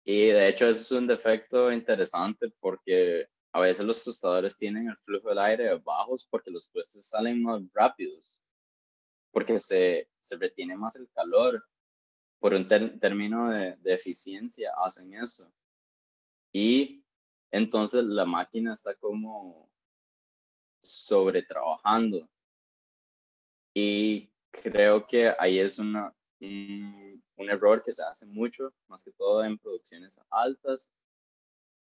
Y 0.06 0.28
de 0.28 0.48
hecho 0.48 0.68
eso 0.68 0.82
es 0.82 0.92
un 0.92 1.08
defecto 1.08 1.72
interesante 1.72 2.54
porque 2.60 3.28
a 3.54 3.60
veces 3.60 3.86
los 3.86 4.04
tostadores 4.04 4.58
tienen 4.58 4.90
el 4.90 4.98
flujo 4.98 5.30
del 5.30 5.40
aire 5.40 5.76
bajos 5.80 6.26
porque 6.30 6.52
los 6.52 6.70
tuestes 6.70 7.08
salen 7.08 7.42
más 7.42 7.62
rápidos, 7.74 8.42
porque 9.32 9.58
se, 9.58 10.10
se 10.20 10.36
retiene 10.36 10.76
más 10.76 10.96
el 10.96 11.10
calor. 11.10 11.64
Por 12.40 12.54
un 12.54 12.68
término 12.68 13.50
de, 13.50 13.78
eficiencia 13.86 14.72
hacen 14.86 15.12
eso. 15.16 15.52
Y 16.54 17.04
entonces 17.50 18.04
la 18.04 18.26
máquina 18.26 18.74
está 18.74 18.94
como 18.94 19.72
sobretrabajando. 20.84 22.30
Y 23.74 24.30
creo 24.52 25.08
que 25.08 25.34
ahí 25.40 25.58
es 25.58 25.80
un, 25.80 25.96
un 26.40 27.50
error 27.50 27.84
que 27.84 27.92
se 27.92 28.04
hace 28.04 28.28
mucho, 28.28 28.72
más 28.88 29.04
que 29.04 29.12
todo 29.14 29.44
en 29.44 29.58
producciones 29.58 30.20
altas. 30.30 30.92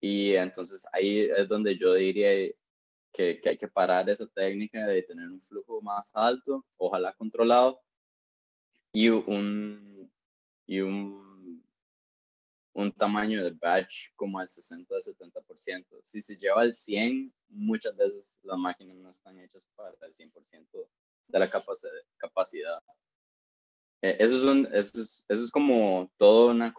Y 0.02 0.34
entonces 0.36 0.86
ahí 0.92 1.20
es 1.20 1.48
donde 1.48 1.78
yo 1.78 1.94
diría 1.94 2.32
que, 3.14 3.40
que 3.40 3.50
hay 3.50 3.58
que 3.58 3.68
parar 3.68 4.10
esa 4.10 4.26
técnica 4.28 4.88
de 4.88 5.04
tener 5.04 5.30
un 5.30 5.42
flujo 5.42 5.80
más 5.82 6.12
alto, 6.16 6.66
ojalá 6.78 7.14
controlado, 7.14 7.80
y 8.94 9.10
un, 9.10 10.12
y 10.66 10.80
un, 10.82 11.64
un 12.74 12.92
tamaño 12.94 13.44
de 13.44 13.52
batch 13.52 14.10
como 14.16 14.40
al 14.40 14.48
60-70%. 14.48 15.86
Si 16.02 16.22
se 16.22 16.36
lleva 16.36 16.62
al 16.62 16.74
100, 16.74 17.32
muchas 17.50 17.96
veces 17.96 18.40
las 18.44 18.58
máquinas 18.58 18.98
no 18.98 19.10
están 19.10 19.40
hechas 19.40 19.70
para 19.76 19.94
el 20.02 20.14
100% 20.14 20.90
de 21.28 21.40
la 21.40 21.50
capaci- 21.50 21.88
capacidad. 22.18 22.82
Eh, 24.02 24.18
eso, 24.20 24.36
es 24.36 24.44
un, 24.44 24.66
eso, 24.74 25.00
es, 25.00 25.26
eso 25.30 25.44
es 25.44 25.52
como 25.52 26.12
toda 26.18 26.52
una 26.52 26.74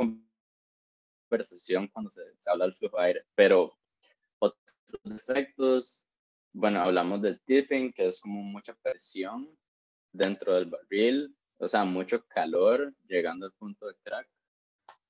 conversación 1.32 1.88
cuando 1.88 2.10
se, 2.10 2.20
se 2.36 2.50
habla 2.50 2.66
del 2.66 2.74
flujo 2.74 2.98
de 2.98 3.04
aire, 3.04 3.24
pero 3.34 3.72
otros 4.38 4.62
efectos, 5.16 6.06
bueno, 6.52 6.80
hablamos 6.80 7.22
del 7.22 7.40
tipping, 7.40 7.92
que 7.92 8.06
es 8.06 8.20
como 8.20 8.42
mucha 8.42 8.74
presión 8.74 9.48
dentro 10.12 10.54
del 10.54 10.66
barril, 10.66 11.34
o 11.58 11.66
sea, 11.66 11.84
mucho 11.84 12.22
calor 12.26 12.92
llegando 13.06 13.46
al 13.46 13.52
punto 13.52 13.86
de 13.86 13.94
crack. 14.02 14.28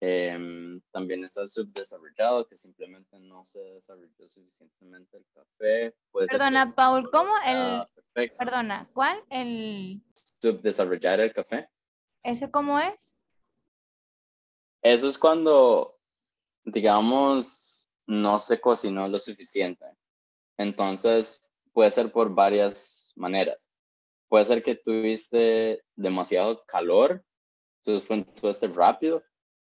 Em, 0.01 0.81
también 0.93 1.25
está 1.25 1.43
el 1.43 1.49
subdesarrollado, 1.49 2.47
que 2.47 2.57
simplemente 2.57 3.19
no 3.19 3.45
se 3.45 3.59
desarrolló 3.59 4.29
suficientemente 4.29 5.17
el 5.17 5.25
café. 5.33 5.95
Puede 6.11 6.27
Perdona, 6.29 6.73
Paul, 6.75 7.09
¿cómo 7.11 7.33
el- 7.47 7.87
perfecto. 7.95 8.37
Perdona, 8.39 8.89
¿cuál? 8.93 9.23
El, 9.31 10.03
Subdesarrollar 10.41 11.21
el 11.21 11.33
café. 11.33 11.69
¿ese 12.25 12.49
cómo 12.51 12.79
es? 12.79 13.13
Eso 14.83 15.09
es 15.09 15.17
cuando, 15.17 15.92
digamos, 16.65 17.89
no 18.07 18.39
se 18.39 18.61
cocinó 18.61 19.09
lo 19.09 19.19
suficiente. 19.19 19.85
Entonces, 20.59 21.51
puede 21.73 21.91
ser 21.91 22.13
por 22.13 22.35
varias 22.35 23.13
maneras. 23.17 23.69
Puede 24.29 24.45
ser 24.45 24.63
que 24.63 24.77
tuviste 24.77 25.83
demasiado 25.95 26.65
calor, 26.67 27.25
entonces 27.79 28.07
fue 28.07 28.17
un 28.17 28.25
tueste 28.25 28.69
rápido, 28.69 29.23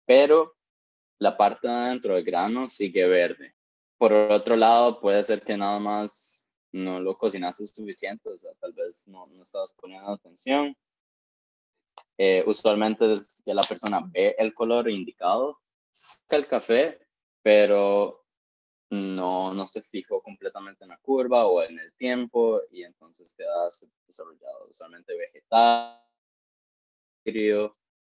pero 0.06 0.54
la 1.18 1.36
parte 1.36 1.68
de 1.68 1.74
adentro 1.74 2.14
del 2.14 2.24
grano 2.24 2.66
sigue 2.66 3.06
verde. 3.06 3.54
Por 3.98 4.12
otro 4.12 4.56
lado, 4.56 5.00
puede 5.00 5.22
ser 5.22 5.42
que 5.42 5.56
nada 5.56 5.78
más 5.78 6.46
no 6.72 7.00
lo 7.00 7.16
cocinaste 7.16 7.64
suficiente, 7.66 8.28
o 8.28 8.38
sea, 8.38 8.52
tal 8.60 8.72
vez 8.72 9.06
no, 9.06 9.26
no 9.26 9.42
estabas 9.42 9.72
poniendo 9.72 10.10
atención. 10.10 10.76
Eh, 12.18 12.42
usualmente 12.46 13.10
es 13.12 13.42
que 13.44 13.54
la 13.54 13.62
persona 13.62 14.00
ve 14.12 14.34
el 14.38 14.54
color 14.54 14.88
indicado, 14.90 15.60
saca 15.94 16.36
el 16.36 16.48
café, 16.48 16.98
pero 17.42 18.26
no, 18.90 19.54
no 19.54 19.66
se 19.66 19.82
fijó 19.82 20.20
completamente 20.22 20.84
en 20.84 20.90
la 20.90 20.98
curva 20.98 21.46
o 21.46 21.62
en 21.62 21.78
el 21.78 21.92
tiempo 21.94 22.60
y 22.70 22.82
entonces 22.82 23.34
queda 23.34 23.68
desarrollado 24.06 24.66
usualmente 24.68 25.16
vegetal, 25.16 26.00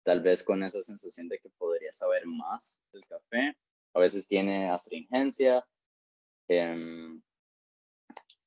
tal 0.05 0.21
vez 0.21 0.43
con 0.43 0.63
esa 0.63 0.83
sensación 0.83 1.29
de 1.29 1.39
que 1.39 1.51
podría 1.51 1.93
saber 1.93 2.27
más 2.27 2.81
del 2.93 3.05
café. 3.07 3.57
A 3.95 4.01
veces 4.01 4.29
tiene 4.29 4.71
astringencia. 4.71 5.67
em, 6.49 7.21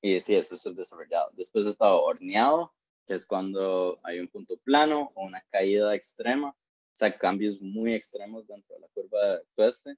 y 0.01 0.19
sí, 0.19 0.35
eso 0.35 0.55
es 0.55 0.61
subdesarrollado. 0.61 1.29
Después 1.33 1.67
está 1.67 1.93
horneado, 1.93 2.73
que 3.05 3.13
es 3.13 3.27
cuando 3.27 3.99
hay 4.03 4.19
un 4.19 4.27
punto 4.27 4.57
plano 4.57 5.11
o 5.13 5.23
una 5.23 5.41
caída 5.51 5.93
extrema, 5.93 6.55
o 6.93 6.95
sea, 6.95 7.17
cambios 7.17 7.61
muy 7.61 7.93
extremos 7.93 8.45
dentro 8.47 8.75
de 8.75 8.81
la 8.81 8.87
curva 8.89 9.37
de 9.37 9.43
tueste, 9.55 9.95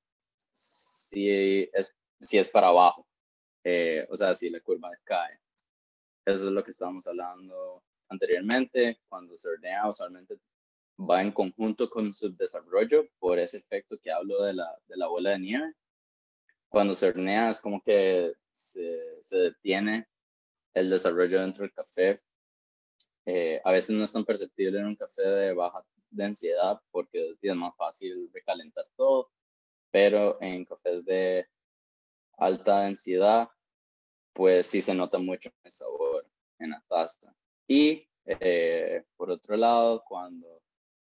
si 0.50 1.30
es, 1.74 1.94
si 2.20 2.38
es 2.38 2.48
para 2.48 2.68
abajo, 2.68 3.08
eh, 3.64 4.06
o 4.10 4.16
sea, 4.16 4.34
si 4.36 4.50
la 4.50 4.60
curva 4.60 4.92
cae. 5.04 5.40
Eso 6.26 6.48
es 6.48 6.52
lo 6.52 6.64
que 6.64 6.72
estábamos 6.72 7.08
hablando 7.08 7.84
anteriormente, 8.10 9.00
cuando 9.10 9.36
se 9.38 9.50
hornea 9.50 9.90
usualmente 9.90 10.40
va 10.98 11.22
en 11.22 11.32
conjunto 11.32 11.90
con 11.90 12.14
su 12.14 12.36
desarrollo 12.36 13.08
por 13.20 13.40
ese 13.40 13.58
efecto 13.58 13.98
que 14.00 14.12
hablo 14.12 14.44
de 14.44 14.54
la, 14.54 14.78
de 14.88 14.98
la 14.98 15.08
bola 15.08 15.32
de 15.32 15.40
nieve. 15.40 15.74
Cuando 16.70 16.94
se 16.94 17.08
hornea 17.08 17.50
es 17.50 17.60
como 17.60 17.82
que 17.82 18.34
se, 18.52 19.22
se 19.22 19.38
detiene 19.38 20.08
el 20.74 20.90
desarrollo 20.90 21.42
dentro 21.42 21.64
del 21.64 21.74
café. 21.74 22.22
Eh, 23.26 23.62
a 23.64 23.72
veces 23.72 23.96
no 23.96 24.04
es 24.04 24.12
tan 24.12 24.26
perceptible 24.26 24.80
en 24.80 24.88
un 24.88 24.96
café 24.96 25.24
de 25.24 25.54
baja 25.54 25.84
densidad 26.14 26.80
porque 26.92 27.36
es 27.42 27.56
más 27.56 27.76
fácil 27.76 28.30
recalentar 28.34 28.86
todo, 28.96 29.32
pero 29.92 30.38
en 30.42 30.66
cafés 30.66 31.04
de 31.06 31.48
alta 32.38 32.82
densidad, 32.82 33.50
pues 34.34 34.66
sí 34.66 34.82
se 34.82 34.96
nota 34.96 35.20
mucho 35.20 35.52
el 35.64 35.72
sabor 35.72 36.28
en 36.60 36.72
la 36.72 36.84
taza. 36.88 37.36
Y 37.68 38.08
eh, 38.26 39.04
por 39.16 39.30
otro 39.30 39.56
lado, 39.56 40.04
cuando 40.08 40.62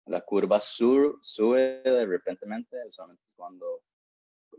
la 0.07 0.21
curva 0.23 0.59
sube 0.61 1.83
de 1.83 2.07
repentemente, 2.07 2.77
usualmente 2.87 3.25
es 3.25 3.35
cuando 3.35 3.83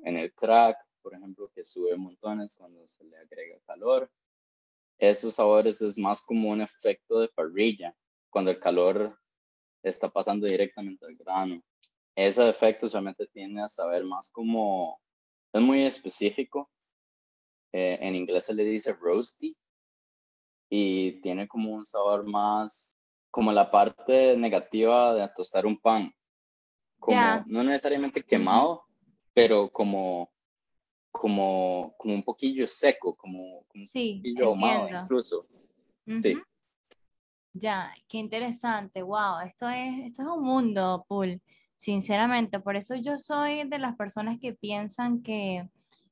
en 0.04 0.18
el 0.18 0.34
crack, 0.34 0.78
por 1.02 1.14
ejemplo, 1.14 1.50
que 1.54 1.64
sube 1.64 1.96
montones 1.98 2.56
cuando 2.56 2.88
se 2.88 3.04
le 3.04 3.18
agrega 3.18 3.58
calor. 3.66 4.12
Esos 4.98 5.36
sabores 5.36 5.82
es 5.82 5.98
más 5.98 6.22
como 6.22 6.50
un 6.50 6.62
efecto 6.62 7.20
de 7.20 7.30
parrilla, 7.30 7.96
cuando 8.30 8.52
el 8.52 8.60
calor 8.60 9.19
está 9.84 10.10
pasando 10.10 10.46
directamente 10.48 11.06
al 11.06 11.16
grano. 11.16 11.62
Ese 12.16 12.48
efecto 12.50 12.88
usualmente 12.88 13.28
tiene 13.28 13.62
a 13.62 13.68
saber 13.68 14.04
más 14.04 14.30
como, 14.30 15.00
es 15.54 15.62
muy 15.62 15.84
específico. 15.84 16.70
Eh, 17.72 18.00
en 18.02 18.16
inglés 18.16 18.46
se 18.46 18.54
le 18.54 18.64
dice 18.64 18.94
roasty 18.94 19.56
y 20.70 21.22
tiene 21.22 21.48
como 21.48 21.72
un 21.72 21.86
sabor 21.86 22.26
más 22.26 22.98
como 23.32 23.52
la 23.52 23.70
parte 23.70 24.36
negativa 24.36 25.14
de 25.14 25.30
tostar 25.36 25.66
un 25.66 25.80
pan. 25.80 26.14
Como, 27.00 27.44
no 27.46 27.64
necesariamente 27.64 28.24
quemado, 28.24 28.84
pero 29.34 29.70
como, 29.70 30.30
como, 31.12 31.96
como 31.98 32.14
un 32.14 32.24
poquillo 32.24 32.68
seco, 32.68 33.16
como, 33.16 33.60
un 33.60 33.86
poquillo 33.86 34.46
ahumado 34.48 34.90
incluso. 34.90 35.48
Sí. 36.22 36.36
Ya, 37.54 37.94
qué 38.08 38.18
interesante. 38.18 39.02
Wow, 39.02 39.40
esto 39.46 39.68
es, 39.70 40.06
esto 40.06 40.24
es 40.24 40.30
un 40.30 40.44
mundo, 40.44 41.06
Pool. 41.08 41.42
Sinceramente, 41.76 42.60
por 42.60 42.76
eso 42.76 42.96
yo 42.96 43.18
soy 43.18 43.68
de 43.68 43.80
las 43.80 43.96
personas 43.96 44.38
que 44.40 44.54
piensan 44.54 45.22
que, 45.24 45.68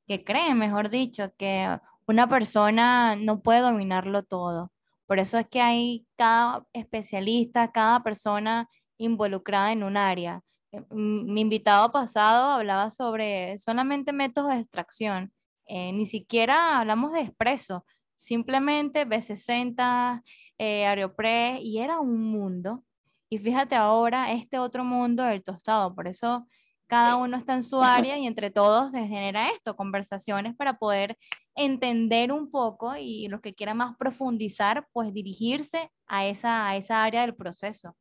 que 0.07 0.23
creen, 0.23 0.57
mejor 0.57 0.89
dicho, 0.89 1.31
que 1.37 1.77
una 2.07 2.27
persona 2.27 3.15
no 3.15 3.41
puede 3.41 3.59
dominarlo 3.61 4.23
todo. 4.23 4.71
Por 5.05 5.19
eso 5.19 5.37
es 5.37 5.47
que 5.47 5.61
hay 5.61 6.07
cada 6.17 6.65
especialista, 6.73 7.71
cada 7.71 8.03
persona 8.03 8.69
involucrada 8.97 9.71
en 9.71 9.83
un 9.83 9.97
área. 9.97 10.41
Eh, 10.71 10.81
mi 10.91 11.41
invitado 11.41 11.91
pasado 11.91 12.51
hablaba 12.51 12.91
sobre 12.91 13.57
solamente 13.57 14.11
métodos 14.13 14.51
de 14.51 14.59
extracción. 14.59 15.31
Eh, 15.67 15.91
ni 15.93 16.05
siquiera 16.05 16.79
hablamos 16.79 17.13
de 17.13 17.21
expreso, 17.21 17.85
simplemente 18.17 19.05
B60, 19.05 20.21
eh, 20.57 20.85
Aeropress, 20.85 21.61
y 21.61 21.79
era 21.79 22.01
un 22.01 22.29
mundo. 22.29 22.83
Y 23.29 23.37
fíjate 23.37 23.75
ahora 23.75 24.33
este 24.33 24.59
otro 24.59 24.83
mundo 24.83 25.23
del 25.23 25.43
tostado. 25.43 25.93
Por 25.95 26.07
eso 26.07 26.45
cada 26.87 27.17
uno 27.17 27.37
está 27.37 27.53
en 27.53 27.63
su 27.63 27.81
área 27.81 28.17
y 28.17 28.25
entre 28.25 28.49
todos 28.49 28.91
se 28.91 28.99
genera 28.99 29.49
esto, 29.51 29.75
conversaciones 29.75 30.55
para 30.55 30.77
poder 30.77 31.17
entender 31.55 32.31
un 32.31 32.49
poco 32.49 32.95
y 32.95 33.27
los 33.27 33.41
que 33.41 33.53
quieran 33.53 33.77
más 33.77 33.95
profundizar, 33.97 34.87
pues 34.93 35.13
dirigirse 35.13 35.91
a 36.07 36.27
esa, 36.27 36.67
a 36.69 36.77
esa 36.77 37.03
área 37.03 37.21
del 37.21 37.35
proceso. 37.35 37.95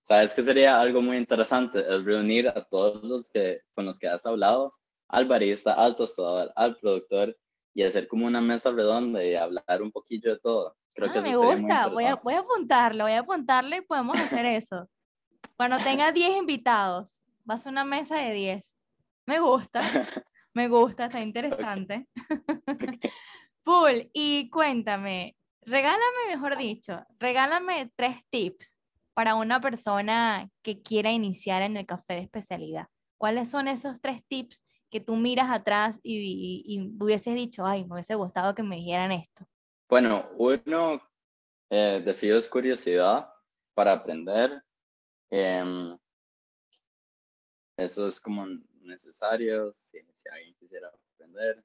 ¿Sabes 0.00 0.34
que 0.34 0.42
sería 0.42 0.80
algo 0.80 1.02
muy 1.02 1.18
interesante? 1.18 1.80
Es 1.80 2.04
reunir 2.04 2.48
a 2.48 2.64
todos 2.64 3.04
los 3.04 3.28
que, 3.28 3.60
con 3.74 3.84
los 3.84 3.98
que 3.98 4.08
has 4.08 4.24
hablado, 4.26 4.72
al 5.08 5.26
barista, 5.26 5.74
al 5.74 5.94
tostador, 5.94 6.52
al 6.56 6.76
productor, 6.78 7.36
y 7.74 7.82
hacer 7.82 8.08
como 8.08 8.26
una 8.26 8.40
mesa 8.40 8.72
redonda 8.72 9.24
y 9.24 9.34
hablar 9.34 9.82
un 9.82 9.92
poquillo 9.92 10.32
de 10.32 10.40
todo. 10.40 10.76
Creo 10.94 11.12
que 11.12 11.18
ah, 11.20 11.22
me 11.22 11.36
gusta, 11.36 11.86
voy 11.88 12.04
a, 12.04 12.16
voy 12.16 12.34
a 12.34 12.40
apuntarlo, 12.40 13.04
voy 13.04 13.12
a 13.12 13.20
apuntarlo 13.20 13.76
y 13.76 13.80
podemos 13.82 14.18
hacer 14.18 14.44
eso. 14.44 14.88
Cuando 15.56 15.78
tenga 15.78 16.12
10 16.12 16.38
invitados, 16.38 17.20
vas 17.44 17.66
a 17.66 17.70
una 17.70 17.84
mesa 17.84 18.16
de 18.16 18.32
10. 18.32 18.64
Me 19.26 19.38
gusta, 19.38 19.82
me 20.54 20.68
gusta, 20.68 21.06
está 21.06 21.20
interesante. 21.20 22.08
Full, 23.64 24.08
y 24.12 24.50
cuéntame, 24.50 25.36
regálame, 25.62 26.28
mejor 26.28 26.56
dicho, 26.56 27.04
regálame 27.18 27.92
tres 27.94 28.16
tips 28.30 28.76
para 29.14 29.34
una 29.34 29.60
persona 29.60 30.48
que 30.62 30.82
quiera 30.82 31.12
iniciar 31.12 31.62
en 31.62 31.76
el 31.76 31.86
café 31.86 32.14
de 32.14 32.20
especialidad. 32.20 32.88
¿Cuáles 33.18 33.50
son 33.50 33.68
esos 33.68 34.00
tres 34.00 34.24
tips 34.26 34.62
que 34.90 35.00
tú 35.00 35.16
miras 35.16 35.50
atrás 35.50 35.98
y, 36.02 36.64
y, 36.66 37.02
hubieses 37.02 37.34
dicho, 37.34 37.64
ay, 37.64 37.84
me 37.84 37.94
hubiese 37.94 38.14
gustado 38.14 38.54
que 38.54 38.62
me 38.62 38.76
dijeran 38.76 39.12
esto? 39.12 39.46
Bueno, 39.88 40.28
uno 40.36 41.00
eh, 41.70 42.02
de 42.04 42.36
es 42.36 42.48
curiosidad 42.48 43.32
para 43.74 43.92
aprender. 43.92 44.62
Em, 45.30 45.96
eso 47.76 48.06
es 48.06 48.20
como 48.20 48.46
necesario 48.82 49.72
si, 49.72 49.98
alguien 50.30 50.54
quisiera 50.56 50.88
aprender. 50.88 51.64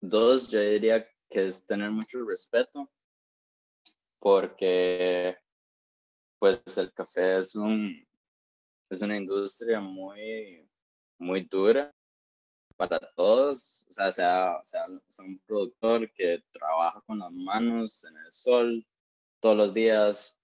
Dos, 0.00 0.50
yo 0.50 0.60
diría 0.60 1.06
que 1.30 1.46
es 1.46 1.66
tener 1.66 1.90
mucho 1.90 2.24
respeto 2.24 2.90
porque 4.18 5.36
pues 6.38 6.60
el 6.78 6.92
café 6.92 7.38
es 7.38 7.54
un 7.54 8.06
es 8.90 9.02
una 9.02 9.16
industria 9.16 9.80
muy 9.80 10.66
muy 11.18 11.42
dura 11.42 11.94
para 12.76 12.98
todos, 13.14 13.86
o 13.88 13.92
sea, 13.92 14.10
sea, 14.10 14.58
sea, 14.62 14.86
sea 15.08 15.24
un 15.24 15.38
productor 15.46 16.10
que 16.12 16.42
trabaja 16.52 17.00
con 17.06 17.18
las 17.18 17.32
manos 17.32 18.04
en 18.04 18.16
el 18.16 18.32
sol 18.32 18.86
todos 19.40 19.56
los 19.56 19.74
días, 19.74 20.38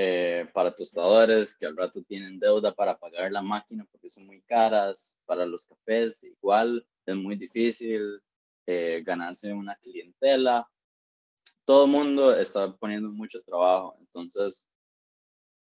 eh, 0.00 0.48
para 0.54 0.70
tostadores 0.70 1.56
que 1.56 1.66
al 1.66 1.76
rato 1.76 2.00
tienen 2.04 2.38
deuda 2.38 2.72
para 2.72 2.96
pagar 2.96 3.32
la 3.32 3.42
máquina 3.42 3.84
porque 3.90 4.08
son 4.08 4.26
muy 4.26 4.40
caras, 4.42 5.18
para 5.26 5.44
los 5.44 5.66
cafés 5.66 6.22
igual 6.22 6.86
es 7.04 7.16
muy 7.16 7.34
difícil 7.34 8.22
eh, 8.64 9.02
ganarse 9.04 9.52
una 9.52 9.74
clientela. 9.74 10.70
Todo 11.64 11.86
el 11.86 11.90
mundo 11.90 12.32
está 12.32 12.72
poniendo 12.76 13.10
mucho 13.10 13.42
trabajo, 13.42 13.96
entonces 13.98 14.68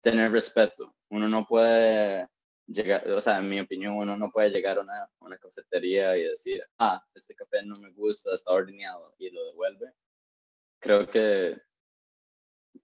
tener 0.01 0.32
respeto. 0.32 0.95
Uno 1.12 1.30
no 1.30 1.45
puede 1.45 2.28
llegar, 2.68 3.09
o 3.09 3.22
sea, 3.22 3.39
en 3.39 3.49
mi 3.49 3.59
opinión, 3.59 3.95
uno 3.95 4.18
no 4.18 4.32
puede 4.32 4.49
llegar 4.49 4.78
a 4.78 4.82
una, 4.82 5.09
una 5.20 5.38
cafetería 5.38 6.18
y 6.18 6.24
decir, 6.24 6.63
ah, 6.80 7.03
este 7.13 7.36
café 7.36 7.63
no 7.63 7.80
me 7.80 7.91
gusta, 7.91 8.34
está 8.34 8.51
ordeñado 8.51 9.13
y 9.18 9.30
lo 9.30 9.45
devuelve. 9.45 9.93
Creo 10.80 11.07
que 11.07 11.61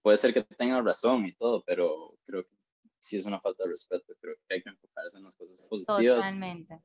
puede 0.00 0.16
ser 0.16 0.32
que 0.32 0.42
tenga 0.42 0.80
razón 0.80 1.26
y 1.26 1.34
todo, 1.34 1.62
pero 1.64 2.16
creo 2.24 2.44
que 2.44 2.56
sí 2.98 3.16
es 3.16 3.26
una 3.26 3.40
falta 3.40 3.64
de 3.64 3.70
respeto. 3.70 4.14
Creo 4.20 4.36
que 4.48 4.54
hay 4.54 4.62
que 4.62 4.70
enfocarse 4.70 5.18
en 5.18 5.24
las 5.24 5.36
cosas 5.36 5.60
positivas. 5.68 6.24
Totalmente. 6.24 6.80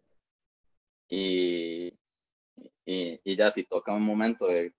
Y, 1.10 1.88
y, 2.86 3.22
y, 3.24 3.36
ya 3.36 3.50
si 3.50 3.64
toca 3.64 3.94
un 3.94 4.04
momento 4.04 4.48
de 4.48 4.74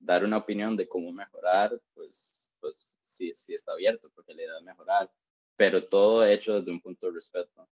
dar 0.00 0.24
una 0.24 0.38
opinión 0.38 0.76
de 0.76 0.88
cómo 0.88 1.12
mejorar, 1.12 1.80
pues, 1.94 2.48
pues 2.58 2.98
sí, 3.00 3.32
sí 3.34 3.54
está 3.54 3.72
abierto, 3.72 4.10
porque 4.14 4.34
la 4.34 4.42
idea 4.42 4.58
es 4.58 4.64
mejorar, 4.64 5.10
pero 5.60 5.86
todo 5.86 6.24
hecho 6.24 6.54
desde 6.54 6.72
un 6.72 6.80
punto 6.80 7.08
de 7.08 7.12
respeto. 7.12 7.68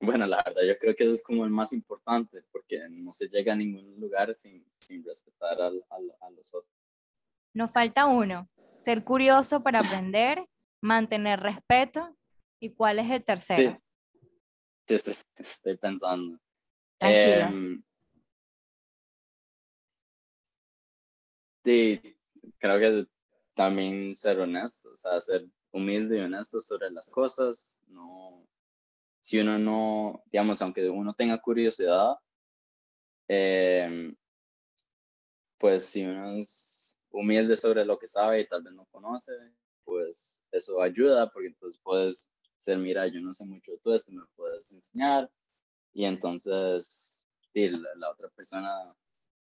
Bueno, 0.00 0.24
la 0.24 0.36
verdad, 0.36 0.62
yo 0.62 0.78
creo 0.78 0.94
que 0.94 1.02
eso 1.02 1.14
es 1.14 1.22
como 1.24 1.44
el 1.44 1.50
más 1.50 1.72
importante, 1.72 2.44
porque 2.52 2.88
no 2.88 3.12
se 3.12 3.26
llega 3.26 3.54
a 3.54 3.56
ningún 3.56 3.98
lugar 3.98 4.32
sin, 4.36 4.64
sin 4.78 5.04
respetar 5.04 5.60
al, 5.60 5.84
al, 5.90 6.14
a 6.20 6.30
los 6.30 6.54
otros. 6.54 6.72
Nos 7.52 7.72
falta 7.72 8.06
uno, 8.06 8.48
ser 8.76 9.02
curioso 9.02 9.64
para 9.64 9.80
aprender, 9.80 10.46
mantener 10.80 11.40
respeto. 11.40 12.16
¿Y 12.60 12.70
cuál 12.70 13.00
es 13.00 13.10
el 13.10 13.24
tercero? 13.24 13.82
Sí, 14.86 15.12
estoy, 15.36 15.76
pensando. 15.76 16.38
Em, 17.00 17.82
sí, 21.64 22.00
creo 22.58 22.78
que 22.78 23.08
también 23.54 24.14
ser 24.14 24.38
honesto, 24.38 24.92
o 24.92 24.96
sea, 24.96 25.18
ser 25.20 25.44
humilde 25.74 26.18
y 26.18 26.20
honesto 26.20 26.60
sobre 26.60 26.90
las 26.90 27.10
cosas. 27.10 27.80
No, 27.88 28.46
si 29.20 29.38
uno 29.40 29.58
no, 29.58 30.22
digamos, 30.30 30.62
aunque 30.62 30.88
uno 30.88 31.12
tenga 31.14 31.38
curiosidad, 31.38 32.16
em, 33.28 34.14
pues 35.58 35.86
si 35.86 36.04
uno 36.04 36.38
es 36.38 36.96
humilde 37.10 37.56
sobre 37.56 37.84
lo 37.84 37.98
que 37.98 38.06
sabe 38.06 38.40
y 38.40 38.48
tal 38.48 38.62
vez 38.62 38.72
no 38.72 38.86
conoce, 38.86 39.32
pues 39.84 40.42
eso 40.52 40.80
ayuda 40.80 41.30
porque 41.30 41.48
entonces 41.48 41.80
puedes 41.82 42.30
ser, 42.56 42.78
mira, 42.78 43.06
yo 43.08 43.20
no 43.20 43.32
sé 43.32 43.44
mucho 43.44 43.72
de 43.72 43.78
todo 43.78 43.94
esto, 43.94 44.12
me 44.12 44.24
puedes 44.36 44.70
enseñar 44.72 45.30
y 45.92 46.04
entonces 46.04 47.24
la, 47.52 48.10
otra 48.10 48.28
persona 48.30 48.94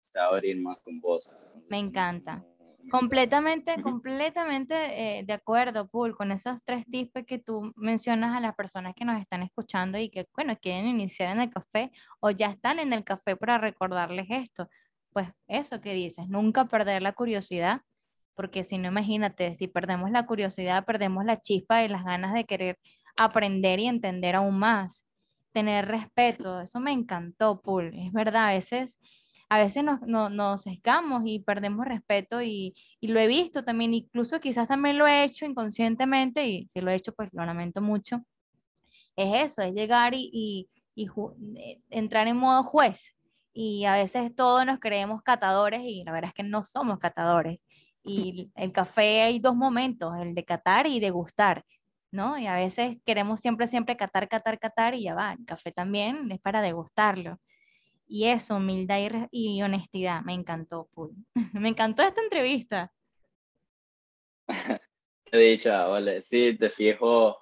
se 0.00 0.18
va 0.18 0.26
a 0.26 0.28
abrir 0.28 0.60
más 0.60 0.80
con 0.80 1.00
vos. 1.00 1.32
me 1.68 1.78
encanta. 1.78 2.44
Completamente, 2.88 3.80
completamente 3.82 4.74
eh, 5.18 5.24
de 5.24 5.32
acuerdo, 5.32 5.88
Paul, 5.88 6.16
con 6.16 6.32
esos 6.32 6.62
tres 6.64 6.84
tips 6.90 7.24
que 7.26 7.38
tú 7.38 7.72
mencionas 7.76 8.36
a 8.36 8.40
las 8.40 8.54
personas 8.54 8.94
que 8.94 9.04
nos 9.04 9.20
están 9.20 9.42
escuchando 9.42 9.98
y 9.98 10.10
que, 10.10 10.26
bueno, 10.34 10.56
quieren 10.56 10.86
iniciar 10.86 11.32
en 11.32 11.42
el 11.42 11.50
café 11.50 11.92
o 12.20 12.30
ya 12.30 12.46
están 12.46 12.78
en 12.78 12.92
el 12.92 13.04
café 13.04 13.36
para 13.36 13.58
recordarles 13.58 14.26
esto. 14.30 14.68
Pues 15.12 15.28
eso 15.46 15.80
que 15.80 15.94
dices, 15.94 16.28
nunca 16.28 16.66
perder 16.66 17.02
la 17.02 17.12
curiosidad, 17.12 17.82
porque 18.34 18.64
si 18.64 18.78
no, 18.78 18.88
imagínate, 18.88 19.54
si 19.54 19.66
perdemos 19.66 20.10
la 20.10 20.26
curiosidad, 20.26 20.84
perdemos 20.84 21.24
la 21.24 21.40
chispa 21.40 21.84
y 21.84 21.88
las 21.88 22.04
ganas 22.04 22.32
de 22.32 22.44
querer 22.44 22.78
aprender 23.18 23.78
y 23.80 23.86
entender 23.86 24.36
aún 24.36 24.58
más. 24.58 25.06
Tener 25.52 25.88
respeto, 25.88 26.60
eso 26.60 26.80
me 26.80 26.92
encantó, 26.92 27.60
Paul. 27.60 27.92
Es 27.94 28.12
verdad, 28.12 28.48
a 28.48 28.52
veces 28.52 28.98
a 29.50 29.58
veces 29.58 29.82
nos, 29.82 30.00
no, 30.02 30.30
nos 30.30 30.62
sesgamos 30.62 31.22
y 31.26 31.40
perdemos 31.40 31.84
respeto 31.84 32.40
y, 32.40 32.72
y, 33.00 33.08
lo 33.08 33.18
he 33.18 33.26
visto 33.26 33.64
también, 33.64 33.92
incluso 33.92 34.38
quizás 34.38 34.68
también 34.68 34.96
lo 34.96 35.08
he 35.08 35.24
hecho 35.24 35.44
inconscientemente 35.44 36.46
y 36.46 36.68
si 36.68 36.80
lo 36.80 36.90
he 36.90 36.94
hecho 36.94 37.12
pues 37.12 37.30
lo 37.32 37.44
lamento 37.44 37.82
mucho. 37.82 38.24
Es 39.16 39.52
eso, 39.52 39.62
es 39.62 39.74
llegar 39.74 40.14
y, 40.14 40.30
y, 40.32 40.68
y 40.94 41.08
eh, 41.56 41.80
entrar 41.90 42.28
en 42.28 42.36
modo 42.36 42.62
juez 42.62 43.16
y 43.52 43.84
a 43.86 43.94
veces 43.94 44.34
todos 44.36 44.64
nos 44.64 44.78
creemos 44.78 45.22
catadores 45.22 45.80
y 45.82 46.04
la 46.04 46.12
verdad 46.12 46.28
es 46.28 46.34
que 46.34 46.44
no 46.44 46.62
somos 46.62 47.00
catadores. 47.00 47.64
Y 48.04 48.50
el 48.54 48.72
café 48.72 49.22
hay 49.22 49.40
dos 49.40 49.56
momentos, 49.56 50.14
el 50.20 50.34
de 50.34 50.44
catar 50.44 50.86
y 50.86 51.00
de 51.00 51.10
gustar. 51.10 51.64
¿no? 52.12 52.38
Y 52.38 52.46
a 52.46 52.54
veces 52.54 52.98
queremos 53.04 53.40
siempre, 53.40 53.66
siempre 53.66 53.96
catar, 53.96 54.28
catar, 54.28 54.58
catar 54.58 54.94
y 54.94 55.04
ya 55.04 55.14
va. 55.14 55.32
El 55.32 55.44
café 55.44 55.72
también 55.72 56.30
es 56.30 56.40
para 56.40 56.62
degustarlo. 56.62 57.38
Y 58.12 58.24
eso, 58.24 58.56
humildad 58.56 59.28
y, 59.30 59.62
honestidad, 59.62 60.22
me 60.22 60.34
encantó, 60.34 60.88
Paul. 60.92 61.14
me 61.52 61.68
encantó 61.68 62.02
esta 62.02 62.20
entrevista. 62.20 62.92
He 65.30 65.38
dicho, 65.38 65.70
vale, 65.70 66.20
sí, 66.20 66.56
te 66.58 66.70
fijo, 66.70 67.38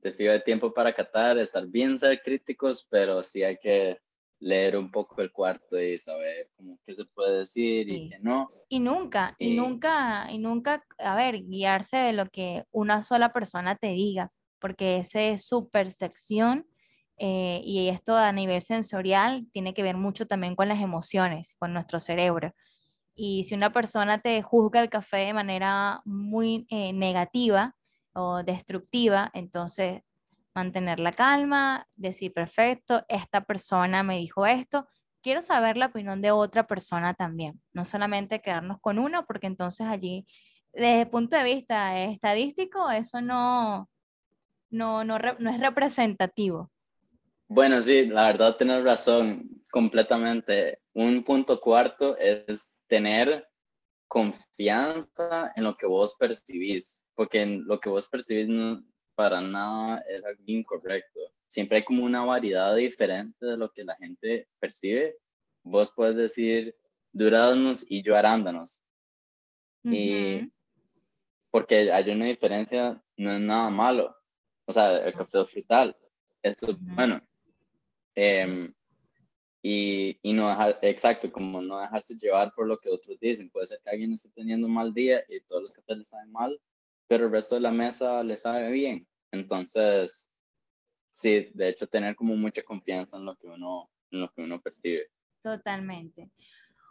te 0.00 0.12
fijo 0.12 0.32
de 0.32 0.40
tiempo 0.40 0.74
para 0.74 0.92
catar, 0.92 1.38
estar 1.38 1.64
bien, 1.68 1.96
ser 1.96 2.20
críticos, 2.20 2.84
pero 2.90 3.22
sí 3.22 3.44
hay 3.44 3.58
que 3.58 4.00
leer 4.40 4.76
un 4.76 4.90
poco 4.90 5.22
el 5.22 5.30
cuarto 5.30 5.80
y 5.80 5.96
saber 5.96 6.50
cómo 6.56 6.80
qué 6.82 6.92
se 6.92 7.04
puede 7.04 7.38
decir 7.38 7.88
y 7.88 8.08
qué 8.08 8.18
no. 8.18 8.50
Y 8.68 8.80
nunca, 8.80 9.36
y, 9.38 9.54
nunca, 9.54 10.26
y 10.32 10.38
nunca, 10.38 10.84
a 10.98 11.14
ver, 11.14 11.44
guiarse 11.44 11.96
de 11.96 12.12
lo 12.12 12.28
que 12.28 12.64
una 12.72 13.04
sola 13.04 13.32
persona 13.32 13.76
te 13.76 13.90
diga, 13.90 14.32
porque 14.58 14.96
esa 14.96 15.22
es 15.22 15.46
su 15.46 15.68
percepción 15.68 16.66
eh, 17.18 17.60
y 17.64 17.88
esto 17.88 18.16
a 18.16 18.32
nivel 18.32 18.60
sensorial 18.62 19.46
tiene 19.52 19.74
que 19.74 19.82
ver 19.82 19.96
mucho 19.96 20.26
también 20.26 20.54
con 20.54 20.68
las 20.68 20.80
emociones, 20.80 21.56
con 21.58 21.72
nuestro 21.72 22.00
cerebro. 22.00 22.54
Y 23.14 23.44
si 23.44 23.54
una 23.54 23.72
persona 23.72 24.18
te 24.20 24.42
juzga 24.42 24.80
el 24.80 24.90
café 24.90 25.18
de 25.18 25.32
manera 25.32 26.02
muy 26.04 26.66
eh, 26.70 26.92
negativa 26.92 27.74
o 28.12 28.42
destructiva, 28.42 29.30
entonces 29.34 30.02
mantener 30.54 31.00
la 31.00 31.12
calma, 31.12 31.86
decir, 31.96 32.32
perfecto, 32.32 33.04
esta 33.08 33.44
persona 33.44 34.02
me 34.02 34.18
dijo 34.18 34.46
esto, 34.46 34.86
quiero 35.22 35.42
saber 35.42 35.76
la 35.76 35.86
opinión 35.86 36.22
de 36.22 36.30
otra 36.30 36.66
persona 36.66 37.14
también, 37.14 37.60
no 37.72 37.84
solamente 37.84 38.40
quedarnos 38.40 38.80
con 38.80 38.98
uno, 38.98 39.26
porque 39.26 39.46
entonces 39.46 39.86
allí, 39.86 40.26
desde 40.72 41.02
el 41.02 41.10
punto 41.10 41.36
de 41.36 41.44
vista 41.44 41.98
estadístico, 42.00 42.90
eso 42.90 43.20
no, 43.20 43.88
no, 44.70 45.04
no, 45.04 45.18
no 45.18 45.50
es 45.50 45.60
representativo. 45.60 46.70
Bueno, 47.48 47.80
sí, 47.80 48.06
la 48.06 48.26
verdad 48.26 48.56
tienes 48.56 48.82
razón 48.82 49.62
completamente. 49.70 50.80
Un 50.94 51.22
punto 51.22 51.60
cuarto 51.60 52.16
es 52.16 52.78
tener 52.88 53.48
confianza 54.08 55.52
en 55.54 55.64
lo 55.64 55.76
que 55.76 55.86
vos 55.86 56.14
percibís, 56.18 57.04
porque 57.14 57.42
en 57.42 57.66
lo 57.66 57.78
que 57.78 57.88
vos 57.88 58.08
percibís 58.08 58.48
no, 58.48 58.84
para 59.14 59.40
nada 59.40 60.02
es 60.08 60.24
algo 60.24 60.42
incorrecto. 60.46 61.20
Siempre 61.48 61.78
hay 61.78 61.84
como 61.84 62.04
una 62.04 62.24
variedad 62.24 62.74
diferente 62.74 63.46
de 63.46 63.56
lo 63.56 63.70
que 63.70 63.84
la 63.84 63.96
gente 63.96 64.48
percibe. 64.58 65.16
Vos 65.62 65.92
puedes 65.94 66.16
decir 66.16 66.76
duraznos 67.12 67.84
y 67.88 68.02
yo 68.02 68.16
arándanos. 68.16 68.82
Y 69.84 70.52
porque 71.50 71.92
hay 71.92 72.10
una 72.10 72.26
diferencia, 72.26 73.00
no 73.16 73.32
es 73.32 73.40
nada 73.40 73.70
malo. 73.70 74.16
O 74.66 74.72
sea, 74.72 74.98
el 74.98 75.14
café 75.14 75.44
frutal, 75.44 75.96
eso 76.42 76.72
es 76.72 76.76
bueno. 76.80 77.22
Em, 78.16 78.72
y, 79.62 80.18
y, 80.22 80.32
no 80.32 80.48
dejar, 80.48 80.78
exacto, 80.82 81.30
como 81.30 81.60
no 81.60 81.78
dejarse 81.78 82.16
llevar 82.16 82.52
por 82.54 82.66
lo 82.66 82.78
que 82.78 82.88
otros 82.88 83.18
dicen. 83.20 83.50
Puede 83.50 83.66
ser 83.66 83.80
que 83.82 83.90
alguien 83.90 84.12
esté 84.12 84.30
teniendo 84.30 84.66
un 84.66 84.74
mal 84.74 84.94
día 84.94 85.22
y 85.28 85.40
todos 85.42 85.62
los 85.62 85.72
cafés 85.72 85.98
le 85.98 86.04
saben 86.04 86.32
mal, 86.32 86.60
pero 87.06 87.26
el 87.26 87.32
resto 87.32 87.56
de 87.56 87.60
la 87.60 87.72
mesa 87.72 88.22
le 88.22 88.36
sabe 88.36 88.70
bien. 88.70 89.06
Entonces, 89.32 90.30
sí, 91.10 91.50
de 91.52 91.68
hecho, 91.68 91.86
tener 91.86 92.16
como 92.16 92.36
mucha 92.36 92.62
confianza 92.62 93.16
en 93.16 93.24
lo 93.24 93.36
que 93.36 93.48
uno, 93.48 93.90
en 94.10 94.20
lo 94.20 94.32
que 94.32 94.42
uno 94.42 94.60
percibe. 94.60 95.08
Totalmente. 95.42 96.30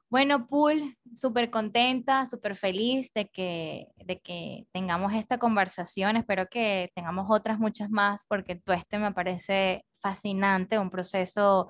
Bueno, 0.09 0.47
Pool, 0.47 0.95
súper 1.15 1.49
contenta, 1.49 2.25
súper 2.25 2.55
feliz 2.55 3.11
de 3.13 3.27
que, 3.27 3.87
de 3.97 4.19
que 4.19 4.67
tengamos 4.71 5.13
esta 5.13 5.39
conversación. 5.39 6.15
Espero 6.15 6.47
que 6.47 6.91
tengamos 6.93 7.25
otras 7.29 7.57
muchas 7.57 7.89
más 7.89 8.21
porque 8.27 8.55
tu 8.55 8.71
este 8.71 8.99
me 8.99 9.11
parece 9.13 9.83
fascinante, 10.05 10.77
un 10.77 10.91
proceso 10.91 11.67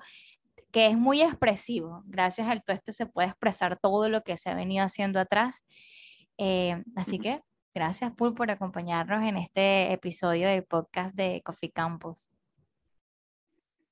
que 0.70 0.88
es 0.88 0.98
muy 0.98 1.22
expresivo. 1.22 2.02
Gracias 2.04 2.46
al 2.46 2.62
tueste 2.62 2.92
se 2.92 3.06
puede 3.06 3.28
expresar 3.28 3.78
todo 3.80 4.10
lo 4.10 4.20
que 4.20 4.36
se 4.36 4.50
ha 4.50 4.54
venido 4.54 4.84
haciendo 4.84 5.18
atrás. 5.18 5.64
Eh, 6.36 6.82
así 6.96 7.18
que 7.18 7.40
gracias, 7.74 8.12
Paul, 8.14 8.34
por 8.34 8.50
acompañarnos 8.50 9.22
en 9.26 9.38
este 9.38 9.90
episodio 9.90 10.48
del 10.48 10.64
podcast 10.64 11.16
de 11.16 11.40
Coffee 11.42 11.70
Campus. 11.70 12.28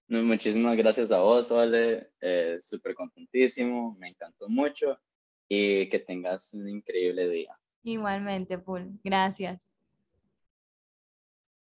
Muchísimas 0.09 0.76
gracias 0.76 1.11
a 1.11 1.20
vos, 1.20 1.51
Ole. 1.51 2.11
Eh, 2.20 2.59
Súper 2.61 2.95
contentísimo, 2.95 3.97
me 3.99 4.09
encantó 4.11 4.51
mucho 4.51 4.99
y 5.49 5.88
que 5.88 6.01
tengas 6.01 6.53
un 6.53 6.68
increíble 6.68 7.30
día. 7.30 7.59
Igualmente, 7.82 8.59
Paul. 8.59 9.01
Gracias. 9.03 9.59